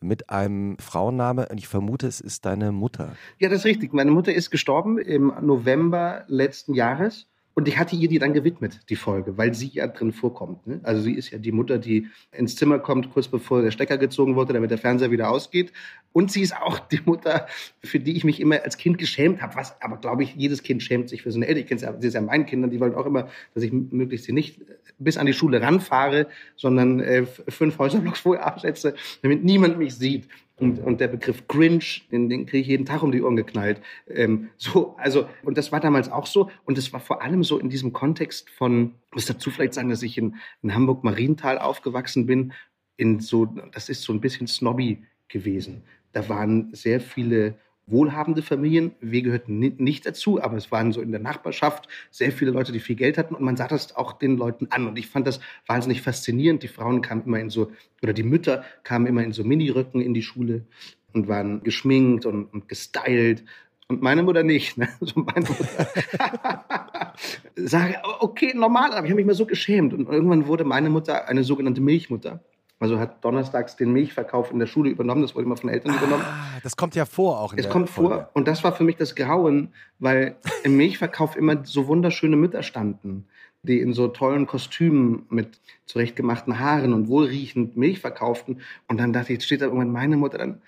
mit 0.00 0.30
einem 0.30 0.76
Frauenname 0.78 1.48
und 1.48 1.58
ich 1.58 1.68
vermute, 1.68 2.06
es 2.06 2.20
ist 2.20 2.44
deine 2.44 2.72
Mutter. 2.72 3.14
Ja, 3.38 3.48
das 3.48 3.60
ist 3.60 3.64
richtig. 3.64 3.92
Meine 3.92 4.10
Mutter 4.10 4.32
ist 4.32 4.50
gestorben 4.50 4.98
im 4.98 5.32
November 5.40 6.24
letzten 6.28 6.74
Jahres. 6.74 7.26
Und 7.58 7.66
ich 7.66 7.76
hatte 7.76 7.96
ihr 7.96 8.06
die 8.06 8.20
dann 8.20 8.34
gewidmet, 8.34 8.82
die 8.88 8.94
Folge, 8.94 9.36
weil 9.36 9.52
sie 9.52 9.66
ja 9.66 9.88
drin 9.88 10.12
vorkommt. 10.12 10.64
Ne? 10.68 10.78
Also 10.84 11.02
sie 11.02 11.14
ist 11.14 11.32
ja 11.32 11.38
die 11.38 11.50
Mutter, 11.50 11.78
die 11.78 12.06
ins 12.30 12.54
Zimmer 12.54 12.78
kommt, 12.78 13.12
kurz 13.12 13.26
bevor 13.26 13.62
der 13.62 13.72
Stecker 13.72 13.98
gezogen 13.98 14.36
wurde, 14.36 14.52
damit 14.52 14.70
der 14.70 14.78
Fernseher 14.78 15.10
wieder 15.10 15.28
ausgeht. 15.28 15.72
Und 16.12 16.30
sie 16.30 16.42
ist 16.42 16.56
auch 16.56 16.78
die 16.78 17.00
Mutter, 17.04 17.48
für 17.82 17.98
die 17.98 18.16
ich 18.16 18.22
mich 18.22 18.38
immer 18.38 18.62
als 18.62 18.76
Kind 18.76 18.96
geschämt 18.96 19.42
habe. 19.42 19.56
Was, 19.56 19.74
aber 19.82 19.96
glaube 19.96 20.22
ich, 20.22 20.36
jedes 20.36 20.62
Kind 20.62 20.84
schämt 20.84 21.08
sich 21.08 21.22
für 21.22 21.32
seine 21.32 21.48
Eltern. 21.48 21.62
Ich 21.62 21.66
kenne 21.66 21.80
ja, 21.80 22.00
sie 22.00 22.06
ist 22.06 22.14
ja 22.14 22.20
meinen 22.20 22.46
Kindern, 22.46 22.70
die 22.70 22.78
wollen 22.78 22.94
auch 22.94 23.06
immer, 23.06 23.26
dass 23.54 23.64
ich 23.64 23.72
möglichst 23.72 24.26
sie 24.26 24.32
nicht 24.32 24.60
bis 25.00 25.16
an 25.16 25.26
die 25.26 25.32
Schule 25.32 25.60
ranfahre, 25.60 26.28
sondern 26.54 27.00
äh, 27.00 27.26
fünf 27.48 27.76
Häuserblocks 27.80 28.20
vorher 28.20 28.46
absetze, 28.46 28.94
damit 29.22 29.42
niemand 29.42 29.78
mich 29.78 29.96
sieht. 29.96 30.28
Und, 30.58 30.80
und 30.80 31.00
der 31.00 31.08
Begriff 31.08 31.46
Grinch, 31.46 32.08
den, 32.10 32.28
den 32.28 32.46
kriege 32.46 32.62
ich 32.62 32.66
jeden 32.66 32.84
Tag 32.84 33.02
um 33.02 33.12
die 33.12 33.22
Ohren 33.22 33.36
geknallt. 33.36 33.80
Ähm, 34.08 34.50
so, 34.56 34.96
also, 34.98 35.28
und 35.44 35.56
das 35.56 35.70
war 35.70 35.78
damals 35.78 36.10
auch 36.10 36.26
so. 36.26 36.50
Und 36.64 36.78
es 36.78 36.92
war 36.92 37.00
vor 37.00 37.22
allem 37.22 37.44
so 37.44 37.58
in 37.58 37.70
diesem 37.70 37.92
Kontext 37.92 38.50
von, 38.50 38.94
muss 39.12 39.26
dazu 39.26 39.50
vielleicht 39.50 39.74
sagen, 39.74 39.88
dass 39.88 40.02
ich 40.02 40.18
in, 40.18 40.34
in 40.62 40.74
Hamburg-Marienthal 40.74 41.58
aufgewachsen 41.58 42.26
bin. 42.26 42.52
In 42.96 43.20
so, 43.20 43.46
das 43.72 43.88
ist 43.88 44.02
so 44.02 44.12
ein 44.12 44.20
bisschen 44.20 44.48
snobby 44.48 45.04
gewesen. 45.28 45.82
Da 46.12 46.28
waren 46.28 46.74
sehr 46.74 47.00
viele 47.00 47.54
wohlhabende 47.90 48.42
Familien. 48.42 48.92
Wir 49.00 49.22
gehörten 49.22 49.58
ni- 49.58 49.74
nicht 49.78 50.06
dazu, 50.06 50.42
aber 50.42 50.56
es 50.56 50.70
waren 50.70 50.92
so 50.92 51.00
in 51.00 51.10
der 51.10 51.20
Nachbarschaft 51.20 51.88
sehr 52.10 52.32
viele 52.32 52.50
Leute, 52.50 52.72
die 52.72 52.80
viel 52.80 52.96
Geld 52.96 53.18
hatten 53.18 53.34
und 53.34 53.42
man 53.42 53.56
sah 53.56 53.68
das 53.68 53.96
auch 53.96 54.12
den 54.12 54.36
Leuten 54.36 54.68
an. 54.70 54.86
Und 54.86 54.98
ich 54.98 55.08
fand 55.08 55.26
das 55.26 55.40
wahnsinnig 55.66 56.02
faszinierend. 56.02 56.62
Die 56.62 56.68
Frauen 56.68 57.02
kamen 57.02 57.22
immer 57.24 57.40
in 57.40 57.50
so, 57.50 57.72
oder 58.02 58.12
die 58.12 58.22
Mütter 58.22 58.64
kamen 58.84 59.06
immer 59.06 59.22
in 59.22 59.32
so 59.32 59.44
Miniröcken 59.44 60.00
in 60.00 60.14
die 60.14 60.22
Schule 60.22 60.64
und 61.12 61.28
waren 61.28 61.62
geschminkt 61.62 62.26
und, 62.26 62.44
und 62.52 62.68
gestylt. 62.68 63.44
Und 63.88 64.02
meine 64.02 64.22
Mutter 64.22 64.42
nicht. 64.42 64.76
Ne? 64.76 64.88
So 65.00 65.20
meine 65.20 65.46
Mutter. 65.48 65.88
Sage, 67.56 67.96
okay, 68.20 68.52
normal, 68.54 68.92
aber 68.92 69.04
ich 69.06 69.10
habe 69.10 69.16
mich 69.16 69.26
mal 69.26 69.34
so 69.34 69.46
geschämt. 69.46 69.92
Und 69.94 70.08
irgendwann 70.08 70.46
wurde 70.46 70.64
meine 70.64 70.90
Mutter 70.90 71.26
eine 71.28 71.42
sogenannte 71.42 71.80
Milchmutter. 71.80 72.40
Also 72.80 73.00
hat 73.00 73.24
donnerstags 73.24 73.74
den 73.74 73.92
Milchverkauf 73.92 74.52
in 74.52 74.60
der 74.60 74.66
Schule 74.66 74.90
übernommen. 74.90 75.22
Das 75.22 75.34
wurde 75.34 75.46
immer 75.46 75.56
von 75.56 75.68
Eltern 75.68 75.96
übernommen. 75.96 76.22
Ah, 76.24 76.58
das 76.62 76.76
kommt 76.76 76.94
ja 76.94 77.06
vor 77.06 77.40
auch 77.40 77.52
in 77.52 77.58
Es 77.58 77.68
kommt 77.68 77.90
Folge. 77.90 78.14
vor 78.14 78.30
und 78.34 78.46
das 78.46 78.62
war 78.62 78.72
für 78.72 78.84
mich 78.84 78.96
das 78.96 79.16
Grauen, 79.16 79.72
weil 79.98 80.36
im 80.62 80.76
Milchverkauf 80.76 81.36
immer 81.36 81.64
so 81.64 81.88
wunderschöne 81.88 82.36
Mütter 82.36 82.62
standen, 82.62 83.26
die 83.62 83.80
in 83.80 83.92
so 83.92 84.06
tollen 84.06 84.46
Kostümen 84.46 85.26
mit 85.28 85.60
zurechtgemachten 85.86 86.60
Haaren 86.60 86.92
und 86.92 87.08
wohlriechend 87.08 87.76
Milch 87.76 87.98
verkauften. 87.98 88.60
Und 88.86 89.00
dann 89.00 89.12
dachte 89.12 89.32
ich, 89.32 89.38
jetzt 89.38 89.46
steht 89.46 89.60
da 89.60 89.66
irgendwann 89.66 89.90
meine 89.90 90.16
Mutter, 90.16 90.38
dann 90.38 90.62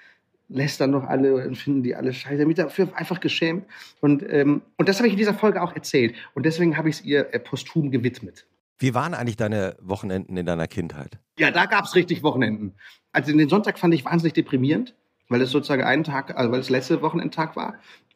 lästern 0.48 0.90
doch 0.92 1.04
alle 1.04 1.46
und 1.46 1.54
finden 1.54 1.82
die 1.84 1.94
alle 1.94 2.12
scheiße. 2.12 2.42
Ich 2.42 2.46
mich 2.46 2.56
dafür 2.56 2.88
einfach 2.94 3.20
geschämt. 3.20 3.64
Und, 4.00 4.24
ähm, 4.28 4.62
und 4.76 4.88
das 4.88 4.98
habe 4.98 5.06
ich 5.06 5.14
in 5.14 5.18
dieser 5.18 5.34
Folge 5.34 5.62
auch 5.62 5.74
erzählt. 5.74 6.14
Und 6.34 6.44
deswegen 6.44 6.76
habe 6.76 6.88
ich 6.88 6.96
es 6.96 7.04
ihr 7.04 7.32
äh, 7.32 7.38
posthum 7.38 7.92
gewidmet. 7.92 8.46
Wie 8.80 8.94
waren 8.94 9.12
eigentlich 9.12 9.36
deine 9.36 9.76
Wochenenden 9.82 10.38
in 10.38 10.46
deiner 10.46 10.66
Kindheit? 10.66 11.18
Ja, 11.38 11.50
da 11.50 11.66
gab's 11.66 11.94
richtig 11.94 12.22
Wochenenden. 12.22 12.74
Also 13.12 13.30
den 13.30 13.48
Sonntag 13.48 13.78
fand 13.78 13.92
ich 13.92 14.06
wahnsinnig 14.06 14.32
deprimierend, 14.32 14.94
weil 15.28 15.42
es 15.42 15.50
sozusagen 15.50 15.84
einen 15.84 16.02
Tag, 16.02 16.36
also 16.36 16.50
weil 16.50 16.60
es 16.60 16.70
letzte 16.70 17.02
Wochenendtag 17.02 17.56
war. 17.56 17.74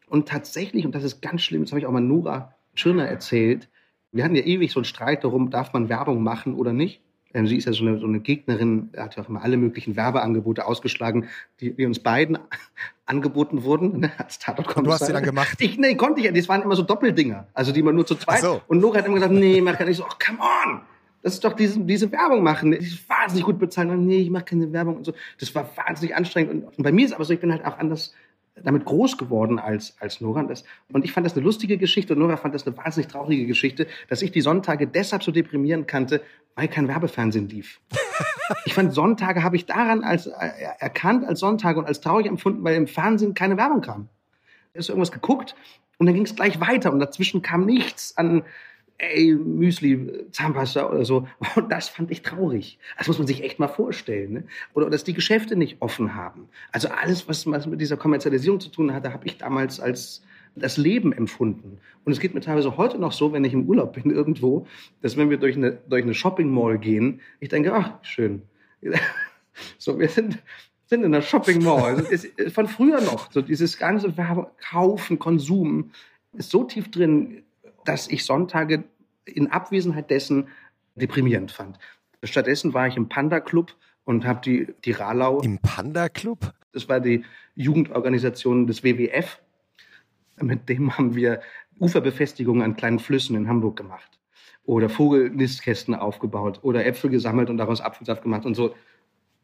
Und 0.09 0.27
tatsächlich, 0.27 0.87
und 0.87 0.95
das 0.95 1.05
ist 1.05 1.21
ganz 1.21 1.43
schlimm, 1.43 1.63
das 1.63 1.73
habe 1.73 1.81
ich 1.81 1.87
auch 1.87 1.93
mal 1.93 2.01
Nora 2.01 2.55
Tschirner 2.75 3.07
erzählt, 3.07 3.69
wir 4.11 4.25
hatten 4.25 4.37
ja 4.37 4.43
ewig 4.43 4.73
so 4.73 4.81
einen 4.81 4.85
Streit 4.85 5.23
darum, 5.23 5.51
darf 5.51 5.73
man 5.73 5.89
Werbung 5.89 6.23
machen 6.23 6.55
oder 6.55 6.73
nicht. 6.73 7.03
Ähm, 7.35 7.47
Sie 7.49 7.57
ist 7.57 7.67
ja 7.67 7.73
so 7.73 7.85
eine, 7.85 7.99
so 7.99 8.07
eine 8.07 8.21
Gegnerin, 8.21 8.91
hat 8.97 9.17
ja 9.17 9.23
auch 9.23 9.29
immer 9.29 9.43
alle 9.43 9.57
möglichen 9.57 9.97
Werbeangebote 9.97 10.65
ausgeschlagen, 10.65 11.29
die, 11.61 11.75
die 11.75 11.85
uns 11.85 11.99
beiden 11.99 12.39
angeboten 13.07 13.65
wurden, 13.65 14.01
ne, 14.01 14.13
als 14.17 14.39
Tatort 14.39 14.75
Und 14.77 14.85
du 14.85 14.93
hast 14.93 15.07
sie 15.07 15.13
dann 15.13 15.25
gemacht? 15.25 15.57
Ich, 15.61 15.77
nee, 15.77 15.97
konnte 15.97 16.21
ich 16.21 16.27
ja. 16.27 16.33
Das 16.33 16.49
waren 16.49 16.63
immer 16.63 16.77
so 16.77 16.83
Doppeldinger, 16.83 17.49
also 17.53 17.73
die 17.73 17.83
man 17.83 17.95
nur 17.95 18.07
zu 18.07 18.15
zweit. 18.15 18.41
So. 18.41 18.63
Und 18.69 18.79
Nora 18.81 18.99
hat 18.99 19.07
immer 19.07 19.17
gesagt, 19.17 19.33
nee, 19.33 19.61
mach 19.61 19.77
gar 19.77 19.85
nicht 19.87 19.97
so. 19.97 20.05
Oh, 20.05 20.15
come 20.25 20.39
on! 20.39 20.81
Das 21.23 21.35
ist 21.35 21.45
doch 21.45 21.55
diese, 21.55 21.81
diese 21.81 22.13
Werbung 22.13 22.43
machen. 22.43 22.73
Die 22.73 22.77
ist 22.77 23.09
wahnsinnig 23.09 23.47
gut 23.47 23.59
bezahlt. 23.59 23.89
Und 23.89 24.07
nee, 24.07 24.19
ich 24.19 24.31
mache 24.31 24.45
keine 24.45 24.71
Werbung 24.73 24.97
und 24.99 25.07
so. 25.07 25.15
Das 25.41 25.55
war 25.55 25.71
wahnsinnig 25.75 26.15
anstrengend. 26.15 26.53
Und, 26.53 26.65
und 26.77 26.85
bei 26.85 26.93
mir 26.93 27.07
ist 27.07 27.15
aber 27.15 27.25
so, 27.25 27.33
ich 27.33 27.41
bin 27.41 27.51
halt 27.51 27.65
auch 27.65 27.79
anders 27.79 28.13
damit 28.63 28.85
groß 28.85 29.19
geworden 29.19 29.59
als, 29.59 29.97
als 30.01 30.21
Nora. 30.21 30.41
Und, 30.93 31.05
ich 31.05 31.13
fand 31.13 31.27
das 31.27 31.35
eine 31.35 31.43
lustige 31.43 31.77
Geschichte 31.77 32.13
und 32.15 32.21
Nora 32.21 32.37
fand 32.37 32.55
das 32.55 32.67
eine 32.67 32.77
wahnsinnig 32.77 33.09
traurige 33.09 33.47
Geschichte, 33.47 33.87
dass 34.09 34.23
ich 34.23 34.31
die 34.31 34.41
Sonntage 34.41 34.87
deshalb 34.87 35.23
so 35.23 35.33
deprimierend 35.33 35.89
kannte, 35.89 36.23
weil 36.55 36.69
kein 36.69 36.89
Werbefernsehen 36.89 37.49
lief. 37.49 37.81
Ich 38.67 38.75
fand 38.75 38.93
Sonntage 38.93 39.43
habe 39.43 39.57
ich 39.57 39.65
daran 39.65 40.05
als 40.05 40.27
äh, 40.27 40.51
erkannt 40.79 41.25
als 41.25 41.41
Sonntage 41.41 41.79
und 41.79 41.87
als 41.87 42.03
traurig 42.03 42.27
empfunden, 42.27 42.63
weil 42.63 42.77
im 42.77 42.87
Fernsehen 42.87 43.33
keine 43.33 43.57
Werbung 43.57 43.81
kam. 43.81 44.11
Da 44.75 44.81
ist 44.81 44.91
irgendwas 44.91 45.13
geguckt 45.13 45.55
und 45.97 46.05
dann 46.05 46.15
ging 46.15 46.25
es 46.25 46.37
gleich 46.37 46.61
weiter 46.61 46.93
und 46.93 47.01
dazwischen 47.01 47.41
kam 47.41 47.65
nichts 47.65 48.19
an 48.19 48.43
ey, 48.99 49.35
Müsli, 49.35 50.27
Zahnpasta 50.31 50.89
oder 50.89 51.05
so. 51.05 51.29
Und 51.57 51.71
das 51.71 51.89
fand 51.89 52.11
ich 52.11 52.23
traurig. 52.23 52.79
Das 52.99 53.09
muss 53.09 53.19
man 53.19 53.27
sich 53.27 53.43
echt 53.43 53.59
mal 53.59 53.69
vorstellen. 53.69 54.33
Ne? 54.33 54.45
Oder 54.75 54.91
dass 54.91 55.05
die 55.05 55.15
Geschäfte 55.15 55.57
nicht 55.57 55.81
offen 55.81 56.15
haben. 56.15 56.49
Also 56.73 56.89
alles, 56.89 57.29
was, 57.29 57.47
was 57.47 57.67
mit 57.67 57.81
dieser 57.81 57.97
Kommerzialisierung 57.97 58.61
zu 58.61 58.71
tun 58.71 58.93
hatte, 58.93 59.13
habe 59.13 59.27
ich 59.27 59.39
damals 59.39 59.81
als 59.81 60.23
das 60.57 60.77
Leben 60.77 61.13
empfunden. 61.13 61.79
Und 62.05 62.13
es 62.13 62.21
geht 62.21 62.35
mir 62.35 62.41
teilweise 62.41 62.77
heute 62.77 62.99
noch 62.99 63.13
so, 63.13 63.33
wenn 63.33 63.45
ich 63.45 63.53
im 63.53 63.69
Urlaub 63.69 63.95
bin 63.95 64.11
irgendwo, 64.11 64.67
dass 65.03 65.17
wenn 65.17 65.31
wir 65.31 65.39
durch 65.39 65.57
eine, 65.57 65.73
durch 65.89 66.03
eine 66.03 66.15
Shopping 66.15 66.51
Mall 66.51 66.79
gehen, 66.79 67.21
ich 67.41 67.49
denke, 67.49 67.73
ach, 67.73 67.93
schön. 68.03 68.43
So, 69.79 70.01
wir 70.01 70.09
sind, 70.09 70.43
sind 70.87 71.05
in 71.05 71.15
einer 71.15 71.23
Shopping 71.23 71.63
Mall. 71.63 72.05
Also 72.11 72.27
von 72.51 72.67
früher 72.67 73.01
noch. 73.01 73.31
So 73.31 73.41
dieses 73.41 73.79
ganze 73.79 74.13
Kaufen, 74.69 75.21
Konsum 75.21 75.93
ist 76.33 76.51
so 76.51 76.65
tief 76.65 76.91
drin, 76.91 77.44
dass 77.85 78.09
ich 78.09 78.25
Sonntage 78.25 78.85
in 79.25 79.51
Abwesenheit 79.51 80.11
dessen 80.11 80.49
deprimierend 80.95 81.53
fand. 81.53 81.79
Stattdessen 82.23 82.75
war 82.75 82.87
ich 82.87 82.97
im 82.97 83.09
Panda 83.09 83.41
Club 83.41 83.75
und 84.05 84.25
habe 84.25 84.41
die, 84.45 84.75
die 84.85 84.93
Ralau, 84.93 85.41
Im 85.41 85.59
Panda 85.59 86.09
Club? 86.09 86.53
das 86.75 86.89
war 86.89 87.01
die 87.01 87.25
Jugendorganisation 87.55 88.67
des 88.67 88.85
WWF, 88.85 89.41
mit 90.41 90.69
dem 90.69 90.97
haben 90.99 91.15
wir 91.15 91.41
Uferbefestigungen 91.81 92.63
an 92.63 92.77
kleinen 92.77 92.99
Flüssen 92.99 93.37
in 93.37 93.49
Hamburg 93.49 93.77
gemacht. 93.77 94.19
Oder 94.65 94.89
Vogelnistkästen 94.89 95.95
aufgebaut 95.95 96.61
oder 96.63 96.87
Äpfel 96.87 97.11
gesammelt 97.11 97.51
und 97.51 97.59
daraus 97.59 97.81
Apfelsaft 97.81 98.23
gemacht 98.23 98.47
und 98.47 98.55
so. 98.55 98.75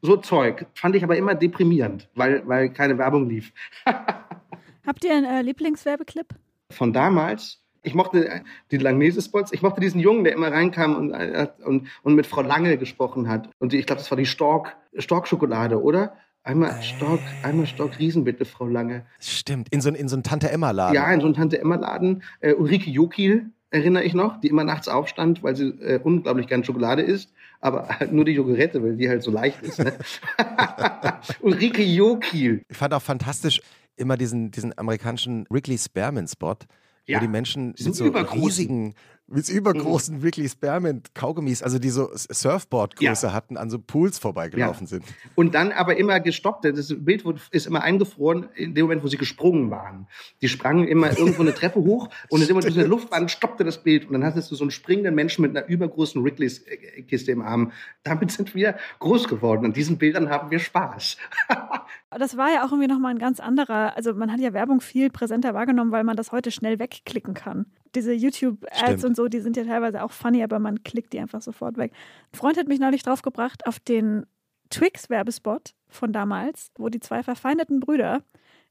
So 0.03 0.17
Zeug. 0.17 0.67
Fand 0.75 0.97
ich 0.97 1.05
aber 1.05 1.17
immer 1.17 1.35
deprimierend, 1.35 2.09
weil, 2.15 2.47
weil 2.49 2.73
keine 2.73 2.97
Werbung 2.97 3.29
lief. 3.29 3.53
Habt 4.87 5.05
ihr 5.05 5.15
einen 5.15 5.27
äh, 5.27 5.43
Lieblingswerbeclip? 5.43 6.35
Von 6.71 6.93
damals, 6.93 7.60
ich 7.83 7.95
mochte 7.95 8.29
äh, 8.29 8.41
die 8.71 8.79
Langnese-Spots, 8.79 9.53
ich 9.53 9.63
mochte 9.63 9.81
diesen 9.81 10.01
Jungen, 10.01 10.25
der 10.25 10.35
immer 10.35 10.53
reinkam 10.53 10.97
und, 10.97 11.13
äh, 11.13 11.49
und, 11.65 11.89
und 12.03 12.15
mit 12.15 12.27
Frau 12.27 12.43
Lange 12.43 12.77
gesprochen 12.79 13.29
hat. 13.29 13.49
Und 13.59 13.73
die, 13.73 13.79
ich 13.79 13.87
glaube, 13.87 14.01
das 14.01 14.11
war 14.11 14.19
die 14.19 14.27
Stork, 14.27 14.77
Stork-Schokolade, 14.97 15.83
oder? 15.83 16.15
Einmal 16.43 16.83
Stork, 16.83 17.21
einmal 17.43 17.67
Stork 17.67 17.99
Riesen 17.99 18.25
bitte, 18.25 18.45
Frau 18.45 18.67
Lange. 18.67 19.05
Stimmt, 19.19 19.69
in 19.71 19.81
so, 19.81 19.91
in 19.91 20.09
so 20.09 20.17
einen 20.17 20.23
Tante-Emma-Laden. 20.23 20.95
Ja, 20.95 21.13
in 21.13 21.21
so 21.21 21.27
einem 21.27 21.35
Tante-Emma-Laden. 21.35 22.23
Äh, 22.41 22.55
Ulrike 22.55 22.91
Jokil 22.91 23.51
erinnere 23.71 24.05
ich 24.05 24.15
noch, 24.15 24.41
die 24.41 24.49
immer 24.49 24.65
nachts 24.65 24.89
aufstand, 24.89 25.43
weil 25.43 25.55
sie 25.55 25.69
äh, 25.69 26.01
unglaublich 26.03 26.49
gern 26.49 26.65
Schokolade 26.65 27.03
isst, 27.03 27.33
aber 27.61 27.89
halt 27.89 28.13
nur 28.13 28.25
die 28.25 28.33
Jogurette, 28.33 28.83
weil 28.83 28.97
die 28.97 29.09
halt 29.09 29.23
so 29.23 29.31
leicht 29.31 29.63
ist. 29.63 29.79
Ne? 29.79 29.93
Ulrike 31.41 31.83
Jokiel. 31.83 32.63
Ich 32.69 32.77
fand 32.77 32.95
auch 32.95 33.03
fantastisch 33.03 33.61
immer 33.97 34.17
diesen, 34.17 34.51
diesen 34.51 34.77
amerikanischen 34.77 35.47
Wrigley 35.51 35.79
Spearman-Spot, 35.79 36.57
Ja, 37.11 37.19
wo 37.19 37.23
die 37.23 37.29
Menschen 37.29 37.75
diesen 37.75 37.91
mit 37.91 37.97
so 37.97 38.05
riesigen, 38.07 38.95
mit 39.31 39.49
übergroßen 39.49 40.23
Wrigley 40.23 40.49
Spearmint 40.49 41.15
Kaugummis, 41.15 41.63
also 41.63 41.79
die 41.79 41.91
so 41.91 42.11
Surfboard-Größe 42.15 43.33
hatten, 43.33 43.57
an 43.57 43.71
so 43.71 43.79
Pools 43.79 44.19
vorbeigelaufen 44.19 44.87
sind. 44.87 45.05
Und 45.37 45.55
dann 45.55 45.73
aber 45.73 45.97
immer 45.97 46.21
gestoppt. 46.21 46.65
Das 46.65 46.93
Bild 46.99 47.25
ist 47.51 47.67
immer 47.67 47.83
eingefroren 47.83 48.49
in 48.55 48.75
dem 48.75 48.87
Moment, 48.87 49.05
wo 49.05 49.09
sie 49.09 49.17
gesprungen 49.17 49.71
waren. 49.71 50.09
Die 50.43 50.49
sprangen 50.49 50.87
immer 50.89 51.17
irgendwo 51.17 51.43
eine 51.43 51.55
Treppe 51.55 51.81
hoch 51.81 52.09
und 52.29 52.41
in 52.41 52.49
dem 52.49 52.55
Moment, 52.55 52.71
wo 52.71 52.75
sie 52.75 52.81
in 52.81 52.89
der 52.89 52.89
Luft 52.89 53.11
waren, 53.11 53.29
stoppte 53.29 53.65
das 53.65 53.83
Bild. 53.83 54.07
Und 54.07 54.15
dann 54.15 54.25
hattest 54.25 54.51
du 54.51 54.57
so 54.57 54.65
einen 54.65 54.73
springenden 54.73 55.15
Menschen 55.15 55.43
mit 55.43 55.57
einer 55.57 55.67
übergroßen 55.67 56.23
Wrigley's-Kiste 56.23 57.31
im 57.31 57.43
Arm. 57.43 57.73
Damit 58.03 58.33
sind 58.33 58.55
wir 58.55 58.77
groß 58.99 59.29
geworden. 59.29 59.65
An 59.65 59.73
diesen 59.73 59.99
Bildern 59.99 60.29
haben 60.29 60.51
wir 60.51 60.59
Spaß. 60.59 61.17
Das 62.19 62.37
war 62.37 62.51
ja 62.51 62.65
auch 62.65 62.73
irgendwie 62.73 62.89
nochmal 62.89 63.15
ein 63.15 63.21
ganz 63.21 63.39
anderer, 63.39 63.97
also 63.97 64.15
man 64.15 64.33
hat 64.33 64.41
ja 64.41 64.53
Werbung 64.53 64.81
viel 64.81 65.11
präsenter 65.11 65.55
wahrgenommen, 65.55 65.93
weil 65.93 66.03
man 66.03 66.17
das 66.17 66.33
heute 66.33 66.51
schnell 66.51 66.81
wegklicken 66.81 67.35
kann. 67.35 67.67
Diese 67.95 68.13
YouTube-Ads 68.13 69.05
und 69.05 69.17
so, 69.17 69.29
die 69.29 69.41
sind 69.41 69.57
ja 69.57 69.65
teilweise 69.65 70.03
auch 70.03 70.13
funny, 70.13 70.43
aber 70.43 70.59
man 70.59 70.85
klickt 70.85 71.13
die 71.13 71.19
einfach 71.19 71.43
sofort 71.43 71.77
weg. 71.77 71.93
Ein 72.33 72.39
Freund 72.39 72.57
hat 72.57 72.69
mich 72.69 72.79
neulich 72.79 73.03
draufgebracht 73.03 73.67
auf 73.67 73.81
den 73.81 74.27
Twix-Werbespot 74.71 75.75
von 75.89 76.13
damals, 76.13 76.71
wo 76.79 76.89
die 76.89 77.01
zwei 77.01 77.23
verfeindeten 77.23 77.81
Brüder 77.81 78.23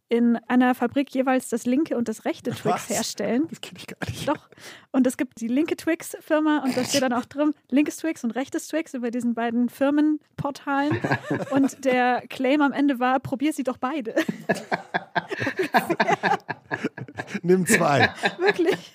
in 0.10 0.38
einer 0.48 0.74
Fabrik 0.74 1.14
jeweils 1.14 1.50
das 1.50 1.66
linke 1.66 1.96
und 1.96 2.08
das 2.08 2.26
rechte 2.26 2.50
Twix 2.52 2.66
Was? 2.66 2.90
herstellen. 2.90 3.48
Das 3.50 3.62
kenne 3.62 3.78
ich 3.78 3.88
gar 3.88 4.10
nicht. 4.10 4.28
Doch. 4.28 4.50
Und 4.92 5.06
es 5.06 5.18
gibt 5.18 5.40
die 5.40 5.48
linke 5.48 5.78
Twix-Firma 5.78 6.64
und 6.64 6.76
da 6.76 6.84
steht 6.84 7.04
dann 7.04 7.14
auch 7.14 7.26
drin, 7.26 7.54
linkes 7.70 7.98
Twix 7.98 8.24
und 8.24 8.32
rechtes 8.32 8.68
Twix 8.68 8.96
über 8.96 9.12
diesen 9.12 9.36
beiden 9.36 9.70
Firmenportalen. 9.70 11.00
Und 11.52 11.86
der 11.86 12.24
Claim 12.28 12.62
am 12.62 12.72
Ende 12.72 13.00
war, 13.00 13.20
probier 13.20 13.54
sie 13.54 13.64
doch 13.64 13.78
beide. 13.78 14.16
Nimm 17.42 17.66
zwei. 17.68 18.10
Wirklich. 18.40 18.94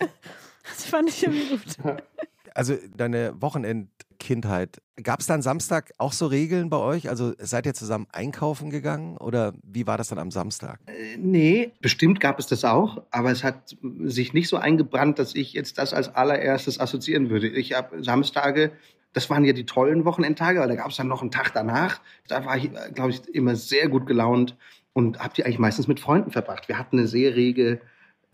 Das 0.64 0.85
fand 0.85 1.09
ich 1.09 1.22
irgendwie 1.22 1.48
gut. 1.57 1.77
Also 2.54 2.76
deine 2.96 3.34
Wochenendkindheit, 3.42 4.80
gab 5.02 5.18
es 5.18 5.26
dann 5.26 5.42
Samstag 5.42 5.92
auch 5.98 6.12
so 6.12 6.26
Regeln 6.26 6.70
bei 6.70 6.76
euch? 6.76 7.08
Also 7.08 7.32
seid 7.38 7.66
ihr 7.66 7.74
zusammen 7.74 8.06
einkaufen 8.12 8.70
gegangen 8.70 9.16
oder 9.16 9.52
wie 9.64 9.88
war 9.88 9.98
das 9.98 10.08
dann 10.08 10.20
am 10.20 10.30
Samstag? 10.30 10.78
Nee, 11.18 11.72
bestimmt 11.80 12.20
gab 12.20 12.38
es 12.38 12.46
das 12.46 12.64
auch, 12.64 13.02
aber 13.10 13.32
es 13.32 13.42
hat 13.42 13.76
sich 14.04 14.32
nicht 14.32 14.48
so 14.48 14.56
eingebrannt, 14.56 15.18
dass 15.18 15.34
ich 15.34 15.52
jetzt 15.52 15.78
das 15.78 15.92
als 15.92 16.14
allererstes 16.14 16.78
assoziieren 16.78 17.28
würde. 17.28 17.48
Ich 17.48 17.72
habe 17.72 18.04
Samstage, 18.04 18.70
das 19.12 19.28
waren 19.30 19.44
ja 19.44 19.52
die 19.52 19.66
tollen 19.66 20.04
Wochenendtage, 20.04 20.60
weil 20.60 20.68
da 20.68 20.76
gab 20.76 20.90
es 20.90 20.96
dann 20.96 21.08
noch 21.08 21.22
einen 21.22 21.32
Tag 21.32 21.52
danach. 21.54 22.00
Da 22.28 22.44
war 22.44 22.56
ich, 22.56 22.70
glaube 22.94 23.10
ich, 23.10 23.28
immer 23.34 23.56
sehr 23.56 23.88
gut 23.88 24.06
gelaunt 24.06 24.56
und 24.92 25.18
habe 25.18 25.34
die 25.34 25.44
eigentlich 25.44 25.58
meistens 25.58 25.88
mit 25.88 25.98
Freunden 25.98 26.30
verbracht. 26.30 26.68
Wir 26.68 26.78
hatten 26.78 26.98
eine 26.98 27.08
sehr 27.08 27.34
rege, 27.34 27.80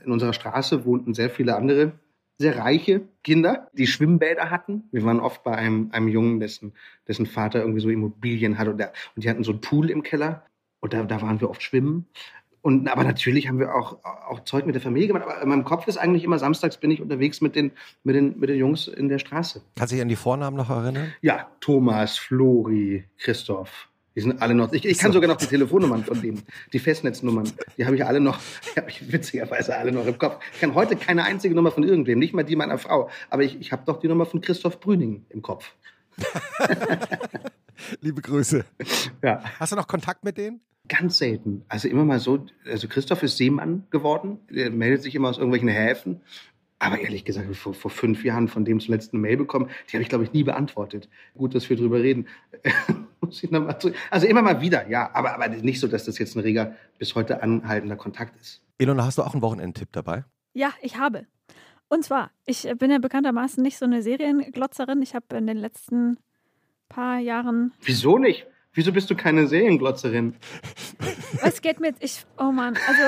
in 0.04 0.12
unserer 0.12 0.34
Straße 0.34 0.84
wohnten 0.84 1.14
sehr 1.14 1.30
viele 1.30 1.56
andere 1.56 1.92
sehr 2.40 2.56
reiche 2.56 3.02
Kinder, 3.22 3.68
die 3.74 3.86
Schwimmbäder 3.86 4.48
hatten. 4.48 4.84
Wir 4.92 5.04
waren 5.04 5.20
oft 5.20 5.44
bei 5.44 5.54
einem, 5.54 5.90
einem 5.92 6.08
Jungen, 6.08 6.40
dessen, 6.40 6.72
dessen 7.06 7.26
Vater 7.26 7.60
irgendwie 7.60 7.80
so 7.80 7.90
Immobilien 7.90 8.56
hat 8.56 8.66
und, 8.66 8.78
der, 8.78 8.94
und 9.14 9.22
die 9.22 9.28
hatten 9.28 9.44
so 9.44 9.52
einen 9.52 9.60
Pool 9.60 9.90
im 9.90 10.02
Keller 10.02 10.46
und 10.80 10.94
da, 10.94 11.02
da 11.02 11.20
waren 11.20 11.38
wir 11.42 11.50
oft 11.50 11.62
schwimmen. 11.62 12.06
Und, 12.62 12.88
aber 12.88 13.04
natürlich 13.04 13.46
haben 13.46 13.58
wir 13.58 13.74
auch, 13.74 14.02
auch 14.04 14.40
Zeug 14.44 14.64
mit 14.64 14.74
der 14.74 14.80
Familie 14.80 15.08
gemacht. 15.08 15.24
Aber 15.24 15.42
in 15.42 15.50
meinem 15.50 15.64
Kopf 15.64 15.86
ist 15.86 15.98
eigentlich 15.98 16.24
immer 16.24 16.38
samstags 16.38 16.78
bin 16.78 16.90
ich 16.90 17.02
unterwegs 17.02 17.42
mit 17.42 17.56
den, 17.56 17.72
mit 18.04 18.16
den, 18.16 18.38
mit 18.38 18.48
den 18.48 18.56
Jungs 18.56 18.88
in 18.88 19.10
der 19.10 19.18
Straße. 19.18 19.60
Kannst 19.76 19.92
du 19.92 19.96
dich 19.96 20.02
an 20.02 20.08
die 20.08 20.16
Vornamen 20.16 20.56
noch 20.56 20.70
erinnern? 20.70 21.12
Ja, 21.20 21.46
Thomas, 21.60 22.16
Flori, 22.16 23.04
Christoph. 23.18 23.89
Die 24.16 24.20
sind 24.22 24.42
alle 24.42 24.54
noch. 24.54 24.72
Ich, 24.72 24.84
ich 24.84 24.98
kann 24.98 25.12
So. 25.12 25.16
sogar 25.18 25.28
noch 25.28 25.36
die 25.36 25.46
Telefonnummern 25.46 26.04
von 26.04 26.20
denen, 26.20 26.42
die 26.72 26.78
Festnetznummern. 26.80 27.50
Die 27.78 27.86
habe 27.86 27.94
ich 27.96 28.04
alle 28.04 28.20
noch, 28.20 28.38
die 28.74 28.80
habe 28.80 28.90
ich 28.90 29.12
witzigerweise 29.12 29.76
alle 29.76 29.92
noch 29.92 30.06
im 30.06 30.18
Kopf. 30.18 30.42
Ich 30.54 30.60
kann 30.60 30.74
heute 30.74 30.96
keine 30.96 31.22
einzige 31.24 31.54
Nummer 31.54 31.70
von 31.70 31.84
irgendwem, 31.84 32.18
nicht 32.18 32.34
mal 32.34 32.42
die 32.42 32.56
meiner 32.56 32.78
Frau. 32.78 33.08
Aber 33.28 33.42
ich, 33.44 33.60
ich 33.60 33.70
habe 33.72 33.82
doch 33.86 34.00
die 34.00 34.08
Nummer 34.08 34.26
von 34.26 34.40
Christoph 34.40 34.80
Brüning 34.80 35.24
im 35.28 35.42
Kopf. 35.42 35.72
Liebe 38.00 38.20
Grüße. 38.20 38.64
Ja. 39.22 39.42
Hast 39.58 39.72
du 39.72 39.76
noch 39.76 39.86
Kontakt 39.86 40.24
mit 40.24 40.36
denen? 40.36 40.60
Ganz 40.88 41.18
selten. 41.18 41.64
Also 41.68 41.88
immer 41.88 42.04
mal 42.04 42.18
so, 42.18 42.46
also 42.66 42.88
Christoph 42.88 43.22
ist 43.22 43.36
Seemann 43.36 43.86
geworden. 43.90 44.38
Er 44.52 44.70
meldet 44.70 45.02
sich 45.02 45.14
immer 45.14 45.28
aus 45.28 45.38
irgendwelchen 45.38 45.68
Häfen. 45.68 46.20
Aber 46.78 46.98
ehrlich 46.98 47.24
gesagt, 47.24 47.54
vor, 47.56 47.74
vor 47.74 47.90
fünf 47.90 48.24
Jahren 48.24 48.48
von 48.48 48.64
dem 48.64 48.80
zuletzt 48.80 49.12
eine 49.12 49.20
Mail 49.20 49.36
bekommen, 49.36 49.68
die 49.88 49.92
habe 49.96 50.02
ich, 50.02 50.08
glaube 50.08 50.24
ich, 50.24 50.32
nie 50.32 50.42
beantwortet. 50.44 51.08
Gut, 51.36 51.54
dass 51.54 51.68
wir 51.68 51.76
drüber 51.76 52.00
reden. 52.00 52.26
Muss 53.30 53.42
ich 53.44 53.50
noch 53.50 53.60
mal 53.60 53.78
zurück- 53.78 53.94
also 54.10 54.26
immer 54.26 54.42
mal 54.42 54.60
wieder, 54.60 54.88
ja. 54.88 55.10
Aber, 55.14 55.34
aber 55.34 55.48
nicht 55.48 55.78
so, 55.80 55.86
dass 55.86 56.04
das 56.04 56.18
jetzt 56.18 56.34
ein 56.36 56.40
reger, 56.40 56.74
bis 56.98 57.14
heute 57.14 57.42
anhaltender 57.42 57.96
Kontakt 57.96 58.36
ist. 58.40 58.62
Ilona, 58.78 59.04
hast 59.04 59.18
du 59.18 59.22
auch 59.22 59.32
einen 59.34 59.42
Wochenendtipp 59.42 59.88
dabei? 59.92 60.24
Ja, 60.52 60.72
ich 60.82 60.98
habe. 60.98 61.26
Und 61.88 62.04
zwar, 62.04 62.30
ich 62.44 62.68
bin 62.78 62.90
ja 62.90 62.98
bekanntermaßen 62.98 63.62
nicht 63.62 63.78
so 63.78 63.84
eine 63.84 64.02
Serienglotzerin. 64.02 65.00
Ich 65.02 65.14
habe 65.14 65.36
in 65.36 65.46
den 65.46 65.56
letzten 65.56 66.18
paar 66.88 67.18
Jahren 67.18 67.72
Wieso 67.82 68.18
nicht? 68.18 68.46
Wieso 68.72 68.92
bist 68.92 69.08
du 69.10 69.14
keine 69.16 69.46
Serienglotzerin? 69.46 70.34
Es 71.42 71.60
geht 71.62 71.78
mir, 71.80 71.94
ich, 72.00 72.24
oh 72.38 72.50
Mann, 72.52 72.76
also 72.88 73.02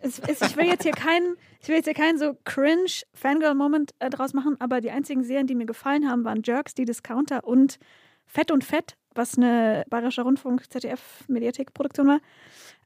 es, 0.00 0.18
es, 0.18 0.40
ich 0.42 0.56
will 0.56 0.66
jetzt 0.66 0.82
hier 0.82 0.92
keinen, 0.92 1.36
ich 1.62 1.68
will 1.68 1.76
jetzt 1.76 1.86
hier 1.86 1.94
keinen 1.94 2.18
so 2.18 2.36
cringe 2.44 2.86
Fangirl-Moment 3.14 3.94
äh, 3.98 4.10
draus 4.10 4.34
machen, 4.34 4.56
aber 4.60 4.80
die 4.82 4.90
einzigen 4.90 5.24
Serien, 5.24 5.46
die 5.46 5.54
mir 5.54 5.64
gefallen 5.66 6.08
haben, 6.08 6.24
waren 6.24 6.42
Jerks, 6.44 6.74
die 6.74 6.84
Discounter 6.84 7.44
und 7.44 7.78
Fett 8.26 8.50
und 8.50 8.62
Fett, 8.64 8.96
was 9.16 9.36
eine 9.36 9.84
Bayerischer 9.88 10.22
Rundfunk 10.22 10.70
ZDF-Mediathek-Produktion 10.70 12.06
war. 12.08 12.20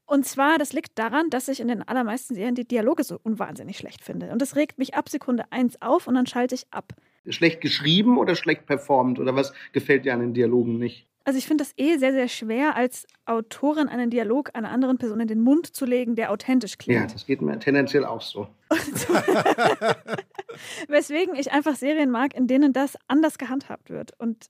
Und 0.05 0.25
zwar, 0.25 0.57
das 0.57 0.73
liegt 0.73 0.99
daran, 0.99 1.29
dass 1.29 1.47
ich 1.47 1.59
in 1.61 1.69
den 1.69 1.87
allermeisten 1.87 2.35
Serien 2.35 2.55
die 2.55 2.67
Dialoge 2.67 3.03
so 3.03 3.17
unwahnsinnig 3.23 3.77
schlecht 3.77 4.03
finde. 4.03 4.31
Und 4.31 4.41
das 4.41 4.55
regt 4.57 4.77
mich 4.77 4.93
ab 4.95 5.07
Sekunde 5.07 5.45
eins 5.51 5.81
auf 5.81 6.07
und 6.07 6.15
dann 6.15 6.25
schalte 6.27 6.55
ich 6.55 6.65
ab. 6.71 6.93
Schlecht 7.29 7.61
geschrieben 7.61 8.17
oder 8.17 8.35
schlecht 8.35 8.65
performt? 8.65 9.19
Oder 9.19 9.35
was 9.35 9.53
gefällt 9.71 10.03
dir 10.05 10.13
an 10.13 10.19
den 10.19 10.33
Dialogen 10.33 10.77
nicht? 10.79 11.07
Also 11.23 11.37
ich 11.37 11.45
finde 11.45 11.63
das 11.63 11.73
eh 11.77 11.97
sehr, 11.97 12.13
sehr 12.13 12.27
schwer, 12.27 12.75
als 12.75 13.05
Autorin 13.25 13.87
einen 13.87 14.09
Dialog 14.09 14.49
einer 14.55 14.71
anderen 14.71 14.97
Person 14.97 15.19
in 15.19 15.27
den 15.27 15.39
Mund 15.39 15.67
zu 15.67 15.85
legen, 15.85 16.15
der 16.15 16.31
authentisch 16.31 16.71
Ja, 16.71 16.77
klingt. 16.77 17.13
das 17.13 17.27
geht 17.27 17.41
mir 17.43 17.59
tendenziell 17.59 18.05
auch 18.05 18.21
so. 18.21 18.47
Weswegen 20.87 21.35
ich 21.35 21.51
einfach 21.51 21.75
Serien 21.75 22.09
mag, 22.09 22.35
in 22.35 22.47
denen 22.47 22.73
das 22.73 22.97
anders 23.07 23.37
gehandhabt 23.37 23.89
wird. 23.91 24.13
Und 24.19 24.47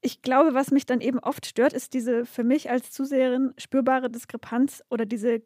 ich 0.00 0.22
glaube, 0.22 0.54
was 0.54 0.70
mich 0.70 0.86
dann 0.86 1.00
eben 1.00 1.18
oft 1.18 1.46
stört, 1.46 1.72
ist 1.72 1.94
diese 1.94 2.24
für 2.24 2.44
mich 2.44 2.70
als 2.70 2.90
Zuseherin 2.90 3.52
spürbare 3.58 4.10
Diskrepanz 4.10 4.82
oder 4.90 5.06
diese 5.06 5.42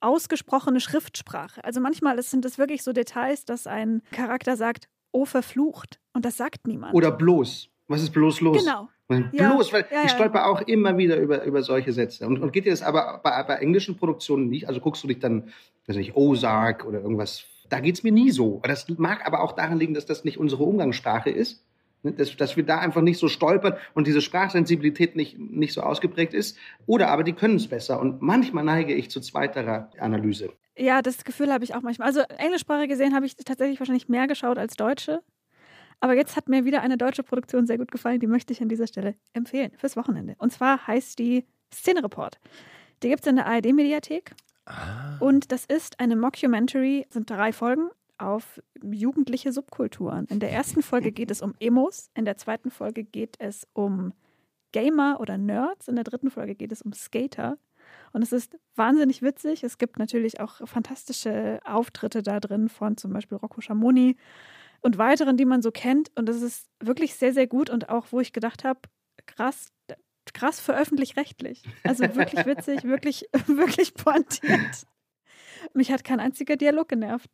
ausgesprochene 0.00 0.80
Schriftsprache. 0.80 1.62
Also 1.64 1.80
manchmal 1.80 2.22
sind 2.22 2.44
es 2.44 2.58
wirklich 2.58 2.82
so 2.82 2.92
Details, 2.92 3.44
dass 3.44 3.66
ein 3.66 4.02
Charakter 4.12 4.56
sagt, 4.56 4.88
oh 5.10 5.24
verflucht. 5.24 5.98
Und 6.12 6.24
das 6.24 6.36
sagt 6.36 6.66
niemand. 6.66 6.94
Oder 6.94 7.10
bloß. 7.10 7.68
Was 7.88 8.02
ist 8.02 8.10
bloß 8.12 8.40
los? 8.42 8.58
Genau. 8.58 8.88
Ja, 9.32 9.54
Bloß, 9.54 9.72
weil 9.72 9.86
ja, 9.90 10.04
ich 10.04 10.10
stolper 10.10 10.46
auch 10.46 10.60
immer 10.60 10.98
wieder 10.98 11.16
über, 11.16 11.42
über 11.44 11.62
solche 11.62 11.94
Sätze. 11.94 12.26
Und, 12.26 12.40
und 12.40 12.52
geht 12.52 12.66
dir 12.66 12.70
das 12.70 12.82
aber 12.82 13.20
bei, 13.24 13.42
bei 13.44 13.54
englischen 13.54 13.96
Produktionen 13.96 14.48
nicht? 14.48 14.68
Also 14.68 14.80
guckst 14.80 15.02
du 15.02 15.08
dich 15.08 15.18
dann, 15.18 15.48
weiß 15.86 15.96
nicht, 15.96 16.14
Ozark 16.14 16.84
oder 16.84 17.00
irgendwas. 17.00 17.44
Da 17.70 17.80
geht's 17.80 18.02
mir 18.02 18.12
nie 18.12 18.30
so. 18.30 18.60
Das 18.64 18.86
mag 18.98 19.26
aber 19.26 19.40
auch 19.40 19.52
daran 19.52 19.78
liegen, 19.78 19.94
dass 19.94 20.04
das 20.04 20.24
nicht 20.24 20.36
unsere 20.36 20.62
Umgangssprache 20.62 21.30
ist. 21.30 21.64
Ne, 22.02 22.12
Dass, 22.12 22.36
dass 22.36 22.56
wir 22.56 22.64
da 22.64 22.78
einfach 22.78 23.02
nicht 23.02 23.18
so 23.18 23.28
stolpern 23.28 23.74
und 23.94 24.06
diese 24.06 24.20
Sprachsensibilität 24.20 25.16
nicht, 25.16 25.38
nicht 25.38 25.72
so 25.72 25.80
ausgeprägt 25.80 26.32
ist. 26.34 26.56
Oder 26.86 27.08
aber 27.08 27.24
die 27.24 27.32
können 27.32 27.56
es 27.56 27.66
besser. 27.66 28.00
Und 28.00 28.22
manchmal 28.22 28.64
neige 28.64 28.94
ich 28.94 29.10
zu 29.10 29.20
zweiterer 29.20 29.90
Analyse. 29.98 30.52
Ja, 30.76 31.02
das 31.02 31.24
Gefühl 31.24 31.52
habe 31.52 31.64
ich 31.64 31.74
auch 31.74 31.82
manchmal. 31.82 32.06
Also 32.06 32.20
englischsprachig 32.20 32.88
gesehen 32.88 33.14
habe 33.14 33.26
ich 33.26 33.34
tatsächlich 33.34 33.80
wahrscheinlich 33.80 34.08
mehr 34.08 34.28
geschaut 34.28 34.58
als 34.58 34.76
deutsche. 34.76 35.22
Aber 36.00 36.14
jetzt 36.14 36.36
hat 36.36 36.48
mir 36.48 36.64
wieder 36.64 36.82
eine 36.82 36.96
deutsche 36.96 37.24
Produktion 37.24 37.66
sehr 37.66 37.78
gut 37.78 37.90
gefallen, 37.90 38.20
die 38.20 38.28
möchte 38.28 38.52
ich 38.52 38.62
an 38.62 38.68
dieser 38.68 38.86
Stelle 38.86 39.16
empfehlen 39.32 39.72
fürs 39.76 39.96
Wochenende. 39.96 40.36
Und 40.38 40.52
zwar 40.52 40.86
heißt 40.86 41.18
die 41.18 41.44
Szenereport. 41.74 42.38
Die 43.02 43.08
gibt 43.08 43.22
es 43.22 43.26
in 43.26 43.36
der 43.36 43.46
ARD-Mediathek. 43.46 44.32
Und 45.18 45.50
das 45.50 45.64
ist 45.64 45.98
eine 45.98 46.14
Mockumentary, 46.14 47.06
sind 47.10 47.28
drei 47.28 47.52
Folgen 47.52 47.88
auf 48.18 48.60
jugendliche 48.82 49.52
Subkulturen. 49.52 50.26
In 50.26 50.40
der 50.40 50.52
ersten 50.52 50.82
Folge 50.82 51.12
geht 51.12 51.30
es 51.30 51.42
um 51.42 51.54
Emos, 51.60 52.10
in 52.14 52.24
der 52.24 52.36
zweiten 52.36 52.70
Folge 52.70 53.04
geht 53.04 53.36
es 53.38 53.66
um 53.72 54.12
Gamer 54.72 55.18
oder 55.20 55.38
Nerds, 55.38 55.88
in 55.88 55.94
der 55.94 56.04
dritten 56.04 56.30
Folge 56.30 56.54
geht 56.54 56.72
es 56.72 56.82
um 56.82 56.92
Skater. 56.92 57.58
Und 58.12 58.22
es 58.22 58.32
ist 58.32 58.58
wahnsinnig 58.74 59.22
witzig. 59.22 59.64
Es 59.64 59.78
gibt 59.78 59.98
natürlich 59.98 60.40
auch 60.40 60.66
fantastische 60.66 61.60
Auftritte 61.64 62.22
da 62.22 62.40
drin 62.40 62.68
von 62.68 62.96
zum 62.96 63.12
Beispiel 63.12 63.38
Rocco 63.38 63.60
Schamoni 63.60 64.16
und 64.80 64.98
weiteren, 64.98 65.36
die 65.36 65.44
man 65.44 65.62
so 65.62 65.70
kennt. 65.70 66.10
Und 66.16 66.28
es 66.28 66.42
ist 66.42 66.68
wirklich 66.80 67.14
sehr, 67.14 67.32
sehr 67.32 67.46
gut 67.46 67.70
und 67.70 67.88
auch, 67.88 68.06
wo 68.10 68.20
ich 68.20 68.32
gedacht 68.32 68.64
habe, 68.64 68.80
krass, 69.26 69.72
krass 70.32 70.60
für 70.60 70.76
öffentlich-rechtlich. 70.76 71.62
Also 71.84 72.02
wirklich 72.14 72.46
witzig, 72.46 72.84
wirklich, 72.84 73.28
wirklich 73.46 73.94
pointiert. 73.94 74.86
Mich 75.74 75.90
hat 75.90 76.04
kein 76.04 76.20
einziger 76.20 76.56
Dialog 76.56 76.88
genervt. 76.88 77.30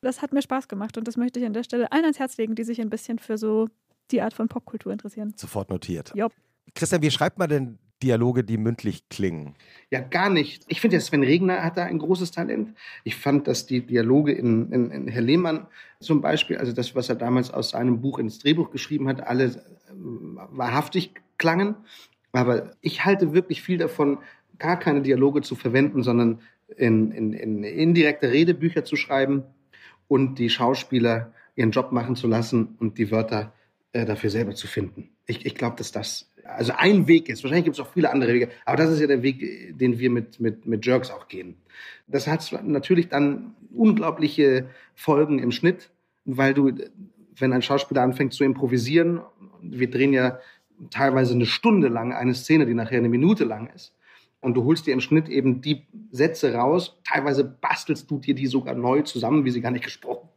Das 0.00 0.22
hat 0.22 0.32
mir 0.32 0.42
Spaß 0.42 0.68
gemacht 0.68 0.96
und 0.96 1.06
das 1.06 1.16
möchte 1.16 1.40
ich 1.40 1.46
an 1.46 1.52
der 1.52 1.62
Stelle 1.62 1.92
allen 1.92 2.04
ans 2.04 2.18
Herz 2.18 2.36
legen, 2.38 2.54
die 2.54 2.64
sich 2.64 2.80
ein 2.80 2.90
bisschen 2.90 3.18
für 3.18 3.36
so 3.36 3.68
die 4.10 4.22
Art 4.22 4.32
von 4.32 4.48
Popkultur 4.48 4.92
interessieren. 4.92 5.34
Sofort 5.36 5.70
notiert. 5.70 6.12
Jopp. 6.14 6.32
Christian, 6.74 7.02
wie 7.02 7.10
schreibt 7.10 7.38
man 7.38 7.48
denn 7.48 7.78
Dialoge, 8.02 8.44
die 8.44 8.56
mündlich 8.56 9.08
klingen? 9.10 9.54
Ja, 9.90 10.00
gar 10.00 10.30
nicht. 10.30 10.64
Ich 10.68 10.80
finde, 10.80 10.98
Sven 11.00 11.22
Regner 11.22 11.62
hat 11.62 11.76
da 11.76 11.84
ein 11.84 11.98
großes 11.98 12.30
Talent. 12.30 12.74
Ich 13.04 13.16
fand, 13.16 13.46
dass 13.46 13.66
die 13.66 13.84
Dialoge 13.84 14.32
in, 14.32 14.72
in, 14.72 14.90
in 14.90 15.08
Herr 15.08 15.20
Lehmann 15.20 15.66
zum 16.00 16.22
Beispiel, 16.22 16.56
also 16.56 16.72
das, 16.72 16.94
was 16.94 17.08
er 17.10 17.16
damals 17.16 17.50
aus 17.50 17.70
seinem 17.70 18.00
Buch 18.00 18.18
ins 18.18 18.38
Drehbuch 18.38 18.70
geschrieben 18.70 19.06
hat, 19.08 19.26
alle 19.26 19.44
äh, 19.44 19.52
wahrhaftig 19.92 21.12
klangen. 21.36 21.74
Aber 22.32 22.72
ich 22.80 23.04
halte 23.04 23.34
wirklich 23.34 23.60
viel 23.60 23.76
davon, 23.76 24.18
gar 24.58 24.78
keine 24.78 25.02
Dialoge 25.02 25.42
zu 25.42 25.54
verwenden, 25.54 26.02
sondern 26.02 26.40
in, 26.76 27.10
in, 27.10 27.32
in 27.32 27.64
indirekte 27.64 28.30
Redebücher 28.30 28.84
zu 28.84 28.96
schreiben 28.96 29.44
und 30.10 30.40
die 30.40 30.50
Schauspieler 30.50 31.32
ihren 31.54 31.70
Job 31.70 31.92
machen 31.92 32.16
zu 32.16 32.26
lassen 32.26 32.76
und 32.80 32.98
die 32.98 33.12
Wörter 33.12 33.52
äh, 33.92 34.04
dafür 34.04 34.28
selber 34.28 34.56
zu 34.56 34.66
finden. 34.66 35.10
Ich, 35.26 35.46
ich 35.46 35.54
glaube, 35.54 35.76
dass 35.76 35.92
das 35.92 36.28
also 36.44 36.72
ein 36.76 37.06
Weg 37.06 37.28
ist. 37.28 37.44
Wahrscheinlich 37.44 37.66
gibt 37.66 37.76
es 37.76 37.80
auch 37.80 37.92
viele 37.92 38.10
andere 38.10 38.32
Wege, 38.32 38.48
aber 38.64 38.76
das 38.76 38.90
ist 38.90 38.98
ja 38.98 39.06
der 39.06 39.22
Weg, 39.22 39.78
den 39.78 40.00
wir 40.00 40.10
mit, 40.10 40.40
mit, 40.40 40.66
mit 40.66 40.84
Jerks 40.84 41.12
auch 41.12 41.28
gehen. 41.28 41.58
Das 42.08 42.26
hat 42.26 42.50
natürlich 42.64 43.08
dann 43.08 43.54
unglaubliche 43.72 44.68
Folgen 44.96 45.38
im 45.38 45.52
Schnitt, 45.52 45.90
weil 46.24 46.54
du, 46.54 46.72
wenn 47.36 47.52
ein 47.52 47.62
Schauspieler 47.62 48.02
anfängt 48.02 48.32
zu 48.32 48.42
improvisieren, 48.42 49.20
wir 49.62 49.90
drehen 49.90 50.12
ja 50.12 50.40
teilweise 50.90 51.34
eine 51.34 51.46
Stunde 51.46 51.86
lang 51.86 52.12
eine 52.12 52.34
Szene, 52.34 52.66
die 52.66 52.74
nachher 52.74 52.98
eine 52.98 53.08
Minute 53.08 53.44
lang 53.44 53.70
ist, 53.76 53.94
und 54.40 54.54
du 54.54 54.64
holst 54.64 54.86
dir 54.86 54.94
im 54.94 55.00
Schnitt 55.00 55.28
eben 55.28 55.60
die 55.60 55.86
Sätze 56.10 56.54
raus, 56.54 56.98
teilweise 57.04 57.44
bastelst 57.44 58.10
du 58.10 58.18
dir 58.18 58.34
die 58.34 58.46
sogar 58.46 58.74
neu 58.74 59.02
zusammen, 59.02 59.44
wie 59.44 59.50
sie 59.50 59.60
gar 59.60 59.70
nicht 59.70 59.84
gesprochen 59.84 60.28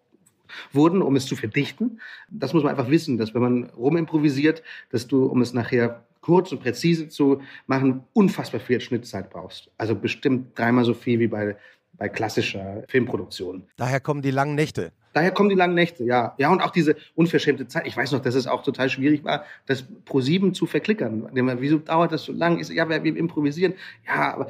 wurden, 0.71 1.01
um 1.01 1.15
es 1.15 1.25
zu 1.25 1.35
verdichten. 1.35 1.99
Das 2.29 2.53
muss 2.53 2.63
man 2.63 2.71
einfach 2.71 2.89
wissen, 2.89 3.17
dass 3.17 3.33
wenn 3.33 3.41
man 3.41 3.63
rumimprovisiert, 3.71 4.63
dass 4.91 5.07
du, 5.07 5.25
um 5.25 5.41
es 5.41 5.53
nachher 5.53 6.03
kurz 6.21 6.51
und 6.51 6.61
präzise 6.61 7.09
zu 7.09 7.41
machen, 7.67 8.03
unfassbar 8.13 8.59
viel 8.59 8.79
Schnittzeit 8.79 9.29
brauchst. 9.29 9.71
Also 9.77 9.95
bestimmt 9.95 10.57
dreimal 10.57 10.85
so 10.85 10.93
viel 10.93 11.19
wie 11.19 11.27
bei, 11.27 11.57
bei 11.93 12.09
klassischer 12.09 12.83
Filmproduktion. 12.87 13.63
Daher 13.77 13.99
kommen 13.99 14.21
die 14.21 14.31
langen 14.31 14.55
Nächte. 14.55 14.93
Daher 15.13 15.31
kommen 15.31 15.49
die 15.49 15.55
langen 15.55 15.75
Nächte, 15.75 16.03
ja. 16.03 16.33
Ja, 16.37 16.51
und 16.51 16.61
auch 16.61 16.71
diese 16.71 16.95
unverschämte 17.15 17.67
Zeit. 17.67 17.87
Ich 17.87 17.95
weiß 17.95 18.11
noch, 18.11 18.21
dass 18.21 18.35
es 18.35 18.47
auch 18.47 18.63
total 18.63 18.89
schwierig 18.89 19.23
war, 19.23 19.45
das 19.65 19.85
pro 20.05 20.21
sieben 20.21 20.53
zu 20.53 20.65
verklickern. 20.65 21.29
Wieso 21.33 21.77
dauert 21.77 22.11
das 22.11 22.23
so 22.23 22.33
lang? 22.33 22.59
Ja, 22.71 22.89
wir, 22.89 23.03
wir 23.03 23.15
improvisieren. 23.15 23.73
Ja, 24.07 24.33
aber 24.33 24.47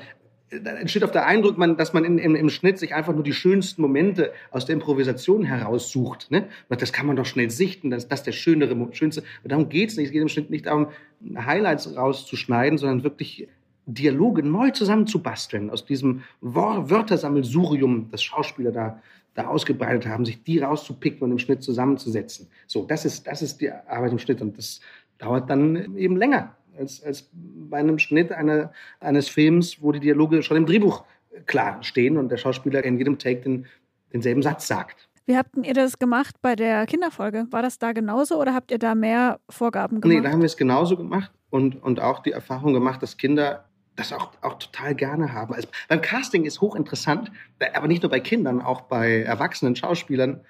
da 0.62 0.72
entsteht 0.72 1.04
auf 1.04 1.12
der 1.12 1.26
Eindruck, 1.26 1.58
man, 1.58 1.78
dass 1.78 1.94
man 1.94 2.06
in, 2.06 2.18
in, 2.18 2.36
im 2.36 2.50
Schnitt 2.50 2.78
sich 2.78 2.94
einfach 2.94 3.14
nur 3.14 3.24
die 3.24 3.34
schönsten 3.34 3.82
Momente 3.82 4.32
aus 4.52 4.66
der 4.66 4.74
Improvisation 4.74 5.44
heraussucht. 5.44 6.30
Ne? 6.32 6.48
Das 6.70 6.94
kann 6.94 7.08
man 7.08 7.16
doch 7.16 7.26
schnell 7.26 7.50
sichten, 7.50 7.90
das, 7.90 8.08
das 8.08 8.24
der 8.24 8.34
schönere, 8.34 8.76
schönste. 8.94 9.24
Und 9.44 9.52
darum 9.52 9.70
geht's 9.70 9.98
nicht. 9.98 10.08
Es 10.08 10.12
geht 10.12 10.22
im 10.22 10.30
Schnitt 10.30 10.50
nicht 10.50 10.66
darum, 10.66 10.88
Highlights 11.36 11.96
rauszuschneiden, 11.96 12.78
sondern 12.78 13.04
wirklich 13.04 13.48
Dialoge 13.86 14.44
neu 14.44 14.72
zusammenzubasteln 14.72 15.70
aus 15.70 15.86
diesem 15.86 16.24
Wörtersammelsurium, 16.42 18.10
das 18.12 18.24
Schauspieler 18.24 18.72
da, 18.72 19.02
da 19.34 19.48
ausgebreitet 19.48 20.08
haben, 20.08 20.26
sich 20.26 20.44
die 20.44 20.60
rauszupicken 20.60 21.22
und 21.24 21.32
im 21.32 21.40
Schnitt 21.40 21.64
zusammenzusetzen. 21.64 22.48
So, 22.68 22.86
das 22.86 23.06
ist, 23.06 23.28
das 23.28 23.42
ist 23.42 23.62
die 23.62 23.72
Arbeit 23.72 24.12
im 24.12 24.20
Schnitt 24.20 24.42
und 24.42 24.58
das 24.58 24.80
dauert 25.18 25.50
dann 25.50 25.98
eben 25.98 26.18
länger 26.18 26.56
als, 26.78 27.04
als 27.04 27.30
bei 27.34 27.78
einem 27.78 28.00
Schnitt 28.00 28.32
einer, 28.32 28.72
eines 29.00 29.30
Films, 29.30 29.82
wo 29.82 29.92
die 29.92 30.00
Dialoge 30.00 30.44
schon 30.44 30.58
im 30.58 30.66
Drehbuch 30.66 31.04
klar 31.46 31.82
stehen 31.84 32.18
und 32.18 32.30
der 32.30 32.38
Schauspieler 32.38 32.84
in 32.84 32.98
jedem 32.98 33.18
Take 33.18 33.42
den, 33.42 33.66
denselben 34.12 34.42
Satz 34.42 34.68
sagt. 34.68 35.10
Wie 35.26 35.38
habt 35.38 35.56
ihr 35.56 35.74
das 35.74 35.98
gemacht 36.00 36.36
bei 36.42 36.56
der 36.56 36.86
Kinderfolge? 36.86 37.48
War 37.50 37.62
das 37.62 37.80
da 37.80 37.94
genauso 37.94 38.40
oder 38.40 38.54
habt 38.54 38.72
ihr 38.72 38.80
da 38.80 38.94
mehr 38.94 39.40
Vorgaben 39.50 40.02
gemacht? 40.02 40.18
Nee, 40.18 40.22
da 40.22 40.32
haben 40.32 40.42
wir 40.42 40.48
es 40.48 40.58
genauso 40.58 40.98
gemacht 40.98 41.32
und, 41.50 41.82
und 41.82 42.02
auch 42.02 42.20
die 42.22 42.32
Erfahrung 42.32 42.74
gemacht, 42.74 43.02
dass 43.02 43.18
Kinder 43.18 43.66
das 43.96 44.12
auch, 44.12 44.32
auch 44.42 44.58
total 44.58 44.96
gerne 44.96 45.34
haben. 45.34 45.54
Also 45.54 45.68
beim 45.88 46.02
Casting 46.02 46.46
ist 46.46 46.62
hochinteressant, 46.62 47.32
aber 47.74 47.88
nicht 47.88 48.02
nur 48.02 48.10
bei 48.10 48.20
Kindern, 48.20 48.62
auch 48.62 48.82
bei 48.82 49.22
erwachsenen 49.22 49.76
Schauspielern. 49.76 50.42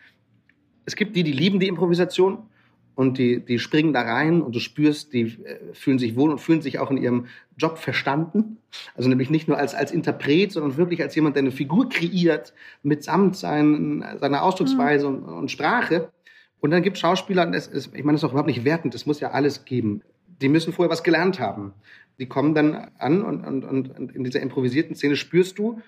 Es 0.86 0.95
gibt 0.95 1.15
die, 1.15 1.23
die 1.23 1.34
lieben 1.34 1.60
die 1.60 1.67
Improvisation 1.67 2.49
und 2.95 3.17
die, 3.17 3.43
die 3.43 3.60
springen 3.60 3.91
da 3.93 4.01
rein 4.01 4.41
und 4.41 4.56
du 4.56 4.60
spürst, 4.60 5.13
die 5.13 5.21
äh, 5.21 5.73
fühlen 5.73 5.99
sich 5.99 6.15
wohl 6.15 6.32
und 6.32 6.39
fühlen 6.39 6.62
sich 6.62 6.79
auch 6.79 6.91
in 6.91 6.97
ihrem 6.97 7.25
Job 7.58 7.77
verstanden. 7.77 8.58
Also 8.95 9.10
nämlich 9.10 9.29
nicht 9.29 9.47
nur 9.47 9.58
als, 9.58 9.73
als 9.73 9.91
Interpret, 9.91 10.51
sondern 10.51 10.77
wirklich 10.77 11.01
als 11.01 11.15
jemand, 11.15 11.36
der 11.36 11.43
eine 11.43 11.51
Figur 11.51 11.89
kreiert, 11.89 12.53
mitsamt 12.84 13.36
sein, 13.36 14.06
seiner 14.19 14.43
Ausdrucksweise 14.43 15.10
mhm. 15.10 15.23
und, 15.23 15.34
und, 15.34 15.51
Sprache. 15.51 16.12
Und 16.60 16.71
dann 16.71 16.84
gibt 16.84 16.97
es 16.97 17.01
Schauspieler, 17.01 17.45
das 17.47 17.67
ist, 17.67 17.95
ich 17.95 18.03
meine, 18.03 18.13
das 18.15 18.21
ist 18.21 18.25
auch 18.25 18.32
überhaupt 18.32 18.47
nicht 18.47 18.63
wertend, 18.63 18.93
das 18.93 19.06
muss 19.06 19.19
ja 19.19 19.32
alles 19.32 19.65
geben. 19.65 20.01
Die 20.41 20.50
müssen 20.50 20.74
vorher 20.74 20.91
was 20.91 21.04
gelernt 21.04 21.39
haben. 21.39 21.74
Die 22.19 22.28
kommen 22.28 22.54
dann 22.54 22.91
an 22.98 23.24
und, 23.24 23.43
und, 23.46 23.63
und, 23.65 24.15
in 24.15 24.24
dieser 24.24 24.41
improvisierten 24.41 24.96
Szene 24.96 25.15
spürst 25.15 25.58
du, 25.58 25.82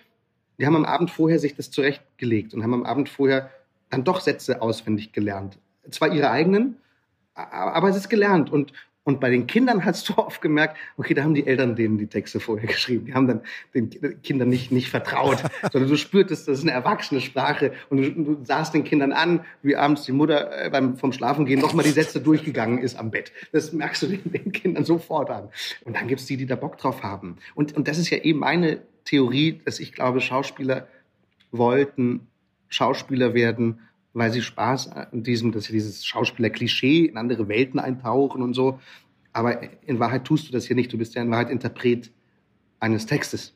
die 0.57 0.65
haben 0.65 0.75
am 0.75 0.85
Abend 0.85 1.11
vorher 1.11 1.39
sich 1.39 1.55
das 1.55 1.69
zurechtgelegt 1.69 2.53
und 2.53 2.63
haben 2.63 2.73
am 2.73 2.83
Abend 2.83 3.09
vorher 3.09 3.51
dann 3.89 4.03
doch 4.03 4.21
Sätze 4.21 4.61
auswendig 4.61 5.11
gelernt. 5.11 5.59
Zwar 5.91 6.13
ihre 6.13 6.31
eigenen, 6.31 6.77
aber 7.35 7.89
es 7.89 7.95
ist 7.95 8.09
gelernt. 8.09 8.51
Und, 8.51 8.73
und 9.05 9.19
bei 9.19 9.29
den 9.29 9.45
Kindern 9.45 9.85
hast 9.85 10.09
du 10.09 10.13
oft 10.17 10.41
gemerkt, 10.41 10.75
okay, 10.97 11.13
da 11.13 11.23
haben 11.23 11.35
die 11.35 11.45
Eltern 11.47 11.75
denen 11.75 11.97
die 11.97 12.07
Texte 12.07 12.39
vorher 12.39 12.67
geschrieben. 12.67 13.05
Die 13.05 13.13
haben 13.13 13.27
dann 13.27 13.41
den 13.73 14.21
Kindern 14.21 14.49
nicht, 14.49 14.71
nicht 14.71 14.89
vertraut, 14.89 15.43
sondern 15.71 15.89
du 15.89 15.95
spürtest, 15.95 16.47
das 16.47 16.57
ist 16.57 16.63
eine 16.63 16.71
erwachsene 16.71 17.21
Sprache. 17.21 17.71
Und 17.89 17.97
du, 17.97 18.11
du 18.11 18.43
sahst 18.43 18.73
den 18.73 18.83
Kindern 18.83 19.13
an, 19.13 19.45
wie 19.61 19.75
abends 19.75 20.03
die 20.03 20.11
Mutter 20.11 20.65
äh, 20.65 20.69
beim, 20.71 20.97
vom 20.97 21.13
Schlafengehen 21.13 21.61
nochmal 21.61 21.85
die 21.85 21.91
Sätze 21.91 22.19
durchgegangen 22.19 22.79
ist 22.79 22.97
am 22.97 23.11
Bett. 23.11 23.31
Das 23.51 23.71
merkst 23.71 24.01
du 24.01 24.07
den, 24.07 24.31
den 24.31 24.51
Kindern 24.51 24.83
sofort 24.83 25.29
an. 25.29 25.49
Und 25.85 25.95
dann 25.95 26.07
gibt's 26.07 26.25
die, 26.25 26.35
die 26.35 26.47
da 26.47 26.55
Bock 26.55 26.79
drauf 26.79 27.03
haben. 27.03 27.37
Und, 27.53 27.77
und 27.77 27.87
das 27.87 27.99
ist 27.99 28.09
ja 28.09 28.17
eben 28.17 28.39
meine 28.39 28.81
Theorie, 29.05 29.61
dass 29.63 29.79
ich 29.79 29.93
glaube, 29.93 30.19
Schauspieler 30.19 30.87
wollten 31.51 32.27
Schauspieler 32.69 33.33
werden, 33.35 33.79
weil 34.15 34.31
sie 34.31 34.41
Spaß 34.41 34.91
an 34.93 35.23
diesem, 35.23 35.51
dass 35.51 35.65
sie 35.65 35.73
dieses 35.73 36.05
Schauspieler-Klischee 36.05 37.05
in 37.05 37.17
andere 37.17 37.49
Welten 37.49 37.79
eintauchen 37.79 38.41
und 38.41 38.53
so. 38.53 38.79
Aber 39.33 39.59
in 39.85 39.99
Wahrheit 39.99 40.23
tust 40.23 40.47
du 40.47 40.53
das 40.53 40.65
hier 40.65 40.75
nicht. 40.77 40.91
Du 40.91 40.97
bist 40.97 41.15
ja 41.15 41.21
in 41.21 41.29
Wahrheit 41.29 41.49
Interpret 41.49 42.11
eines 42.79 43.05
Textes 43.05 43.53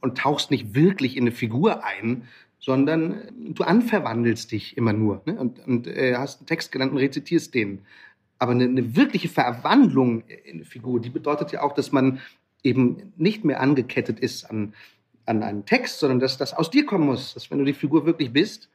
und 0.00 0.18
tauchst 0.18 0.50
nicht 0.50 0.74
wirklich 0.74 1.16
in 1.16 1.22
eine 1.22 1.30
Figur 1.30 1.84
ein, 1.84 2.24
sondern 2.58 3.22
du 3.54 3.62
anverwandelst 3.62 4.50
dich 4.50 4.76
immer 4.76 4.92
nur 4.92 5.22
ne? 5.24 5.38
und, 5.38 5.64
und 5.66 5.86
äh, 5.86 6.16
hast 6.16 6.40
einen 6.40 6.46
Text 6.46 6.72
genannt 6.72 6.92
und 6.92 6.98
rezitierst 6.98 7.54
den. 7.54 7.82
Aber 8.40 8.52
eine, 8.52 8.64
eine 8.64 8.96
wirkliche 8.96 9.28
Verwandlung 9.28 10.24
in 10.44 10.56
eine 10.56 10.64
Figur, 10.64 11.00
die 11.00 11.10
bedeutet 11.10 11.52
ja 11.52 11.62
auch, 11.62 11.74
dass 11.74 11.92
man 11.92 12.18
eben 12.64 13.12
nicht 13.16 13.44
mehr 13.44 13.60
angekettet 13.60 14.18
ist 14.18 14.50
an, 14.50 14.74
an 15.26 15.44
einen 15.44 15.64
Text, 15.64 16.00
sondern 16.00 16.18
dass 16.18 16.38
das 16.38 16.54
aus 16.54 16.70
dir 16.70 16.86
kommen 16.86 17.06
muss. 17.06 17.34
Dass 17.34 17.52
wenn 17.52 17.58
du 17.58 17.64
die 17.64 17.72
Figur 17.72 18.04
wirklich 18.04 18.32
bist, 18.32 18.68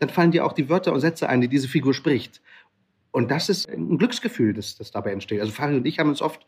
dann 0.00 0.08
fallen 0.08 0.32
dir 0.32 0.44
auch 0.44 0.52
die 0.52 0.68
Wörter 0.68 0.92
und 0.92 1.00
Sätze 1.00 1.28
ein, 1.28 1.40
die 1.40 1.48
diese 1.48 1.68
Figur 1.68 1.94
spricht. 1.94 2.40
Und 3.12 3.30
das 3.30 3.48
ist 3.48 3.68
ein 3.68 3.98
Glücksgefühl, 3.98 4.54
das, 4.54 4.76
das 4.76 4.90
dabei 4.90 5.12
entsteht. 5.12 5.40
Also 5.40 5.52
Farid 5.52 5.76
und 5.76 5.86
ich 5.86 5.98
haben 5.98 6.08
uns 6.08 6.22
oft 6.22 6.46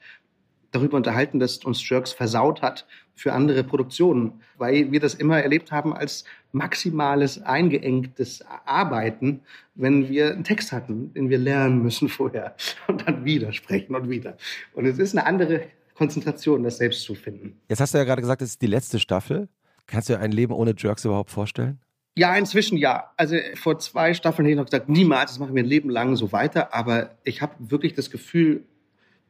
darüber 0.71 0.97
unterhalten, 0.97 1.39
dass 1.39 1.59
uns 1.59 1.87
Jerks 1.87 2.13
versaut 2.13 2.63
hat 2.63 2.87
für 3.15 3.35
andere 3.35 3.63
Produktionen, 3.63 4.41
weil 4.57 4.91
wir 4.91 5.01
das 5.01 5.15
immer 5.15 5.41
erlebt 5.41 5.71
haben 5.71 5.93
als 5.93 6.25
maximales 6.53 7.43
eingeengtes 7.43 8.43
Arbeiten, 8.65 9.41
wenn 9.75 10.09
wir 10.09 10.33
einen 10.33 10.45
Text 10.45 10.73
hatten, 10.73 11.13
den 11.13 11.29
wir 11.29 11.39
lernen 11.39 11.83
müssen 11.83 12.09
vorher 12.09 12.57
und 12.89 13.07
dann 13.07 13.25
wieder 13.25 13.53
sprechen 13.53 13.95
und 13.95 14.09
wieder. 14.09 14.37
Und 14.73 14.87
es 14.87 14.99
ist 14.99 15.17
eine 15.17 15.27
andere 15.27 15.67
Konzentration, 15.95 16.63
das 16.63 16.79
selbst 16.79 17.03
zu 17.03 17.15
finden. 17.15 17.61
Jetzt 17.69 17.81
hast 17.81 17.93
du 17.93 17.99
ja 17.99 18.05
gerade 18.05 18.23
gesagt, 18.23 18.41
es 18.41 18.51
ist 18.51 18.63
die 18.63 18.67
letzte 18.67 18.99
Staffel. 18.99 19.49
Kannst 19.87 20.09
du 20.09 20.15
dir 20.15 20.21
ein 20.21 20.33
Leben 20.33 20.55
ohne 20.55 20.75
Jerks 20.77 21.05
überhaupt 21.05 21.31
vorstellen? 21.31 21.81
Ja, 22.17 22.37
inzwischen 22.37 22.77
ja. 22.77 23.11
Also 23.17 23.37
vor 23.55 23.79
zwei 23.79 24.13
Staffeln 24.13 24.45
hätte 24.45 24.53
ich 24.53 24.59
noch 24.59 24.67
gesagt, 24.67 24.89
niemals, 24.89 25.33
das 25.33 25.39
machen 25.39 25.55
wir 25.55 25.63
ein 25.63 25.69
Leben 25.69 25.89
lang 25.89 26.17
so 26.17 26.33
weiter. 26.33 26.75
Aber 26.75 27.17
ich 27.25 27.41
habe 27.41 27.55
wirklich 27.59 27.95
das 27.95 28.11
Gefühl, 28.11 28.65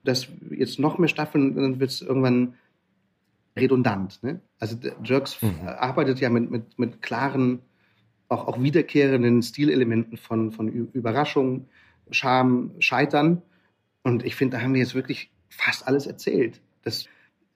dass 0.05 0.29
jetzt 0.51 0.81
noch 0.81 0.99
mehr 0.99 1.09
Staffeln, 1.09 1.55
dann 1.55 1.79
wird 1.79 1.91
es 1.91 2.03
irgendwann 2.03 2.55
redundant. 3.57 4.21
Ne? 4.23 4.41
Also 4.59 4.77
Jerks 5.05 5.41
mhm. 5.43 5.55
arbeitet 5.67 6.19
ja 6.21 6.29
mit, 6.29 6.51
mit, 6.51 6.79
mit 6.79 7.03
klaren, 7.03 7.61
auch, 8.29 8.49
auch 8.49 8.61
wiederkehrenden 8.61 9.43
Stilelementen 9.43 10.17
von, 10.17 10.51
von 10.51 10.69
Überraschung, 10.69 11.69
Scham, 12.11 12.73
Scheitern. 12.81 13.43
Und 14.03 14.25
ich 14.25 14.35
finde, 14.35 14.57
da 14.57 14.63
haben 14.63 14.75
wir 14.75 14.81
jetzt 14.81 14.97
wirklich 14.97 15.31
fast 15.49 15.87
alles 15.87 16.07
erzählt. 16.07 16.61
Das 16.83 17.05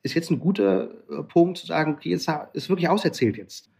ist 0.04 0.14
jetzt 0.14 0.30
ein 0.30 0.38
guter 0.38 0.90
äh, 1.10 1.22
Punkt 1.24 1.58
zu 1.58 1.66
sagen, 1.66 1.94
okay, 1.94 2.10
jetzt 2.10 2.30
ist 2.52 2.68
wirklich 2.68 2.88
auserzählt 2.88 3.36
jetzt 3.36 3.70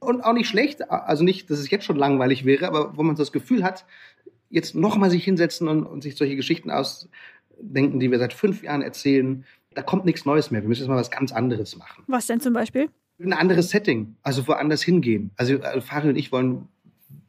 und 0.00 0.22
auch 0.22 0.32
nicht 0.32 0.48
schlecht, 0.48 0.90
also 0.90 1.24
nicht, 1.24 1.50
dass 1.50 1.58
es 1.58 1.70
jetzt 1.70 1.84
schon 1.84 1.96
langweilig 1.96 2.44
wäre, 2.44 2.66
aber 2.66 2.96
wo 2.96 3.02
man 3.02 3.16
so 3.16 3.22
das 3.22 3.32
Gefühl 3.32 3.64
hat, 3.64 3.84
jetzt 4.50 4.74
nochmal 4.74 5.10
sich 5.10 5.24
hinsetzen 5.24 5.68
und, 5.68 5.84
und, 5.84 6.02
sich 6.02 6.16
solche 6.16 6.36
Geschichten 6.36 6.70
ausdenken, 6.70 8.00
die 8.00 8.10
wir 8.10 8.18
seit 8.18 8.32
fünf 8.32 8.62
Jahren 8.62 8.82
erzählen, 8.82 9.44
da 9.74 9.82
kommt 9.82 10.04
nichts 10.04 10.24
Neues 10.24 10.50
mehr. 10.50 10.62
Wir 10.62 10.68
müssen 10.68 10.82
jetzt 10.82 10.88
mal 10.88 10.96
was 10.96 11.10
ganz 11.10 11.32
anderes 11.32 11.76
machen. 11.76 12.04
Was 12.06 12.26
denn 12.26 12.40
zum 12.40 12.54
Beispiel? 12.54 12.88
Ein 13.18 13.32
anderes 13.32 13.70
Setting, 13.70 14.16
also 14.22 14.46
woanders 14.46 14.82
hingehen. 14.82 15.30
Also, 15.36 15.60
also 15.60 15.80
Farid 15.80 16.10
und 16.10 16.16
ich 16.16 16.32
wollen 16.32 16.68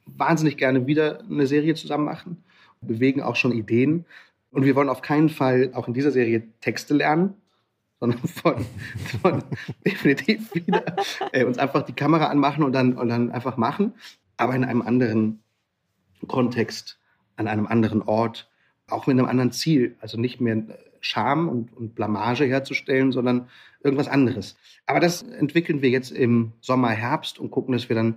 wahnsinnig 0.06 0.56
gerne 0.56 0.86
wieder 0.86 1.22
eine 1.28 1.46
Serie 1.46 1.74
zusammen 1.74 2.04
machen, 2.04 2.44
bewegen 2.80 3.22
auch 3.22 3.36
schon 3.36 3.52
Ideen. 3.52 4.04
Und 4.50 4.64
wir 4.64 4.74
wollen 4.74 4.88
auf 4.88 5.02
keinen 5.02 5.28
Fall 5.28 5.70
auch 5.74 5.88
in 5.88 5.94
dieser 5.94 6.10
Serie 6.10 6.42
Texte 6.60 6.94
lernen, 6.94 7.34
sondern 8.00 8.20
von, 8.20 8.64
von 9.20 9.44
definitiv 9.84 10.54
wieder 10.54 10.84
äh, 11.32 11.44
uns 11.44 11.58
einfach 11.58 11.82
die 11.82 11.92
Kamera 11.92 12.26
anmachen 12.26 12.64
und 12.64 12.72
dann, 12.72 12.96
und 12.96 13.08
dann 13.08 13.30
einfach 13.30 13.56
machen, 13.56 13.94
aber 14.36 14.54
in 14.54 14.64
einem 14.64 14.82
anderen 14.82 15.40
Kontext, 16.26 16.98
an 17.36 17.48
einem 17.48 17.66
anderen 17.66 18.02
Ort, 18.02 18.50
auch 18.88 19.06
mit 19.06 19.18
einem 19.18 19.28
anderen 19.28 19.52
Ziel. 19.52 19.96
Also 20.00 20.18
nicht 20.18 20.40
mehr 20.40 20.62
Scham 21.00 21.48
und, 21.48 21.76
und 21.76 21.94
Blamage 21.94 22.44
herzustellen, 22.44 23.12
sondern 23.12 23.48
irgendwas 23.82 24.08
anderes. 24.08 24.56
Aber 24.86 25.00
das 25.00 25.22
entwickeln 25.22 25.82
wir 25.82 25.90
jetzt 25.90 26.10
im 26.10 26.52
Sommer, 26.60 26.90
Herbst 26.90 27.38
und 27.38 27.50
gucken, 27.50 27.72
dass 27.72 27.88
wir 27.88 27.96
dann 27.96 28.16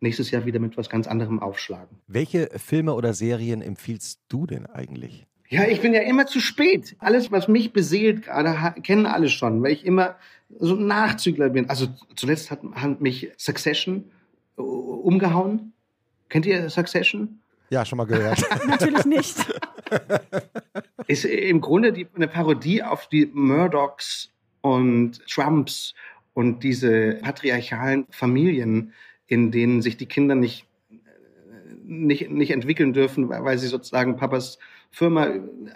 nächstes 0.00 0.30
Jahr 0.30 0.44
wieder 0.46 0.58
mit 0.58 0.76
was 0.76 0.90
ganz 0.90 1.06
anderem 1.06 1.40
aufschlagen. 1.40 1.98
Welche 2.06 2.50
Filme 2.56 2.94
oder 2.94 3.14
Serien 3.14 3.62
empfiehlst 3.62 4.20
du 4.28 4.46
denn 4.46 4.66
eigentlich? 4.66 5.26
Ja, 5.50 5.64
ich 5.64 5.80
bin 5.80 5.92
ja 5.92 6.02
immer 6.02 6.26
zu 6.26 6.40
spät. 6.40 6.94
Alles, 7.00 7.32
was 7.32 7.48
mich 7.48 7.72
beseelt 7.72 8.22
gerade, 8.22 8.80
kennen 8.82 9.04
alle 9.04 9.28
schon, 9.28 9.62
weil 9.64 9.72
ich 9.72 9.84
immer 9.84 10.16
so 10.60 10.76
ein 10.76 10.86
Nachzügler 10.86 11.48
bin. 11.48 11.68
Also 11.68 11.88
zuletzt 12.14 12.52
hat, 12.52 12.60
hat 12.74 13.00
mich 13.00 13.32
Succession 13.36 14.04
äh, 14.56 14.62
umgehauen. 14.62 15.72
Kennt 16.28 16.46
ihr 16.46 16.70
Succession? 16.70 17.40
Ja, 17.68 17.84
schon 17.84 17.96
mal 17.96 18.06
gehört. 18.06 18.44
Natürlich 18.68 19.04
nicht. 19.04 19.36
Ist 21.08 21.24
im 21.24 21.60
Grunde 21.60 21.92
die, 21.92 22.06
eine 22.14 22.28
Parodie 22.28 22.84
auf 22.84 23.08
die 23.08 23.26
Murdochs 23.26 24.30
und 24.60 25.26
Trumps 25.26 25.94
und 26.32 26.62
diese 26.62 27.14
patriarchalen 27.22 28.06
Familien, 28.10 28.92
in 29.26 29.50
denen 29.50 29.82
sich 29.82 29.96
die 29.96 30.06
Kinder 30.06 30.36
nicht, 30.36 30.64
nicht, 31.84 32.30
nicht 32.30 32.52
entwickeln 32.52 32.92
dürfen, 32.92 33.28
weil 33.28 33.58
sie 33.58 33.66
sozusagen 33.66 34.16
Papas 34.16 34.60
Firma 34.90 35.28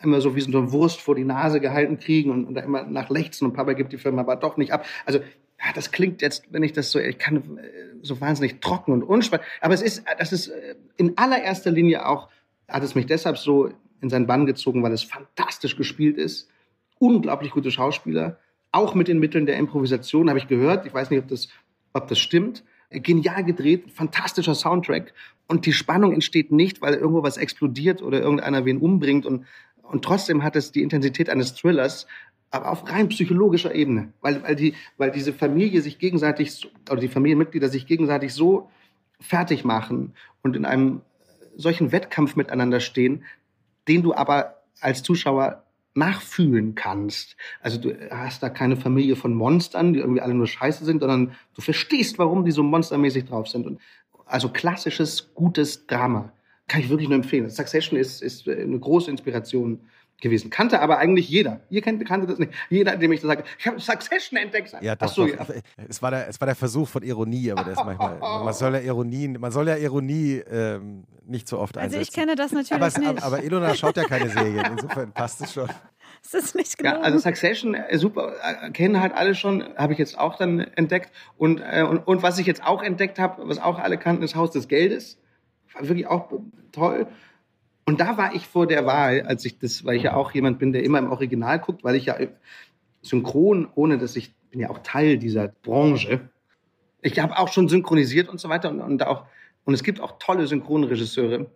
immer 0.02 0.20
so 0.20 0.34
wie 0.34 0.40
so 0.40 0.58
eine 0.58 0.72
Wurst 0.72 1.00
vor 1.00 1.14
die 1.14 1.24
Nase 1.24 1.60
gehalten 1.60 1.98
kriegen 1.98 2.30
und, 2.30 2.46
und 2.46 2.54
da 2.54 2.62
immer 2.62 2.82
nach 2.84 3.10
lechzen 3.10 3.46
und 3.46 3.54
Papa 3.54 3.72
gibt 3.72 3.92
die 3.92 3.98
Firma 3.98 4.22
aber 4.22 4.36
doch 4.36 4.56
nicht 4.56 4.72
ab. 4.72 4.84
Also 5.06 5.20
ja, 5.20 5.72
das 5.74 5.92
klingt 5.92 6.20
jetzt, 6.20 6.44
wenn 6.50 6.62
ich 6.62 6.72
das 6.72 6.90
so, 6.90 6.98
ich 6.98 7.18
kann 7.18 7.58
äh, 7.58 7.62
so 8.02 8.20
wahnsinnig 8.20 8.60
trocken 8.60 8.92
und 8.92 9.02
unspannend, 9.02 9.46
aber 9.60 9.74
es 9.74 9.82
ist, 9.82 10.04
das 10.18 10.32
ist 10.32 10.48
äh, 10.48 10.74
in 10.96 11.16
allererster 11.16 11.70
Linie 11.70 12.06
auch, 12.06 12.28
hat 12.68 12.82
es 12.82 12.94
mich 12.94 13.06
deshalb 13.06 13.38
so 13.38 13.70
in 14.00 14.10
seinen 14.10 14.26
Bann 14.26 14.46
gezogen, 14.46 14.82
weil 14.82 14.92
es 14.92 15.02
fantastisch 15.02 15.76
gespielt 15.76 16.18
ist, 16.18 16.50
unglaublich 16.98 17.52
gute 17.52 17.70
Schauspieler, 17.70 18.38
auch 18.72 18.94
mit 18.94 19.08
den 19.08 19.20
Mitteln 19.20 19.46
der 19.46 19.56
Improvisation, 19.56 20.28
habe 20.28 20.38
ich 20.38 20.48
gehört, 20.48 20.86
ich 20.86 20.92
weiß 20.92 21.10
nicht, 21.10 21.20
ob 21.20 21.28
das, 21.28 21.48
ob 21.92 22.08
das 22.08 22.18
stimmt, 22.18 22.64
genial 22.90 23.44
gedreht, 23.44 23.90
fantastischer 23.90 24.54
Soundtrack. 24.54 25.12
Und 25.46 25.66
die 25.66 25.72
Spannung 25.72 26.12
entsteht 26.12 26.52
nicht, 26.52 26.80
weil 26.80 26.94
irgendwo 26.94 27.22
was 27.22 27.36
explodiert 27.36 28.02
oder 28.02 28.20
irgendeiner 28.20 28.64
wen 28.64 28.78
umbringt. 28.78 29.26
Und, 29.26 29.44
und 29.82 30.04
trotzdem 30.04 30.42
hat 30.42 30.56
es 30.56 30.72
die 30.72 30.82
Intensität 30.82 31.28
eines 31.28 31.54
Thrillers, 31.54 32.06
aber 32.50 32.70
auf 32.70 32.88
rein 32.88 33.08
psychologischer 33.08 33.74
Ebene, 33.74 34.12
weil, 34.20 34.42
weil, 34.44 34.54
die, 34.54 34.74
weil 34.96 35.10
diese 35.10 35.32
Familie 35.32 35.82
sich 35.82 35.98
gegenseitig, 35.98 36.70
oder 36.88 37.00
die 37.00 37.08
Familienmitglieder 37.08 37.68
sich 37.68 37.86
gegenseitig 37.86 38.32
so 38.32 38.70
fertig 39.20 39.64
machen 39.64 40.14
und 40.42 40.54
in 40.54 40.64
einem 40.64 41.00
solchen 41.56 41.90
Wettkampf 41.90 42.36
miteinander 42.36 42.78
stehen, 42.78 43.24
den 43.88 44.02
du 44.02 44.14
aber 44.14 44.62
als 44.80 45.02
Zuschauer 45.02 45.63
nachfühlen 45.94 46.74
kannst. 46.74 47.36
Also 47.60 47.78
du 47.78 47.94
hast 48.10 48.42
da 48.42 48.48
keine 48.48 48.76
Familie 48.76 49.16
von 49.16 49.34
Monstern, 49.34 49.92
die 49.92 50.00
irgendwie 50.00 50.20
alle 50.20 50.34
nur 50.34 50.46
scheiße 50.46 50.84
sind, 50.84 51.00
sondern 51.00 51.32
du 51.54 51.62
verstehst, 51.62 52.18
warum 52.18 52.44
die 52.44 52.50
so 52.50 52.62
monstermäßig 52.62 53.26
drauf 53.26 53.48
sind. 53.48 53.66
Und 53.66 53.80
also 54.26 54.48
klassisches, 54.48 55.34
gutes 55.34 55.86
Drama. 55.86 56.32
Kann 56.66 56.80
ich 56.80 56.88
wirklich 56.88 57.08
nur 57.08 57.16
empfehlen. 57.16 57.48
Succession 57.50 57.98
ist, 57.98 58.22
ist 58.22 58.48
eine 58.48 58.78
große 58.78 59.10
Inspiration 59.10 59.80
gewesen. 60.20 60.50
Kannte 60.50 60.80
aber 60.80 60.98
eigentlich 60.98 61.28
jeder. 61.28 61.60
Ihr 61.70 61.82
kennt, 61.82 62.04
kannte 62.06 62.26
das 62.26 62.38
nicht. 62.38 62.52
Jeder, 62.70 62.96
dem 62.96 63.12
ich 63.12 63.20
das 63.20 63.28
sage, 63.28 63.44
ich 63.58 63.66
habe 63.66 63.78
Succession 63.80 64.38
entdeckt. 64.38 64.74
Ja, 64.80 64.96
doch, 64.96 65.08
so, 65.08 65.26
doch. 65.26 65.48
Ja. 65.48 65.54
Es, 65.88 66.02
war 66.02 66.10
der, 66.10 66.28
es 66.28 66.40
war 66.40 66.46
der 66.46 66.54
Versuch 66.54 66.88
von 66.88 67.02
Ironie, 67.02 67.52
aber 67.52 67.64
das 67.64 67.84
manchmal, 67.84 68.18
man 68.20 68.54
soll 68.54 68.74
ja 68.74 68.80
Ironie, 68.80 69.28
man 69.28 69.52
soll 69.52 69.68
ja 69.68 69.76
Ironie 69.76 70.42
ähm, 70.50 71.04
nicht 71.26 71.48
so 71.48 71.58
oft 71.58 71.76
einsetzen. 71.76 71.98
Also 71.98 72.08
ich 72.08 72.14
kenne 72.14 72.34
das 72.34 72.52
natürlich 72.52 72.72
aber, 72.72 72.98
nicht. 72.98 73.22
Aber, 73.22 73.36
aber 73.36 73.44
Ilona 73.44 73.74
schaut 73.74 73.96
ja 73.96 74.04
keine 74.04 74.28
Serien, 74.28 74.64
insofern 74.72 75.12
passt 75.12 75.40
es 75.40 75.52
schon. 75.52 75.68
Es 76.26 76.32
ist 76.32 76.54
nicht 76.54 76.78
genug. 76.78 76.94
Ja, 76.94 77.00
also 77.00 77.18
Succession, 77.18 77.74
äh, 77.74 77.98
super, 77.98 78.32
äh, 78.42 78.70
kennen 78.70 78.98
halt 78.98 79.12
alle 79.12 79.34
schon, 79.34 79.62
habe 79.76 79.92
ich 79.92 79.98
jetzt 79.98 80.18
auch 80.18 80.36
dann 80.36 80.60
entdeckt. 80.60 81.12
Und, 81.36 81.60
äh, 81.60 81.82
und, 81.82 81.98
und 81.98 82.22
was 82.22 82.38
ich 82.38 82.46
jetzt 82.46 82.64
auch 82.64 82.82
entdeckt 82.82 83.18
habe, 83.18 83.46
was 83.46 83.58
auch 83.58 83.78
alle 83.78 83.98
kannten, 83.98 84.22
ist 84.22 84.34
Haus 84.34 84.50
des 84.50 84.68
Geldes. 84.68 85.18
War 85.74 85.86
wirklich 85.86 86.06
auch 86.06 86.32
toll. 86.72 87.08
Und 87.84 88.00
da 88.00 88.16
war 88.16 88.34
ich 88.34 88.46
vor 88.46 88.66
der 88.66 88.86
Wahl, 88.86 89.22
als 89.22 89.44
ich 89.44 89.58
das, 89.58 89.84
weil 89.84 89.96
ich 89.96 90.04
ja 90.04 90.14
auch 90.14 90.32
jemand 90.32 90.58
bin, 90.58 90.72
der 90.72 90.82
immer 90.82 90.98
im 90.98 91.10
Original 91.10 91.58
guckt, 91.58 91.84
weil 91.84 91.96
ich 91.96 92.06
ja 92.06 92.16
synchron, 93.02 93.68
ohne 93.74 93.98
dass 93.98 94.16
ich 94.16 94.34
bin 94.50 94.60
ja 94.60 94.70
auch 94.70 94.78
Teil 94.78 95.18
dieser 95.18 95.48
Branche. 95.48 96.30
Ich 97.02 97.18
habe 97.18 97.38
auch 97.38 97.48
schon 97.48 97.68
synchronisiert 97.68 98.30
und 98.30 98.40
so 98.40 98.48
weiter 98.48 98.70
und, 98.70 98.80
und 98.80 99.06
auch 99.06 99.26
und 99.64 99.74
es 99.74 99.82
gibt 99.82 100.00
auch 100.00 100.18
tolle 100.18 100.46
Synchronregisseure 100.46 101.50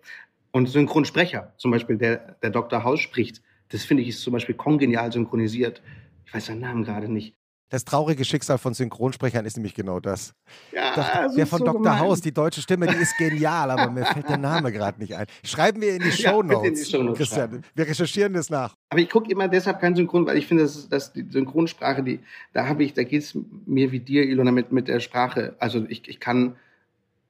und 0.53 0.69
Synchronsprecher, 0.69 1.53
zum 1.57 1.71
Beispiel 1.71 1.97
der 1.97 2.37
der 2.43 2.51
Dr. 2.51 2.85
House 2.85 3.01
spricht. 3.01 3.43
Das 3.71 3.85
finde 3.85 4.03
ich 4.03 4.11
ist 4.11 4.23
zum 4.23 4.33
Beispiel 4.33 4.55
kongenial 4.55 5.13
synchronisiert. 5.13 5.83
Ich 6.25 6.35
weiß 6.35 6.47
seinen 6.47 6.61
Namen 6.61 6.85
gerade 6.85 7.11
nicht. 7.11 7.35
Das 7.71 7.85
traurige 7.85 8.25
Schicksal 8.25 8.57
von 8.57 8.73
Synchronsprechern 8.73 9.45
ist 9.45 9.59
nämlich 9.59 9.75
genau 9.75 10.01
das. 10.01 10.33
Ja, 10.73 10.95
das 10.97 11.35
der 11.35 11.47
von 11.47 11.59
so 11.59 11.65
Dr. 11.67 11.83
Gemein. 11.83 11.99
House, 11.99 12.23
die 12.23 12.33
deutsche 12.33 12.63
Stimme, 12.63 12.87
die 12.87 12.97
ist 12.97 13.15
genial, 13.19 13.71
aber 13.71 13.91
mir 13.91 14.07
fällt 14.07 14.27
der 14.27 14.39
Name 14.39 14.73
gerade 14.73 14.99
nicht 14.99 15.15
ein. 15.15 15.27
Schreiben 15.45 15.83
wir 15.83 15.95
in 15.95 16.03
die 16.03 16.11
Show 16.13 16.43
Notes, 16.43 16.91
ja, 16.91 17.05
Christian. 17.13 17.51
Schreiben. 17.51 17.65
Wir 17.75 17.87
recherchieren 17.87 18.33
das 18.33 18.49
nach. 18.49 18.75
Aber 18.89 19.01
ich 19.03 19.11
gucke 19.11 19.31
immer 19.31 19.49
deshalb 19.49 19.81
kein 19.81 19.95
Synchron, 19.95 20.27
weil 20.27 20.39
ich 20.39 20.47
finde, 20.47 20.63
dass, 20.63 20.89
dass 20.89 21.13
die 21.13 21.27
Synchronsprache, 21.29 22.03
die, 22.03 22.21
da 22.55 22.67
habe 22.67 22.85
ich, 22.85 22.95
da 22.95 23.03
geht 23.03 23.23
es 23.23 23.37
mir 23.67 23.93
wie 23.93 24.01
dir, 24.01 24.25
Ilona, 24.25 24.51
mit, 24.51 24.73
mit 24.73 24.89
der 24.89 25.01
Sprache. 25.01 25.55
Also 25.59 25.85
ich, 25.91 26.09
ich 26.09 26.21
kann 26.21 26.57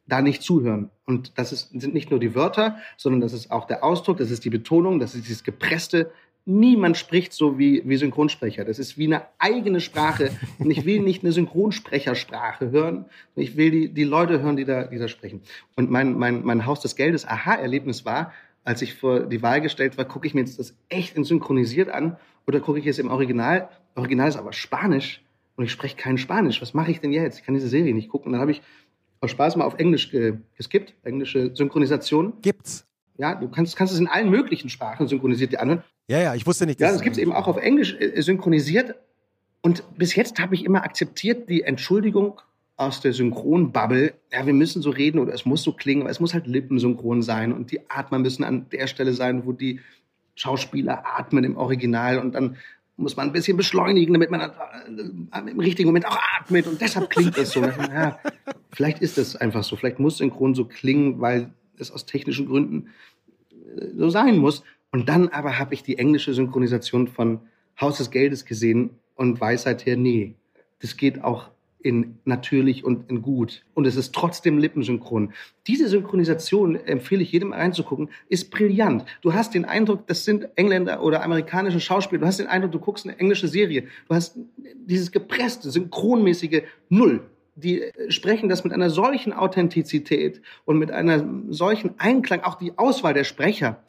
da 0.08 0.22
nicht 0.22 0.42
zuhören. 0.42 0.90
Und 1.04 1.38
das 1.38 1.52
ist, 1.52 1.70
sind 1.78 1.94
nicht 1.94 2.10
nur 2.10 2.18
die 2.18 2.34
Wörter, 2.34 2.76
sondern 2.96 3.20
das 3.20 3.32
ist 3.32 3.50
auch 3.50 3.66
der 3.66 3.84
Ausdruck, 3.84 4.18
das 4.18 4.30
ist 4.30 4.44
die 4.44 4.50
Betonung, 4.50 4.98
das 4.98 5.14
ist 5.14 5.26
dieses 5.26 5.44
gepresste, 5.44 6.10
niemand 6.48 6.96
spricht 6.96 7.34
so 7.34 7.58
wie, 7.58 7.82
wie 7.84 7.96
Synchronsprecher. 7.96 8.64
Das 8.64 8.78
ist 8.78 8.96
wie 8.96 9.04
eine 9.04 9.26
eigene 9.38 9.80
Sprache. 9.80 10.30
Und 10.58 10.70
ich 10.70 10.86
will 10.86 11.00
nicht 11.00 11.22
eine 11.22 11.32
Synchronsprechersprache 11.32 12.70
hören. 12.70 13.04
Ich 13.36 13.56
will 13.56 13.70
die, 13.70 13.88
die 13.92 14.04
Leute 14.04 14.40
hören, 14.40 14.56
die 14.56 14.64
da, 14.64 14.84
die 14.84 14.98
da 14.98 15.08
sprechen. 15.08 15.42
Und 15.76 15.90
mein, 15.90 16.14
mein, 16.14 16.42
mein 16.44 16.64
Haus 16.64 16.80
des 16.80 16.96
Geldes 16.96 17.26
Aha-Erlebnis 17.26 18.06
war, 18.06 18.32
als 18.64 18.80
ich 18.80 18.94
vor 18.94 19.20
die 19.20 19.42
Wahl 19.42 19.60
gestellt 19.60 19.98
war, 19.98 20.06
gucke 20.06 20.26
ich 20.26 20.34
mir 20.34 20.40
jetzt 20.40 20.58
das 20.58 20.74
echt 20.88 21.16
in 21.16 21.24
synchronisiert 21.24 21.90
an 21.90 22.16
oder 22.46 22.60
gucke 22.60 22.78
ich 22.78 22.86
es 22.86 22.98
im 22.98 23.10
Original. 23.10 23.68
Original 23.94 24.28
ist 24.28 24.36
aber 24.36 24.54
Spanisch 24.54 25.22
und 25.56 25.64
ich 25.64 25.72
spreche 25.72 25.96
kein 25.96 26.16
Spanisch. 26.16 26.62
Was 26.62 26.72
mache 26.72 26.90
ich 26.90 27.00
denn 27.00 27.12
jetzt? 27.12 27.38
Ich 27.38 27.44
kann 27.44 27.54
diese 27.54 27.68
Serie 27.68 27.94
nicht 27.94 28.08
gucken. 28.08 28.28
Und 28.28 28.32
dann 28.32 28.40
habe 28.40 28.52
ich 28.52 28.62
aus 29.20 29.30
Spaß 29.30 29.56
mal 29.56 29.64
auf 29.64 29.78
Englisch 29.78 30.10
geskippt, 30.56 30.94
englische 31.02 31.54
Synchronisation. 31.54 32.34
Gibt's. 32.42 32.86
Ja, 33.18 33.34
du 33.34 33.48
kannst, 33.48 33.76
kannst 33.76 33.92
es 33.92 33.98
in 33.98 34.06
allen 34.06 34.30
möglichen 34.30 34.68
Sprachen 34.68 35.08
synchronisiert 35.08 35.52
dir 35.52 35.60
anhören. 35.60 35.82
Ja, 36.08 36.20
ja, 36.20 36.34
ich 36.34 36.46
wusste 36.46 36.66
nicht. 36.66 36.80
Ja, 36.80 36.92
das 36.92 37.02
gibt 37.02 37.16
es 37.16 37.22
eben 37.22 37.32
auch 37.32 37.48
auf 37.48 37.56
Englisch 37.56 37.96
äh, 37.98 38.20
synchronisiert. 38.22 38.94
Und 39.60 39.82
bis 39.98 40.14
jetzt 40.14 40.38
habe 40.38 40.54
ich 40.54 40.64
immer 40.64 40.84
akzeptiert 40.84 41.48
die 41.48 41.62
Entschuldigung 41.62 42.40
aus 42.76 43.00
der 43.00 43.12
Synchronbubble. 43.12 44.14
Ja, 44.32 44.46
wir 44.46 44.54
müssen 44.54 44.82
so 44.82 44.90
reden 44.90 45.18
oder 45.18 45.34
es 45.34 45.44
muss 45.44 45.64
so 45.64 45.72
klingen, 45.72 46.02
aber 46.02 46.10
es 46.10 46.20
muss 46.20 46.32
halt 46.32 46.46
lippensynchron 46.46 47.22
sein 47.22 47.52
und 47.52 47.72
die 47.72 47.90
Atmer 47.90 48.20
müssen 48.20 48.44
an 48.44 48.66
der 48.70 48.86
Stelle 48.86 49.12
sein, 49.12 49.44
wo 49.44 49.52
die 49.52 49.80
Schauspieler 50.36 51.04
atmen 51.04 51.42
im 51.42 51.56
Original 51.56 52.18
und 52.20 52.36
dann 52.36 52.56
muss 52.98 53.16
man 53.16 53.28
ein 53.28 53.32
bisschen 53.32 53.56
beschleunigen, 53.56 54.12
damit 54.12 54.30
man 54.30 54.40
äh, 54.40 55.50
im 55.50 55.60
richtigen 55.60 55.88
Moment 55.88 56.06
auch 56.06 56.18
atmet 56.36 56.66
und 56.66 56.80
deshalb 56.80 57.08
klingt 57.08 57.38
es 57.38 57.50
so. 57.50 57.62
Ja, 57.78 58.18
vielleicht 58.72 59.00
ist 59.00 59.18
es 59.18 59.36
einfach 59.36 59.62
so. 59.62 59.76
Vielleicht 59.76 60.00
muss 60.00 60.18
Synchron 60.18 60.54
so 60.54 60.64
klingen, 60.64 61.20
weil 61.20 61.52
es 61.78 61.90
aus 61.90 62.06
technischen 62.06 62.46
Gründen 62.46 62.88
äh, 63.50 63.86
so 63.96 64.10
sein 64.10 64.38
muss. 64.38 64.64
Und 64.90 65.08
dann 65.08 65.28
aber 65.28 65.58
habe 65.58 65.74
ich 65.74 65.82
die 65.82 65.98
englische 65.98 66.34
Synchronisation 66.34 67.06
von 67.08 67.40
Haus 67.80 67.98
des 67.98 68.10
Geldes 68.10 68.44
gesehen 68.44 68.90
und 69.14 69.40
weiß 69.40 69.62
seither, 69.62 69.96
nee, 69.96 70.34
das 70.80 70.96
geht 70.96 71.22
auch 71.22 71.50
in 71.80 72.18
natürlich 72.24 72.84
und 72.84 73.08
in 73.08 73.22
gut. 73.22 73.64
Und 73.74 73.86
es 73.86 73.96
ist 73.96 74.14
trotzdem 74.14 74.58
lippensynchron. 74.58 75.32
Diese 75.66 75.88
Synchronisation 75.88 76.74
empfehle 76.76 77.22
ich 77.22 77.32
jedem 77.32 77.52
reinzugucken, 77.52 78.10
ist 78.28 78.50
brillant. 78.50 79.04
Du 79.22 79.32
hast 79.32 79.54
den 79.54 79.64
Eindruck, 79.64 80.06
das 80.06 80.24
sind 80.24 80.48
Engländer 80.56 81.02
oder 81.02 81.22
amerikanische 81.22 81.80
Schauspieler. 81.80 82.20
Du 82.20 82.26
hast 82.26 82.40
den 82.40 82.48
Eindruck, 82.48 82.72
du 82.72 82.80
guckst 82.80 83.06
eine 83.06 83.18
englische 83.18 83.48
Serie. 83.48 83.84
Du 84.08 84.14
hast 84.14 84.38
dieses 84.74 85.12
gepresste, 85.12 85.70
synchronmäßige 85.70 86.62
Null. 86.88 87.20
Die 87.54 87.82
sprechen 88.08 88.48
das 88.48 88.62
mit 88.62 88.72
einer 88.72 88.90
solchen 88.90 89.32
Authentizität 89.32 90.42
und 90.64 90.78
mit 90.78 90.92
einer 90.92 91.28
solchen 91.48 91.98
Einklang, 91.98 92.42
auch 92.42 92.54
die 92.54 92.78
Auswahl 92.78 93.14
der 93.14 93.24
Sprecher 93.24 93.82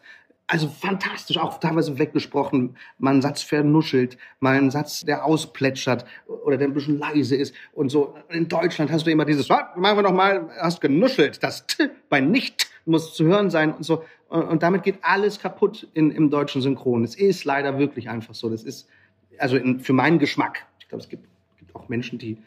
also 0.51 0.67
fantastisch, 0.67 1.37
auch 1.37 1.59
teilweise 1.59 1.99
weggesprochen, 1.99 2.75
mal 2.97 3.13
ein 3.13 3.21
Satz 3.21 3.43
vernuschelt, 3.43 4.17
mal 4.39 4.55
ein 4.55 4.71
Satz, 4.71 5.05
der 5.05 5.23
ausplätschert 5.23 6.05
oder 6.25 6.57
der 6.57 6.67
ein 6.67 6.73
bisschen 6.73 6.97
leise 6.97 7.35
ist 7.35 7.53
und 7.71 7.89
so. 7.89 8.15
In 8.29 8.47
Deutschland 8.47 8.91
hast 8.91 9.05
du 9.05 9.11
immer 9.11 9.25
dieses, 9.25 9.49
ah, 9.51 9.71
machen 9.77 9.99
wir 9.99 10.01
noch 10.01 10.13
mal, 10.13 10.49
hast 10.59 10.81
genuschelt, 10.81 11.43
das 11.43 11.67
T 11.67 11.91
bei 12.09 12.19
nicht 12.19 12.67
muss 12.85 13.13
zu 13.13 13.25
hören 13.25 13.51
sein 13.51 13.75
und 13.75 13.83
so. 13.83 14.03
Und, 14.27 14.41
und 14.41 14.63
damit 14.63 14.81
geht 14.81 14.97
alles 15.03 15.39
kaputt 15.39 15.87
in, 15.93 16.09
im 16.09 16.31
deutschen 16.31 16.63
Synchron. 16.63 17.03
Es 17.03 17.13
ist 17.13 17.45
leider 17.45 17.77
wirklich 17.77 18.09
einfach 18.09 18.33
so. 18.33 18.49
Das 18.49 18.63
ist, 18.63 18.89
also 19.37 19.55
in, 19.55 19.79
für 19.79 19.93
meinen 19.93 20.17
Geschmack. 20.17 20.65
Ich 20.79 20.87
glaube, 20.89 21.03
es 21.03 21.09
gibt, 21.09 21.27
gibt 21.59 21.75
auch 21.75 21.89
Menschen, 21.89 22.17
die 22.17 22.39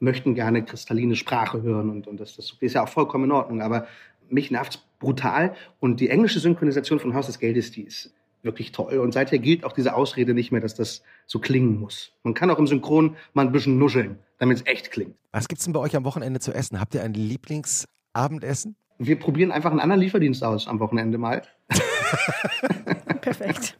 möchten 0.00 0.34
gerne 0.34 0.64
kristalline 0.64 1.14
Sprache 1.14 1.62
hören 1.62 1.90
und, 1.90 2.08
und 2.08 2.18
das, 2.18 2.34
das 2.34 2.56
ist 2.58 2.74
ja 2.74 2.82
auch 2.82 2.88
vollkommen 2.88 3.24
in 3.26 3.32
Ordnung. 3.32 3.62
Aber 3.62 3.86
mich 4.28 4.50
nervt 4.50 4.84
brutal. 4.98 5.54
Und 5.80 6.00
die 6.00 6.08
englische 6.08 6.40
Synchronisation 6.40 6.98
von 6.98 7.14
Haus 7.14 7.26
des 7.26 7.38
Geldes, 7.38 7.70
die 7.70 7.82
ist 7.82 8.12
wirklich 8.42 8.72
toll. 8.72 8.98
Und 8.98 9.12
seither 9.12 9.38
gilt 9.38 9.64
auch 9.64 9.72
diese 9.72 9.94
Ausrede 9.94 10.32
nicht 10.32 10.52
mehr, 10.52 10.60
dass 10.60 10.74
das 10.74 11.02
so 11.26 11.38
klingen 11.38 11.78
muss. 11.78 12.12
Man 12.22 12.34
kann 12.34 12.50
auch 12.50 12.58
im 12.58 12.66
Synchron 12.66 13.16
mal 13.34 13.46
ein 13.46 13.52
bisschen 13.52 13.78
nuscheln, 13.78 14.18
damit 14.38 14.58
es 14.58 14.66
echt 14.66 14.90
klingt. 14.90 15.14
Was 15.32 15.48
gibt's 15.48 15.64
denn 15.64 15.72
bei 15.72 15.80
euch 15.80 15.94
am 15.96 16.04
Wochenende 16.04 16.40
zu 16.40 16.52
essen? 16.54 16.80
Habt 16.80 16.94
ihr 16.94 17.02
ein 17.02 17.14
Lieblingsabendessen? 17.14 18.76
Wir 18.98 19.18
probieren 19.18 19.52
einfach 19.52 19.70
einen 19.70 19.80
anderen 19.80 20.00
Lieferdienst 20.00 20.42
aus 20.42 20.66
am 20.68 20.80
Wochenende 20.80 21.18
mal. 21.18 21.42
Perfekt. 23.20 23.78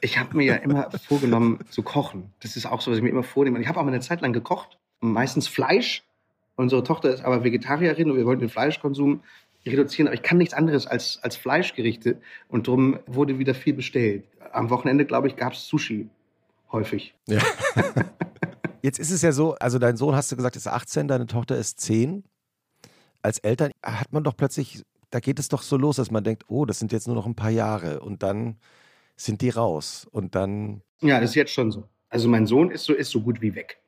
Ich 0.00 0.18
habe 0.18 0.36
mir 0.36 0.44
ja 0.44 0.54
immer 0.56 0.90
vorgenommen 0.90 1.60
zu 1.70 1.82
kochen. 1.82 2.34
Das 2.40 2.56
ist 2.56 2.66
auch 2.66 2.82
so, 2.82 2.90
was 2.90 2.98
ich 2.98 3.02
mir 3.02 3.08
immer 3.08 3.22
vornehme. 3.22 3.58
Ich 3.60 3.68
habe 3.68 3.80
auch 3.80 3.84
mal 3.84 3.92
eine 3.92 4.00
Zeit 4.00 4.20
lang 4.20 4.34
gekocht, 4.34 4.78
meistens 5.00 5.48
Fleisch. 5.48 6.02
Unsere 6.56 6.84
Tochter 6.84 7.10
ist 7.10 7.24
aber 7.24 7.42
Vegetarierin 7.42 8.10
und 8.10 8.16
wir 8.16 8.26
wollten 8.26 8.40
den 8.40 8.50
Fleischkonsum 8.50 9.22
reduzieren. 9.66 10.08
Aber 10.08 10.14
ich 10.14 10.22
kann 10.22 10.38
nichts 10.38 10.54
anderes 10.54 10.86
als, 10.86 11.18
als 11.22 11.36
Fleischgerichte 11.36 12.20
und 12.48 12.66
darum 12.66 12.98
wurde 13.06 13.38
wieder 13.38 13.54
viel 13.54 13.74
bestellt. 13.74 14.24
Am 14.52 14.70
Wochenende, 14.70 15.04
glaube 15.04 15.28
ich, 15.28 15.36
gab 15.36 15.52
es 15.54 15.66
Sushi 15.66 16.08
häufig. 16.72 17.14
Ja. 17.26 17.40
Jetzt 18.82 18.98
ist 18.98 19.10
es 19.10 19.22
ja 19.22 19.32
so, 19.32 19.54
also 19.54 19.78
dein 19.78 19.96
Sohn 19.96 20.14
hast 20.14 20.30
du 20.30 20.36
gesagt, 20.36 20.56
ist 20.56 20.68
18, 20.68 21.08
deine 21.08 21.26
Tochter 21.26 21.56
ist 21.56 21.80
10. 21.80 22.24
Als 23.22 23.38
Eltern 23.38 23.72
hat 23.82 24.12
man 24.12 24.22
doch 24.22 24.36
plötzlich, 24.36 24.82
da 25.08 25.20
geht 25.20 25.38
es 25.38 25.48
doch 25.48 25.62
so 25.62 25.78
los, 25.78 25.96
dass 25.96 26.10
man 26.10 26.22
denkt, 26.22 26.44
oh, 26.48 26.66
das 26.66 26.80
sind 26.80 26.92
jetzt 26.92 27.06
nur 27.06 27.16
noch 27.16 27.24
ein 27.24 27.34
paar 27.34 27.50
Jahre 27.50 28.00
und 28.00 28.22
dann 28.22 28.58
sind 29.16 29.40
die 29.40 29.48
raus 29.48 30.06
und 30.10 30.34
dann. 30.34 30.82
Ja, 31.00 31.20
das 31.20 31.30
ist 31.30 31.36
jetzt 31.36 31.52
schon 31.52 31.70
so. 31.70 31.88
Also 32.10 32.28
mein 32.28 32.46
Sohn 32.46 32.70
ist 32.70 32.84
so, 32.84 32.92
ist 32.92 33.10
so 33.10 33.22
gut 33.22 33.40
wie 33.40 33.54
weg. 33.54 33.78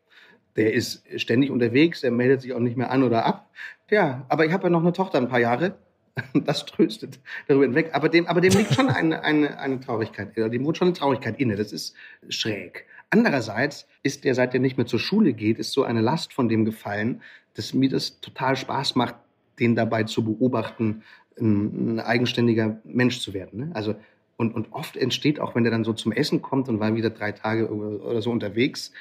Der 0.56 0.72
ist 0.72 1.04
ständig 1.16 1.50
unterwegs, 1.50 2.00
der 2.00 2.10
meldet 2.10 2.40
sich 2.40 2.54
auch 2.54 2.60
nicht 2.60 2.78
mehr 2.78 2.90
an 2.90 3.02
oder 3.02 3.26
ab. 3.26 3.50
Ja, 3.90 4.26
aber 4.28 4.46
ich 4.46 4.52
habe 4.52 4.64
ja 4.64 4.70
noch 4.70 4.80
eine 4.80 4.92
Tochter 4.92 5.18
ein 5.18 5.28
paar 5.28 5.40
Jahre. 5.40 5.76
Das 6.32 6.64
tröstet 6.64 7.20
darüber 7.46 7.66
hinweg. 7.66 7.90
Aber 7.92 8.08
dem, 8.08 8.26
aber 8.26 8.40
dem 8.40 8.54
liegt 8.54 8.72
schon 8.72 8.88
eine, 8.88 9.22
eine, 9.22 9.58
eine 9.58 9.80
Traurigkeit, 9.80 10.34
dem 10.34 10.64
wohnt 10.64 10.78
schon 10.78 10.88
eine 10.88 10.96
Traurigkeit 10.96 11.38
inne. 11.38 11.56
Das 11.56 11.72
ist 11.72 11.94
schräg. 12.30 12.86
Andererseits 13.10 13.86
ist 14.02 14.24
der, 14.24 14.34
seit 14.34 14.54
er 14.54 14.60
nicht 14.60 14.78
mehr 14.78 14.86
zur 14.86 14.98
Schule 14.98 15.34
geht, 15.34 15.58
ist 15.58 15.72
so 15.72 15.84
eine 15.84 16.00
Last 16.00 16.32
von 16.32 16.48
dem 16.48 16.64
gefallen, 16.64 17.20
dass 17.52 17.74
mir 17.74 17.90
das 17.90 18.18
total 18.20 18.56
Spaß 18.56 18.94
macht, 18.94 19.14
den 19.58 19.76
dabei 19.76 20.04
zu 20.04 20.24
beobachten, 20.24 21.02
ein, 21.38 21.96
ein 21.96 22.00
eigenständiger 22.00 22.80
Mensch 22.84 23.20
zu 23.20 23.34
werden. 23.34 23.68
Ne? 23.68 23.70
Also 23.74 23.94
und, 24.36 24.54
und 24.54 24.72
oft 24.72 24.96
entsteht 24.96 25.40
auch, 25.40 25.54
wenn 25.54 25.64
der 25.64 25.70
dann 25.70 25.84
so 25.84 25.92
zum 25.92 26.12
Essen 26.12 26.42
kommt 26.42 26.68
und 26.68 26.80
war 26.80 26.94
wieder 26.94 27.10
drei 27.10 27.32
Tage 27.32 27.70
oder 27.70 28.20
so 28.20 28.30
unterwegs, 28.30 28.92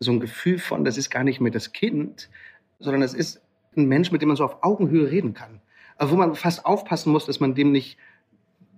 so 0.00 0.10
ein 0.12 0.20
Gefühl 0.20 0.58
von, 0.58 0.84
das 0.84 0.96
ist 0.96 1.10
gar 1.10 1.24
nicht 1.24 1.40
mehr 1.40 1.52
das 1.52 1.72
Kind, 1.72 2.30
sondern 2.78 3.02
es 3.02 3.14
ist 3.14 3.42
ein 3.76 3.86
Mensch, 3.86 4.12
mit 4.12 4.22
dem 4.22 4.28
man 4.28 4.36
so 4.36 4.44
auf 4.44 4.62
Augenhöhe 4.62 5.10
reden 5.10 5.34
kann. 5.34 5.60
Aber 5.96 6.10
wo 6.10 6.16
man 6.16 6.34
fast 6.34 6.66
aufpassen 6.66 7.12
muss, 7.12 7.26
dass 7.26 7.40
man 7.40 7.54
dem 7.54 7.72
nicht 7.72 7.98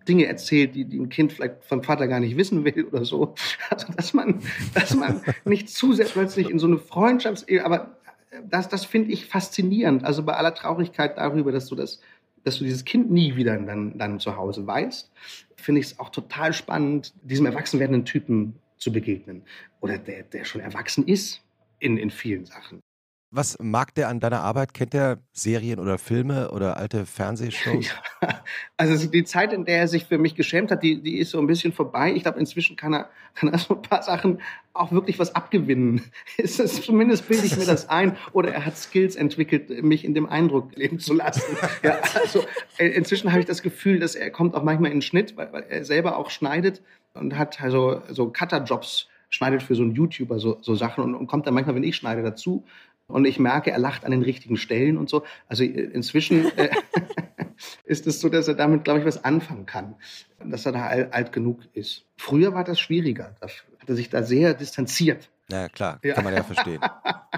Dinge 0.08 0.26
erzählt, 0.26 0.74
die, 0.74 0.84
die 0.84 0.98
ein 0.98 1.08
Kind 1.08 1.32
vielleicht 1.32 1.64
vom 1.64 1.82
Vater 1.82 2.06
gar 2.06 2.20
nicht 2.20 2.36
wissen 2.36 2.64
will 2.64 2.84
oder 2.84 3.04
so. 3.04 3.34
Also, 3.70 3.92
dass 3.92 4.14
man, 4.14 4.40
dass 4.74 4.94
man 4.94 5.22
nicht 5.44 5.68
zu 5.68 5.92
sehr 5.92 6.06
plötzlich 6.06 6.50
in 6.50 6.58
so 6.58 6.66
eine 6.66 6.78
Freundschaftsehe, 6.78 7.64
aber 7.64 7.96
das, 8.48 8.68
das 8.68 8.84
finde 8.84 9.12
ich 9.12 9.26
faszinierend. 9.26 10.04
Also 10.04 10.22
bei 10.22 10.34
aller 10.34 10.54
Traurigkeit 10.54 11.16
darüber, 11.18 11.52
dass 11.52 11.66
du 11.66 11.74
das, 11.74 12.00
dass 12.44 12.58
du 12.58 12.64
dieses 12.64 12.84
Kind 12.84 13.10
nie 13.10 13.36
wieder 13.36 13.56
in 13.56 13.66
deinem, 13.66 13.98
deinem 13.98 14.20
Zuhause 14.20 14.66
weißt, 14.66 15.10
finde 15.56 15.80
ich 15.80 15.88
es 15.88 15.98
auch 15.98 16.10
total 16.10 16.52
spannend, 16.52 17.12
diesem 17.22 17.46
erwachsen 17.46 17.80
werdenden 17.80 18.04
Typen 18.04 18.56
zu 18.76 18.92
begegnen. 18.92 19.42
Oder 19.80 19.98
der, 19.98 20.22
der 20.22 20.44
schon 20.44 20.60
erwachsen 20.60 21.06
ist 21.06 21.42
in, 21.78 21.96
in 21.96 22.10
vielen 22.10 22.46
Sachen. 22.46 22.80
Was 23.32 23.58
mag 23.60 23.92
der 23.94 24.08
an 24.08 24.20
deiner 24.20 24.42
Arbeit? 24.42 24.72
Kennt 24.72 24.94
er 24.94 25.18
Serien 25.32 25.80
oder 25.80 25.98
Filme 25.98 26.50
oder 26.52 26.76
alte 26.76 27.04
Fernsehshows? 27.06 27.88
Ja, 28.22 28.42
also 28.76 29.08
die 29.08 29.24
Zeit, 29.24 29.52
in 29.52 29.64
der 29.64 29.78
er 29.78 29.88
sich 29.88 30.04
für 30.04 30.16
mich 30.16 30.36
geschämt 30.36 30.70
hat, 30.70 30.82
die, 30.84 31.02
die 31.02 31.18
ist 31.18 31.32
so 31.32 31.38
ein 31.40 31.48
bisschen 31.48 31.72
vorbei. 31.72 32.12
Ich 32.14 32.22
glaube, 32.22 32.38
inzwischen 32.38 32.76
kann 32.76 32.94
er, 32.94 33.10
kann 33.34 33.52
er 33.52 33.58
so 33.58 33.74
ein 33.74 33.82
paar 33.82 34.02
Sachen 34.02 34.40
auch 34.74 34.92
wirklich 34.92 35.18
was 35.18 35.34
abgewinnen. 35.34 36.02
Ist 36.36 36.60
das, 36.60 36.80
zumindest 36.82 37.28
bilde 37.28 37.46
ich 37.46 37.56
mir 37.56 37.66
das 37.66 37.88
ein. 37.88 38.16
Oder 38.32 38.52
er 38.52 38.64
hat 38.64 38.76
Skills 38.76 39.16
entwickelt, 39.16 39.82
mich 39.82 40.04
in 40.04 40.14
dem 40.14 40.28
Eindruck 40.28 40.76
leben 40.76 40.98
zu 40.98 41.14
lassen. 41.14 41.42
Ja, 41.82 41.98
also 42.14 42.44
äh, 42.78 42.88
inzwischen 42.88 43.30
habe 43.30 43.40
ich 43.40 43.46
das 43.46 43.62
Gefühl, 43.62 43.98
dass 43.98 44.14
er 44.14 44.30
kommt 44.30 44.54
auch 44.54 44.62
manchmal 44.62 44.90
in 44.90 44.98
den 44.98 45.02
Schnitt, 45.02 45.36
weil, 45.36 45.52
weil 45.52 45.64
er 45.68 45.84
selber 45.84 46.16
auch 46.16 46.30
schneidet 46.30 46.82
und 47.14 47.36
hat 47.36 47.60
also 47.60 48.02
so 48.08 48.28
Cutter-Jobs 48.30 49.08
schneidet 49.28 49.62
für 49.62 49.74
so 49.74 49.82
einen 49.82 49.94
YouTuber 49.94 50.38
so, 50.38 50.58
so 50.60 50.74
Sachen 50.74 51.02
und, 51.04 51.14
und 51.14 51.26
kommt 51.26 51.46
dann 51.46 51.54
manchmal, 51.54 51.74
wenn 51.74 51.84
ich 51.84 51.96
schneide, 51.96 52.22
dazu 52.22 52.64
und 53.08 53.24
ich 53.24 53.38
merke, 53.38 53.70
er 53.70 53.78
lacht 53.78 54.04
an 54.04 54.10
den 54.10 54.22
richtigen 54.22 54.56
Stellen 54.56 54.98
und 54.98 55.08
so. 55.08 55.24
Also 55.48 55.64
äh, 55.64 55.66
inzwischen 55.66 56.46
äh, 56.56 56.70
ist 57.84 58.06
es 58.06 58.20
so, 58.20 58.28
dass 58.28 58.48
er 58.48 58.54
damit, 58.54 58.84
glaube 58.84 59.00
ich, 59.00 59.06
was 59.06 59.24
anfangen 59.24 59.66
kann. 59.66 59.94
Dass 60.44 60.66
er 60.66 60.72
da 60.72 60.86
alt, 60.86 61.32
genug 61.32 61.60
ist. 61.72 62.04
Früher 62.16 62.52
war 62.54 62.64
das 62.64 62.80
schwieriger. 62.80 63.34
Da 63.40 63.46
hat 63.46 63.88
er 63.88 63.94
sich 63.94 64.10
da 64.10 64.22
sehr 64.22 64.54
distanziert. 64.54 65.30
Ja, 65.50 65.68
klar, 65.68 66.00
ja. 66.02 66.14
kann 66.14 66.24
man 66.24 66.34
ja 66.34 66.42
verstehen. 66.42 66.80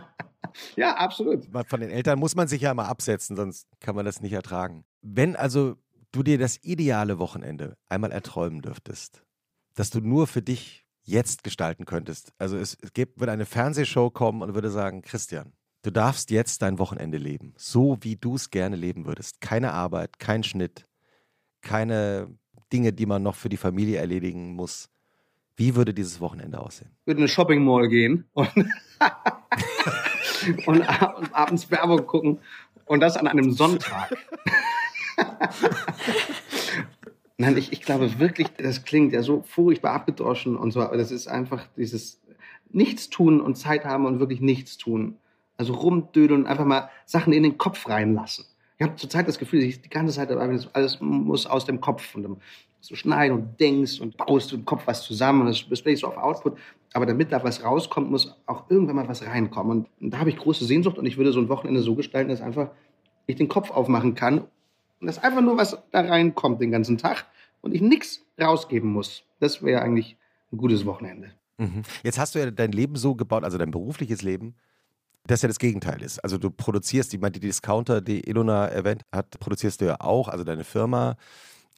ja, 0.77 0.95
absolut. 0.97 1.47
Von 1.67 1.81
den 1.81 1.91
Eltern 1.91 2.19
muss 2.19 2.35
man 2.35 2.49
sich 2.49 2.63
ja 2.63 2.73
mal 2.73 2.87
absetzen, 2.87 3.37
sonst 3.37 3.69
kann 3.81 3.95
man 3.95 4.07
das 4.07 4.23
nicht 4.23 4.33
ertragen. 4.33 4.85
Wenn 5.03 5.37
also 5.37 5.77
du 6.13 6.23
dir 6.23 6.39
das 6.39 6.59
ideale 6.63 7.19
Wochenende 7.19 7.77
einmal 7.89 8.13
erträumen 8.13 8.63
dürftest, 8.63 9.23
dass 9.75 9.91
du 9.91 10.01
nur 10.01 10.27
für 10.27 10.41
dich 10.43 10.87
jetzt 11.05 11.43
gestalten 11.43 11.85
könntest. 11.87 12.33
Also 12.39 12.57
es, 12.57 12.77
es 12.81 12.93
gibt, 12.93 13.19
würde 13.19 13.33
eine 13.33 13.47
Fernsehshow 13.47 14.11
kommen 14.11 14.43
und 14.43 14.55
würde 14.55 14.71
sagen, 14.71 15.03
Christian, 15.03 15.53
Du 15.89 15.93
darfst 15.93 16.31
jetzt 16.31 16.61
dein 16.61 16.79
Wochenende 16.79 17.17
leben, 17.17 17.55
so 17.57 17.97
wie 18.03 18.15
du 18.15 18.35
es 18.35 18.51
gerne 18.51 18.77
leben 18.77 19.07
würdest. 19.07 19.41
Keine 19.41 19.73
Arbeit, 19.73 20.19
kein 20.19 20.45
Schnitt, 20.45 20.85
keine 21.63 22.29
Dinge, 22.71 22.93
die 22.93 23.07
man 23.07 23.23
noch 23.23 23.37
für 23.37 23.49
die 23.49 23.57
Familie 23.57 23.97
erledigen 23.97 24.53
muss. 24.53 24.91
Wie 25.57 25.77
würde 25.77 25.95
dieses 25.95 26.21
Wochenende 26.21 26.61
aussehen? 26.61 26.91
Ich 27.01 27.07
würde 27.07 27.21
in 27.21 27.23
eine 27.23 27.29
Shopping 27.29 27.65
Mall 27.65 27.89
gehen 27.89 28.27
und, 28.35 28.51
und, 30.67 30.83
abends 31.33 31.71
Werbung 31.71 32.07
gucken 32.07 32.39
und 32.85 33.01
das 33.01 33.17
an 33.17 33.27
einem 33.27 33.53
Sonntag. 33.53 34.15
Nein, 37.39 37.57
ich, 37.57 37.73
ich 37.73 37.81
glaube 37.81 38.19
wirklich, 38.19 38.49
das 38.59 38.85
klingt 38.85 39.15
ja 39.15 39.23
so 39.23 39.41
furchtbar 39.41 39.95
abgedroschen 39.95 40.55
und 40.55 40.71
so, 40.71 40.83
aber 40.83 40.99
das 40.99 41.11
ist 41.11 41.29
einfach 41.29 41.67
dieses 41.79 42.21
Nichtstun 42.69 43.41
und 43.41 43.55
Zeit 43.55 43.87
haben 43.87 44.05
und 44.05 44.21
wirklich 44.21 44.43
nichts 44.43 44.77
tun. 44.77 45.17
Also 45.59 45.75
rumdödeln 45.75 46.43
und 46.43 46.47
einfach 46.47 46.65
mal 46.65 46.89
Sachen 47.05 47.33
in 47.33 47.43
den 47.43 47.59
Kopf 47.59 47.89
reinlassen. 47.89 48.47
Ich 48.79 48.87
habe 48.87 48.97
zurzeit 48.97 49.29
das 49.29 49.39
Gefühl, 49.39 49.63
ich 49.63 49.83
die 49.83 49.91
ganze 49.91 50.15
Zeit 50.15 50.31
alles 50.31 51.01
muss 51.01 51.47
aus 51.47 51.67
dem 51.67 51.81
Kopf 51.81 52.15
und 52.15 52.23
dann 52.23 52.37
so 52.81 52.95
schneiden 52.95 53.37
und 53.37 53.61
denkst 53.61 54.01
und 54.01 54.17
baust 54.17 54.53
im 54.53 54.65
Kopf 54.65 54.87
was 54.87 55.03
zusammen 55.03 55.43
und 55.43 55.49
das 55.49 55.63
bist 55.65 56.01
so 56.01 56.07
auf 56.07 56.17
Output. 56.17 56.57
Aber 56.95 57.05
damit 57.05 57.33
da 57.33 57.43
was 57.43 57.65
rauskommt, 57.65 58.11
muss 58.11 58.37
auch 58.47 58.71
irgendwann 58.71 58.97
mal 58.97 59.09
was 59.09 59.27
reinkommen. 59.27 59.87
Und 60.01 60.11
da 60.11 60.19
habe 60.19 60.31
ich 60.31 60.37
große 60.37 60.65
Sehnsucht 60.65 60.97
und 60.97 61.07
ich 61.07 61.19
würde 61.19 61.33
so 61.33 61.41
ein 61.41 61.49
Wochenende 61.49 61.83
so 61.83 61.95
gestalten, 61.95 62.31
dass 62.31 62.41
einfach 62.41 62.71
ich 63.27 63.37
den 63.37 63.49
Kopf 63.49 63.71
aufmachen 63.71 64.15
kann 64.15 64.39
und 65.01 65.07
dass 65.07 65.23
einfach 65.23 65.43
nur 65.43 65.57
was 65.57 65.77
da 65.91 66.01
reinkommt 66.01 66.61
den 66.61 66.71
ganzen 66.71 66.99
Tag 66.99 67.27
und 67.61 67.75
ich 67.75 67.81
nichts 67.81 68.25
rausgeben 68.41 68.91
muss. 68.91 69.25
Das 69.41 69.63
wäre 69.63 69.83
eigentlich 69.83 70.17
ein 70.53 70.57
gutes 70.57 70.87
Wochenende. 70.87 71.33
Mhm. 71.59 71.83
Jetzt 72.03 72.19
hast 72.19 72.35
du 72.35 72.39
ja 72.39 72.51
dein 72.51 72.73
Leben 72.73 72.97
so 72.97 73.15
gebaut, 73.15 73.45
also 73.45 73.59
dein 73.59 73.71
berufliches 73.71 74.23
Leben, 74.23 74.55
das 75.27 75.43
ja 75.43 75.49
das 75.49 75.59
Gegenteil 75.59 76.03
ist. 76.03 76.19
Also 76.21 76.39
du 76.39 76.51
produzierst, 76.51 77.13
ich 77.13 77.21
meine, 77.21 77.33
die 77.33 77.41
Discounter, 77.41 78.01
die 78.01 78.29
Ilona 78.29 78.67
erwähnt 78.67 79.03
hat, 79.13 79.39
produzierst 79.39 79.81
du 79.81 79.87
ja 79.87 79.97
auch, 80.01 80.29
also 80.29 80.45
deine 80.45 80.65
Firma. 80.65 81.17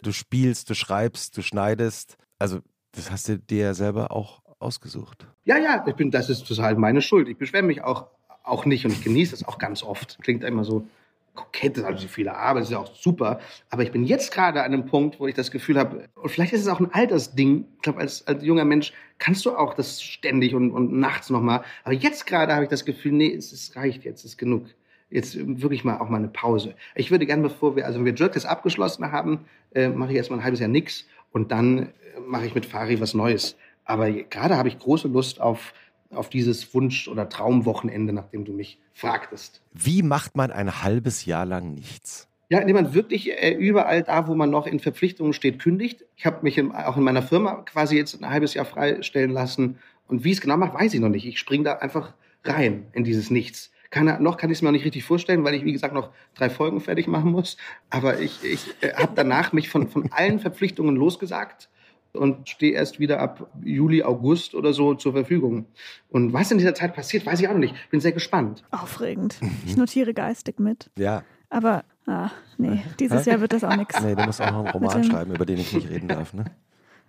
Du 0.03 0.13
spielst, 0.13 0.71
du 0.71 0.75
schreibst, 0.75 1.37
du 1.37 1.43
schneidest. 1.43 2.17
Also 2.39 2.61
das 2.93 3.11
hast 3.11 3.29
du 3.29 3.39
dir 3.39 3.65
ja 3.65 3.75
selber 3.75 4.13
auch 4.13 4.41
ausgesucht. 4.59 5.27
Ja, 5.45 5.59
ja, 5.59 5.85
ich 5.87 5.95
bin, 5.95 6.11
das 6.11 6.29
ist 6.31 6.47
total 6.47 6.77
meine 6.77 7.03
Schuld. 7.03 7.29
Ich 7.29 7.39
beschwere 7.39 7.63
mich 7.63 7.83
auch, 7.83 8.07
auch 8.43 8.65
nicht 8.67 8.85
und 8.85 8.93
ich 8.93 9.03
genieße 9.03 9.35
es 9.35 9.45
auch 9.47 9.59
ganz 9.59 9.83
oft. 9.83 10.19
Klingt 10.23 10.45
immer 10.45 10.65
so 10.65 10.87
kokett, 11.35 11.77
das 11.77 11.85
ist 11.85 11.89
also 11.89 12.09
viele 12.09 12.37
Arbeit, 12.37 12.65
ist 12.65 12.71
ja 12.71 12.79
auch 12.79 12.95
super. 12.95 13.41
Aber 13.71 13.83
ich 13.83 13.93
bin 13.93 14.05
jetzt 14.05 14.33
gerade 14.33 14.63
an 14.63 14.73
einem 14.73 14.87
Punkt, 14.87 15.21
wo 15.21 15.27
ich 15.27 15.35
das 15.35 15.51
Gefühl 15.51 15.79
habe, 15.79 16.09
und 16.15 16.31
vielleicht 16.31 16.53
ist 16.53 16.63
es 16.63 16.69
auch 16.69 16.81
ein 16.81 16.93
Altersding. 16.93 17.67
Ich 17.77 17.83
glaube, 17.83 18.01
als, 18.01 18.27
als 18.27 18.43
junger 18.43 18.65
Mensch 18.65 18.93
kannst 19.19 19.45
du 19.47 19.57
auch 19.57 19.75
das 19.75 20.03
ständig 20.03 20.55
und, 20.55 20.71
und 20.71 20.93
nachts 20.93 21.31
nochmal. 21.31 21.63
Aber 21.85 21.95
jetzt 21.95 22.27
gerade 22.27 22.55
habe 22.55 22.65
ich 22.65 22.71
das 22.71 22.85
Gefühl, 22.85 23.13
nee, 23.13 23.35
es, 23.35 23.53
es 23.53 23.77
reicht 23.77 24.05
jetzt, 24.05 24.21
es 24.21 24.33
ist 24.33 24.39
genug. 24.39 24.67
Jetzt 25.11 25.37
wirklich 25.61 25.83
mal 25.83 25.99
auch 25.99 26.09
mal 26.09 26.19
eine 26.19 26.29
Pause. 26.29 26.75
Ich 26.95 27.11
würde 27.11 27.27
gerne, 27.27 27.43
bevor 27.43 27.75
wir, 27.75 27.87
also 27.87 27.99
wenn 27.99 28.07
wir 28.07 28.15
Jerkes 28.15 28.47
abgeschlossen 28.47 29.11
haben, 29.11 29.41
äh, 29.75 29.89
mache 29.89 30.11
ich 30.13 30.17
erstmal 30.17 30.39
ein 30.39 30.45
halbes 30.45 30.61
Jahr 30.61 30.69
nix 30.69 31.05
und 31.33 31.51
dann 31.51 31.79
äh, 31.79 31.87
mache 32.25 32.47
ich 32.47 32.55
mit 32.55 32.65
Fari 32.65 33.01
was 33.01 33.15
Neues. 33.15 33.57
Aber 33.85 34.11
gerade 34.11 34.57
habe 34.57 34.69
ich 34.69 34.79
große 34.79 35.09
Lust 35.09 35.41
auf 35.41 35.73
auf 36.11 36.29
dieses 36.29 36.75
Wunsch- 36.75 37.09
oder 37.09 37.29
Traumwochenende, 37.29 38.13
nachdem 38.13 38.45
du 38.45 38.53
mich 38.53 38.81
fragtest. 38.93 39.63
Wie 39.73 40.03
macht 40.03 40.37
man 40.37 40.51
ein 40.51 40.83
halbes 40.83 41.25
Jahr 41.25 41.47
lang 41.47 41.75
nichts? 41.75 42.29
Ja, 42.49 42.59
indem 42.59 42.75
man 42.75 42.95
wirklich 42.95 43.31
äh, 43.31 43.53
überall 43.53 44.03
da, 44.03 44.27
wo 44.27 44.35
man 44.35 44.51
noch 44.51 44.67
in 44.67 44.81
Verpflichtungen 44.81 45.33
steht, 45.33 45.61
kündigt. 45.61 46.05
Ich 46.17 46.27
habe 46.27 46.39
mich 46.43 46.59
in, 46.59 46.73
auch 46.73 46.97
in 46.97 47.05
meiner 47.05 47.23
Firma 47.23 47.63
quasi 47.63 47.97
jetzt 47.97 48.21
ein 48.21 48.29
halbes 48.29 48.55
Jahr 48.55 48.65
freistellen 48.65 49.31
lassen. 49.31 49.79
Und 50.09 50.25
wie 50.25 50.33
es 50.33 50.41
genau 50.41 50.57
macht, 50.57 50.75
weiß 50.75 50.93
ich 50.93 51.01
noch 51.01 51.09
nicht. 51.09 51.27
Ich 51.27 51.39
springe 51.39 51.63
da 51.63 51.75
einfach 51.75 52.13
rein 52.43 52.89
in 52.93 53.05
dieses 53.05 53.31
Nichts. 53.31 53.71
Keine, 53.91 54.21
noch 54.21 54.37
kann 54.37 54.51
ich 54.51 54.59
es 54.59 54.63
mir 54.63 54.69
noch 54.69 54.73
nicht 54.73 54.85
richtig 54.85 55.05
vorstellen, 55.05 55.45
weil 55.45 55.55
ich, 55.55 55.65
wie 55.65 55.73
gesagt, 55.73 55.95
noch 55.95 56.11
drei 56.35 56.51
Folgen 56.51 56.81
fertig 56.81 57.07
machen 57.07 57.31
muss. 57.31 57.57
Aber 57.89 58.19
ich, 58.19 58.43
ich 58.43 58.75
äh, 58.81 58.95
habe 58.95 59.13
danach 59.15 59.53
mich 59.53 59.69
von, 59.69 59.89
von 59.89 60.11
allen 60.11 60.41
Verpflichtungen 60.41 60.97
losgesagt 60.97 61.69
und 62.13 62.49
stehe 62.49 62.73
erst 62.73 62.99
wieder 62.99 63.21
ab 63.21 63.51
Juli, 63.63 64.03
August 64.03 64.55
oder 64.55 64.73
so 64.73 64.95
zur 64.95 65.13
Verfügung. 65.13 65.67
Und 66.09 66.33
was 66.33 66.51
in 66.51 66.59
dieser 66.59 66.75
Zeit 66.75 66.95
passiert, 66.95 67.27
weiß 67.27 67.41
ich 67.41 67.49
auch 67.49 67.53
noch 67.53 67.61
nicht. 67.61 67.75
Bin 67.91 68.01
sehr 68.01 68.13
gespannt. 68.13 68.65
Aufregend. 68.71 69.39
Ich 69.67 69.77
notiere 69.77 70.15
geistig 70.15 70.59
mit. 70.59 70.91
Ja. 70.97 71.23
Aber, 71.49 71.85
ah, 72.07 72.31
nee, 72.59 72.83
dieses 72.99 73.27
Jahr 73.27 73.41
wird 73.41 73.53
das 73.53 73.65
auch 73.65 73.77
nichts. 73.77 74.01
Nee, 74.01 74.15
du 74.15 74.23
musst 74.25 74.41
auch 74.41 74.51
noch 74.51 74.65
einen 74.65 74.69
Roman 74.69 75.05
schreiben, 75.05 75.35
über 75.35 75.47
den 75.47 75.59
ich 75.59 75.73
nicht 75.73 75.89
reden 75.89 76.09
darf, 76.09 76.33
ne? 76.33 76.45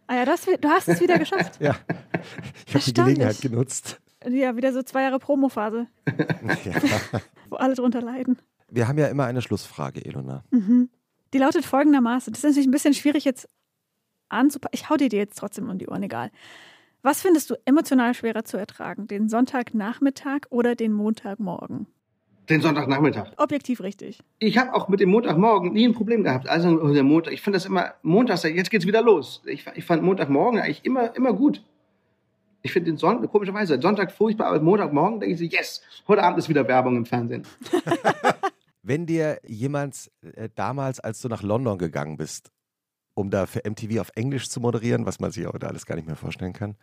Ah 0.08 0.16
ja, 0.16 0.26
das, 0.26 0.46
du 0.46 0.68
hast 0.68 0.90
es 0.90 1.00
wieder 1.00 1.18
geschafft. 1.18 1.58
ja. 1.62 1.78
Ich 2.68 2.74
habe 2.76 2.84
die 2.84 2.94
Gelegenheit 2.94 3.40
genutzt. 3.42 4.02
Ja, 4.28 4.56
wieder 4.58 4.74
so 4.74 4.84
zwei 4.84 5.04
Jahre 5.04 5.20
Promophase. 5.20 5.88
ja. 6.66 6.74
Wo 7.50 7.56
alle 7.56 7.76
drunter 7.76 8.02
leiden. 8.02 8.38
Wir 8.70 8.88
haben 8.88 8.98
ja 8.98 9.08
immer 9.08 9.26
eine 9.26 9.42
Schlussfrage, 9.42 10.04
Elona. 10.04 10.44
Mhm. 10.52 10.90
Die 11.34 11.38
lautet 11.38 11.66
folgendermaßen. 11.66 12.34
Das 12.34 12.40
ist 12.40 12.50
natürlich 12.50 12.68
ein 12.68 12.72
bisschen 12.72 12.94
schwierig 12.94 13.24
jetzt 13.24 13.48
anzupassen. 14.32 14.74
Ich 14.74 14.90
hau 14.90 14.98
dir 14.98 15.10
die 15.10 15.18
jetzt 15.18 15.38
trotzdem 15.38 15.70
um 15.70 15.78
die 15.78 15.88
Ohren, 15.88 16.04
egal. 16.04 16.32
Was 17.04 17.22
findest 17.22 17.50
du 17.50 17.56
emotional 17.66 18.14
schwerer 18.14 18.44
zu 18.44 18.58
ertragen? 18.58 19.08
Den 19.08 19.28
Sonntagnachmittag 19.28 20.42
oder 20.50 20.76
den 20.76 20.94
Montagmorgen? 20.94 21.88
Den 22.50 22.62
Sonntagnachmittag. 22.62 23.32
Objektiv 23.38 23.82
richtig. 23.82 24.20
Ich 24.40 24.58
habe 24.58 24.74
auch 24.74 24.88
mit 24.88 25.00
dem 25.00 25.10
Montagmorgen 25.10 25.74
nie 25.74 25.88
ein 25.88 25.94
Problem 25.94 26.24
gehabt. 26.24 26.48
Also 26.48 26.94
der 26.94 27.04
Montag, 27.04 27.34
ich 27.34 27.42
fand 27.42 27.56
das 27.56 27.66
immer, 27.66 27.94
montags, 28.04 28.44
jetzt 28.44 28.70
geht's 28.70 28.86
wieder 28.86 29.02
los. 29.02 29.42
Ich, 29.46 29.66
ich 29.74 29.86
fand 29.86 30.04
Montagmorgen 30.04 30.60
eigentlich 30.60 30.86
immer, 30.86 31.16
immer 31.16 31.34
gut. 31.34 31.64
Ich 32.62 32.72
finde 32.72 32.92
den 32.92 32.98
Sonntag, 32.98 33.32
komischerweise, 33.32 33.82
Sonntag 33.82 34.12
furchtbar, 34.12 34.48
aber 34.48 34.60
Montagmorgen 34.60 35.20
denke 35.20 35.34
ich 35.34 35.40
so, 35.40 35.46
yes, 35.46 35.82
heute 36.08 36.24
Abend 36.24 36.38
ist 36.38 36.50
wieder 36.50 36.68
Werbung 36.68 36.98
im 36.98 37.06
Fernsehen. 37.06 37.48
Wenn 38.84 39.06
dir 39.06 39.40
jemand 39.48 40.12
äh, 40.22 40.50
damals, 40.54 41.00
als 41.00 41.22
du 41.22 41.28
nach 41.30 41.44
London 41.44 41.78
gegangen 41.78 42.18
bist, 42.18 42.52
um 43.14 43.30
da 43.30 43.46
für 43.46 43.62
MTV 43.70 44.00
auf 44.00 44.12
Englisch 44.16 44.50
zu 44.50 44.60
moderieren, 44.60 45.06
was 45.06 45.20
man 45.20 45.32
sich 45.32 45.46
heute 45.46 45.68
alles 45.68 45.86
gar 45.86 45.96
nicht 45.96 46.08
mehr 46.08 46.16
vorstellen 46.16 46.54
kann, 46.54 46.76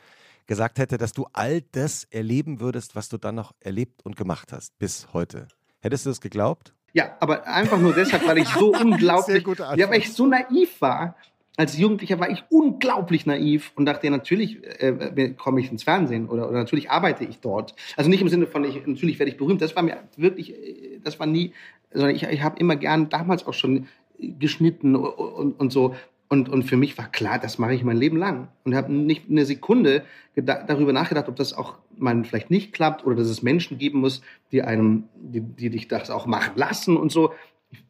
gesagt 0.47 0.79
hätte, 0.79 0.99
dass 0.99 1.13
du 1.13 1.27
all 1.33 1.63
das 1.73 2.05
erleben 2.05 2.61
würdest, 2.61 2.97
was 2.97 3.09
du 3.09 3.19
dann 3.19 3.35
noch 3.35 3.53
erlebt 3.61 4.05
und 4.05 4.17
gemacht 4.17 4.53
hast, 4.53 4.79
bis 4.79 5.13
heute. 5.13 5.49
Hättest 5.81 6.07
du 6.07 6.11
das 6.11 6.21
geglaubt? 6.21 6.75
Ja, 6.95 7.17
aber 7.21 7.47
einfach 7.47 7.79
nur 7.79 7.95
deshalb, 7.95 8.27
weil 8.27 8.39
ich 8.39 8.49
so 8.49 8.73
unglaublich, 8.81 9.47
ja, 9.77 9.91
weil 9.91 9.99
ich 9.99 10.13
so 10.13 10.27
naiv 10.27 10.81
war. 10.81 11.17
Als 11.57 11.77
Jugendlicher 11.77 12.21
war 12.21 12.31
ich 12.31 12.45
unglaublich 12.51 13.27
naiv 13.27 13.73
und 13.75 13.85
dachte, 13.87 14.07
ja, 14.07 14.13
natürlich 14.13 14.63
äh, 14.81 15.31
komme 15.31 15.61
ich 15.61 15.73
ins 15.73 15.83
Fernsehen 15.83 16.29
oder, 16.29 16.49
oder 16.49 16.59
natürlich 16.59 16.89
arbeite 16.89 17.25
ich 17.25 17.41
dort. 17.41 17.75
Also 17.97 18.09
nicht 18.09 18.23
im 18.23 18.29
Sinne 18.29 18.47
von, 18.47 18.63
ich, 18.63 18.87
natürlich 18.87 19.19
werde 19.19 19.33
ich 19.33 19.37
berühmt. 19.37 19.61
Das 19.61 19.75
war 19.75 19.83
mir 19.83 19.97
wirklich, 20.17 20.55
äh, 20.55 21.01
das 21.03 21.19
war 21.19 21.27
nie, 21.27 21.53
sondern 21.93 22.15
ich, 22.15 22.23
ich 22.23 22.43
habe 22.43 22.61
immer 22.61 22.77
gern 22.77 23.09
damals 23.09 23.45
auch 23.45 23.55
schon 23.55 23.89
geschnitten 24.19 24.95
und, 24.95 25.09
und, 25.09 25.61
und 25.61 25.73
so. 25.73 25.97
Und, 26.29 26.51
und 26.51 26.65
für 26.65 26.77
mich 26.77 26.99
war 26.99 27.11
klar, 27.11 27.39
das 27.39 27.59
mache 27.59 27.75
ich 27.75 27.83
mein 27.83 27.97
Leben 27.97 28.19
lang. 28.19 28.49
Und 28.65 28.75
habe 28.75 28.93
nicht 28.93 29.31
eine 29.31 29.47
Sekunde 29.47 30.05
darüber 30.37 30.93
nachgedacht, 30.93 31.29
ob 31.29 31.37
das 31.37 31.55
auch 31.55 31.77
mal 31.97 32.23
vielleicht 32.25 32.51
nicht 32.51 32.73
klappt 32.73 33.05
oder 33.05 33.17
dass 33.17 33.29
es 33.29 33.43
Menschen 33.43 33.79
geben 33.79 34.01
muss, 34.01 34.21
die 34.53 34.63
einem, 34.63 35.05
die, 35.17 35.41
die 35.41 35.71
dich 35.71 35.89
das 35.89 36.11
auch 36.11 36.27
machen 36.27 36.53
lassen 36.57 36.97
und 36.97 37.11
so. 37.11 37.33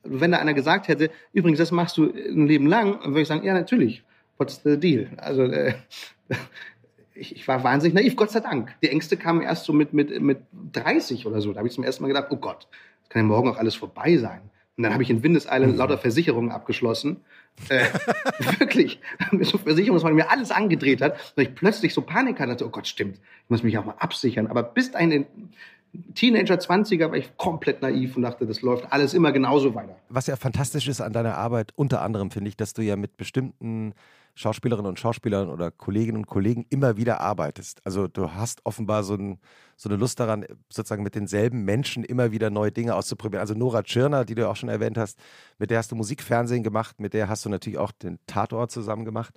Wenn 0.03 0.33
da 0.33 0.39
einer 0.39 0.55
gesagt 0.55 0.89
hätte, 0.89 1.11
übrigens, 1.33 1.59
das 1.59 1.73
machst 1.73 1.97
du 1.97 2.13
ein 2.13 2.47
Leben 2.47 2.67
lang, 2.67 3.01
dann 3.03 3.11
würde 3.11 3.23
ich 3.23 3.29
sagen, 3.29 3.45
ja, 3.45 3.55
natürlich. 3.55 4.05
What's 4.37 4.63
the 4.63 4.79
deal? 4.79 5.09
Also 5.17 5.43
äh, 5.43 5.75
ich, 7.15 7.35
ich 7.35 7.49
war 7.49 7.65
wahnsinnig 7.65 7.95
naiv, 7.95 8.15
Gott 8.15 8.31
sei 8.31 8.41
Dank. 8.41 8.75
Die 8.83 8.89
Ängste 8.89 9.17
kamen 9.17 9.43
erst 9.43 9.65
so 9.65 9.73
mit, 9.73 9.93
mit, 9.93 10.21
mit 10.21 10.39
30 10.73 11.27
oder 11.27 11.41
so. 11.41 11.53
Da 11.53 11.59
habe 11.59 11.69
ich 11.69 11.75
zum 11.75 11.85
ersten 11.85 12.03
Mal 12.05 12.09
gedacht, 12.09 12.29
oh 12.31 12.37
Gott, 12.37 12.69
das 13.01 13.09
kann 13.09 13.23
ja 13.23 13.29
morgen 13.29 13.49
auch 13.49 13.57
alles 13.57 13.75
vorbei 13.75 14.17
sein. 14.17 14.43
Und 14.77 14.85
dann 14.85 14.93
habe 14.93 15.03
ich 15.03 15.11
in 15.11 15.25
Windeseile 15.25 15.67
lauter 15.67 15.99
Versicherungen 15.99 16.53
abgeschlossen. 16.53 17.17
Äh, 17.69 17.87
wirklich. 18.59 19.01
So 19.43 19.59
Versicherungen, 19.59 20.03
weil 20.03 20.15
mir 20.15 20.31
alles 20.31 20.51
angedreht 20.51 21.01
hat. 21.01 21.17
Und 21.37 21.43
ich 21.43 21.55
plötzlich 21.55 21.95
so 21.95 22.03
Panik 22.03 22.41
hatte. 22.41 22.67
Oh 22.67 22.71
Gott, 22.71 22.87
stimmt. 22.87 23.17
Ich 23.17 23.51
muss 23.51 23.63
mich 23.63 23.77
auch 23.79 23.85
mal 23.85 23.97
absichern. 23.99 24.47
Aber 24.47 24.63
bis 24.63 24.91
dahin, 24.91 25.27
Teenager 26.15 26.57
20er 26.57 27.11
war 27.11 27.17
ich 27.17 27.37
komplett 27.37 27.83
naiv 27.83 28.17
und 28.17 28.23
dachte, 28.23 28.47
das 28.47 28.63
läuft 28.63 28.93
alles 28.93 29.15
immer 29.15 29.33
genauso 29.33 29.75
weiter. 29.75 29.97
Was 30.09 30.27
ja 30.27 30.37
fantastisch 30.37 30.89
ist 30.89 31.01
an 31.01 31.13
deiner 31.13 31.37
Arbeit, 31.37 31.73
unter 31.77 32.03
anderem 32.03 32.31
finde 32.31 32.49
ich, 32.49 32.57
dass 32.57 32.75
du 32.75 32.83
ja 32.83 32.97
mit 32.97 33.17
bestimmten 33.17 33.95
Schauspielerinnen 34.35 34.89
und 34.89 35.01
Schauspielern 35.01 35.49
oder 35.49 35.71
Kolleginnen 35.71 36.19
und 36.19 36.27
Kollegen 36.27 36.65
immer 36.71 36.97
wieder 36.97 37.21
arbeitest. 37.21 37.81
Also 37.85 38.07
du 38.07 38.33
hast 38.33 38.65
offenbar 38.65 39.03
so, 39.03 39.15
ein, 39.15 39.39
so, 39.81 39.89
eine 39.89 39.97
Lust 39.97 40.19
daran, 40.19 40.45
sozusagen 40.69 41.05
mit 41.05 41.15
denselben 41.15 41.65
Menschen 41.65 42.03
immer 42.03 42.33
wieder 42.33 42.51
neue 42.51 42.73
Dinge 42.73 42.95
auszuprobieren. 42.97 43.41
Also 43.41 43.55
Nora 43.55 43.85
Tschirner, 43.85 44.25
die 44.25 44.35
du 44.35 44.49
auch 44.49 44.57
schon 44.57 44.69
erwähnt 44.69 44.99
hast, 44.99 45.19
mit 45.59 45.71
der 45.71 45.79
hast 45.79 45.93
du 45.93 45.97
Musikfernsehen 45.97 46.65
gemacht, 46.65 46.99
mit 46.99 47.15
der 47.15 47.29
hast 47.29 47.45
du 47.45 47.49
natürlich 47.49 47.79
auch 47.79 47.93
den 47.93 48.19
Tatort 48.27 48.73
zusammen 48.73 49.05
gemacht. 49.05 49.35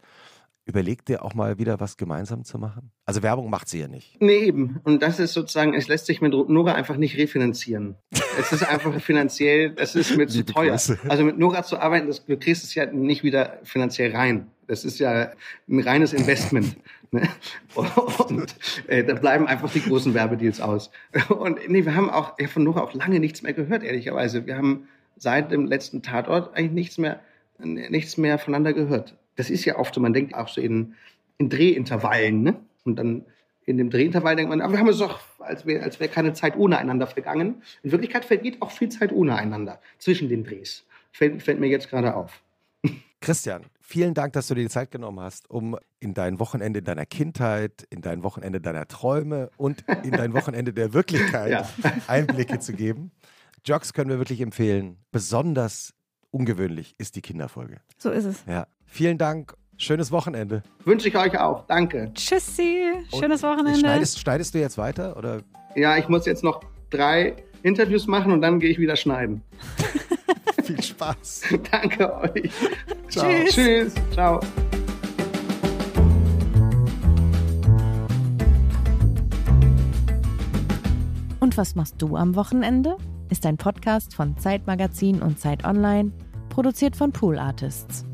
Überlegt 0.65 1.09
dir 1.09 1.23
auch 1.25 1.33
mal 1.33 1.57
wieder 1.57 1.79
was 1.79 1.97
gemeinsam 1.97 2.43
zu 2.43 2.59
machen? 2.59 2.91
Also 3.05 3.23
Werbung 3.23 3.49
macht 3.49 3.67
sie 3.67 3.79
ja 3.79 3.87
nicht. 3.87 4.21
Nee, 4.21 4.45
eben. 4.45 4.79
Und 4.83 5.01
das 5.01 5.19
ist 5.19 5.33
sozusagen, 5.33 5.73
es 5.73 5.87
lässt 5.87 6.05
sich 6.05 6.21
mit 6.21 6.33
Nora 6.33 6.73
einfach 6.73 6.97
nicht 6.97 7.17
refinanzieren. 7.17 7.95
es 8.39 8.51
ist 8.51 8.67
einfach 8.67 8.93
finanziell, 9.01 9.71
das 9.71 9.95
ist 9.95 10.15
mir 10.15 10.27
zu 10.27 10.45
teuer. 10.45 10.71
Grüße. 10.71 10.99
Also 11.07 11.23
mit 11.23 11.39
Nora 11.39 11.63
zu 11.63 11.79
arbeiten, 11.79 12.07
das, 12.07 12.25
du 12.25 12.37
kriegst 12.37 12.63
es 12.63 12.75
ja 12.75 12.85
nicht 12.85 13.23
wieder 13.23 13.59
finanziell 13.63 14.15
rein. 14.15 14.51
Das 14.71 14.85
ist 14.85 14.99
ja 14.99 15.31
ein 15.69 15.79
reines 15.79 16.13
Investment. 16.13 16.77
Ne? 17.11 17.27
Und 17.75 18.55
äh, 18.87 19.03
da 19.03 19.15
bleiben 19.15 19.45
einfach 19.45 19.69
die 19.69 19.81
großen 19.81 20.13
Werbedeals 20.13 20.61
aus. 20.61 20.91
Und 21.27 21.59
nee, 21.67 21.83
wir 21.83 21.93
haben 21.93 22.09
auch 22.09 22.39
ja, 22.39 22.47
von 22.47 22.63
Nora 22.63 22.81
auch 22.81 22.93
lange 22.93 23.19
nichts 23.19 23.41
mehr 23.41 23.51
gehört, 23.51 23.83
ehrlicherweise. 23.83 24.47
Wir 24.47 24.55
haben 24.55 24.87
seit 25.17 25.51
dem 25.51 25.65
letzten 25.65 26.01
Tatort 26.01 26.55
eigentlich 26.55 26.71
nichts 26.71 26.97
mehr, 26.97 27.19
nichts 27.59 28.15
mehr 28.15 28.39
voneinander 28.39 28.71
gehört 28.71 29.15
das 29.35 29.49
ist 29.49 29.65
ja 29.65 29.77
oft 29.77 29.93
so, 29.93 30.01
man 30.01 30.13
denkt 30.13 30.35
auch 30.35 30.47
so 30.47 30.61
in, 30.61 30.93
in 31.37 31.49
Drehintervallen, 31.49 32.43
ne? 32.43 32.55
Und 32.83 32.97
dann 32.97 33.25
in 33.65 33.77
dem 33.77 33.89
Drehintervall 33.89 34.35
denkt 34.35 34.49
man, 34.49 34.61
aber 34.61 34.73
wir 34.73 34.79
haben 34.79 34.87
es 34.87 34.97
doch, 34.97 35.19
als 35.39 35.65
wäre 35.65 35.83
als 35.83 35.99
wär 35.99 36.07
keine 36.07 36.33
Zeit 36.33 36.57
ohne 36.57 36.77
einander 36.77 37.07
vergangen. 37.07 37.61
In 37.83 37.91
Wirklichkeit 37.91 38.25
vergeht 38.25 38.61
auch 38.61 38.71
viel 38.71 38.89
Zeit 38.89 39.11
ohne 39.11 39.35
einander 39.35 39.79
zwischen 39.97 40.29
den 40.29 40.43
Drehs. 40.43 40.83
Fällt, 41.11 41.43
fällt 41.43 41.59
mir 41.59 41.67
jetzt 41.67 41.89
gerade 41.89 42.15
auf. 42.15 42.41
Christian, 43.21 43.65
vielen 43.91 44.13
Dank, 44.13 44.33
dass 44.33 44.47
du 44.47 44.55
dir 44.55 44.63
die 44.63 44.69
Zeit 44.69 44.89
genommen 44.89 45.19
hast, 45.19 45.49
um 45.49 45.77
in 45.99 46.13
dein 46.13 46.39
Wochenende 46.39 46.81
deiner 46.81 47.05
Kindheit, 47.05 47.85
in 47.89 48.01
dein 48.01 48.23
Wochenende 48.23 48.61
deiner 48.61 48.87
Träume 48.87 49.49
und 49.57 49.83
in 50.03 50.11
dein 50.11 50.33
Wochenende 50.33 50.71
der 50.71 50.93
Wirklichkeit 50.93 51.51
ja. 51.51 51.69
Einblicke 52.07 52.59
zu 52.59 52.73
geben. 52.73 53.11
Jogs 53.65 53.93
können 53.93 54.09
wir 54.09 54.17
wirklich 54.17 54.39
empfehlen. 54.39 54.97
Besonders 55.11 55.93
ungewöhnlich 56.31 56.95
ist 56.97 57.17
die 57.17 57.21
Kinderfolge. 57.21 57.81
So 57.97 58.09
ist 58.11 58.25
es. 58.25 58.43
Ja. 58.47 58.65
Vielen 58.85 59.17
Dank. 59.17 59.55
Schönes 59.77 60.11
Wochenende. 60.11 60.63
Wünsche 60.85 61.09
ich 61.09 61.17
euch 61.17 61.37
auch. 61.37 61.65
Danke. 61.67 62.11
Tschüssi. 62.13 62.93
Schönes 63.19 63.43
Wochenende. 63.43 63.77
Schneidest, 63.77 64.19
schneidest 64.19 64.53
du 64.53 64.59
jetzt 64.59 64.77
weiter? 64.77 65.17
Oder? 65.17 65.41
Ja, 65.75 65.97
ich 65.97 66.07
muss 66.07 66.25
jetzt 66.25 66.43
noch 66.43 66.61
drei 66.89 67.35
Interviews 67.61 68.07
machen 68.07 68.31
und 68.31 68.41
dann 68.41 68.59
gehe 68.59 68.69
ich 68.69 68.79
wieder 68.79 68.95
schneiden. 68.95 69.41
Viel 70.63 70.81
Spaß. 70.81 71.43
Danke 71.71 72.13
euch. 72.15 72.51
Ciao. 73.09 73.25
Tschüss. 73.27 73.53
Tschüss. 73.53 73.93
Ciao. 74.13 74.39
Und 81.39 81.57
was 81.57 81.75
machst 81.75 81.95
du 81.97 82.15
am 82.15 82.35
Wochenende? 82.35 82.97
Ist 83.29 83.45
ein 83.45 83.57
Podcast 83.57 84.13
von 84.13 84.37
Zeitmagazin 84.37 85.21
und 85.21 85.39
Zeit 85.39 85.65
Online, 85.65 86.11
produziert 86.49 86.95
von 86.95 87.11
Pool 87.11 87.39
Artists. 87.39 88.05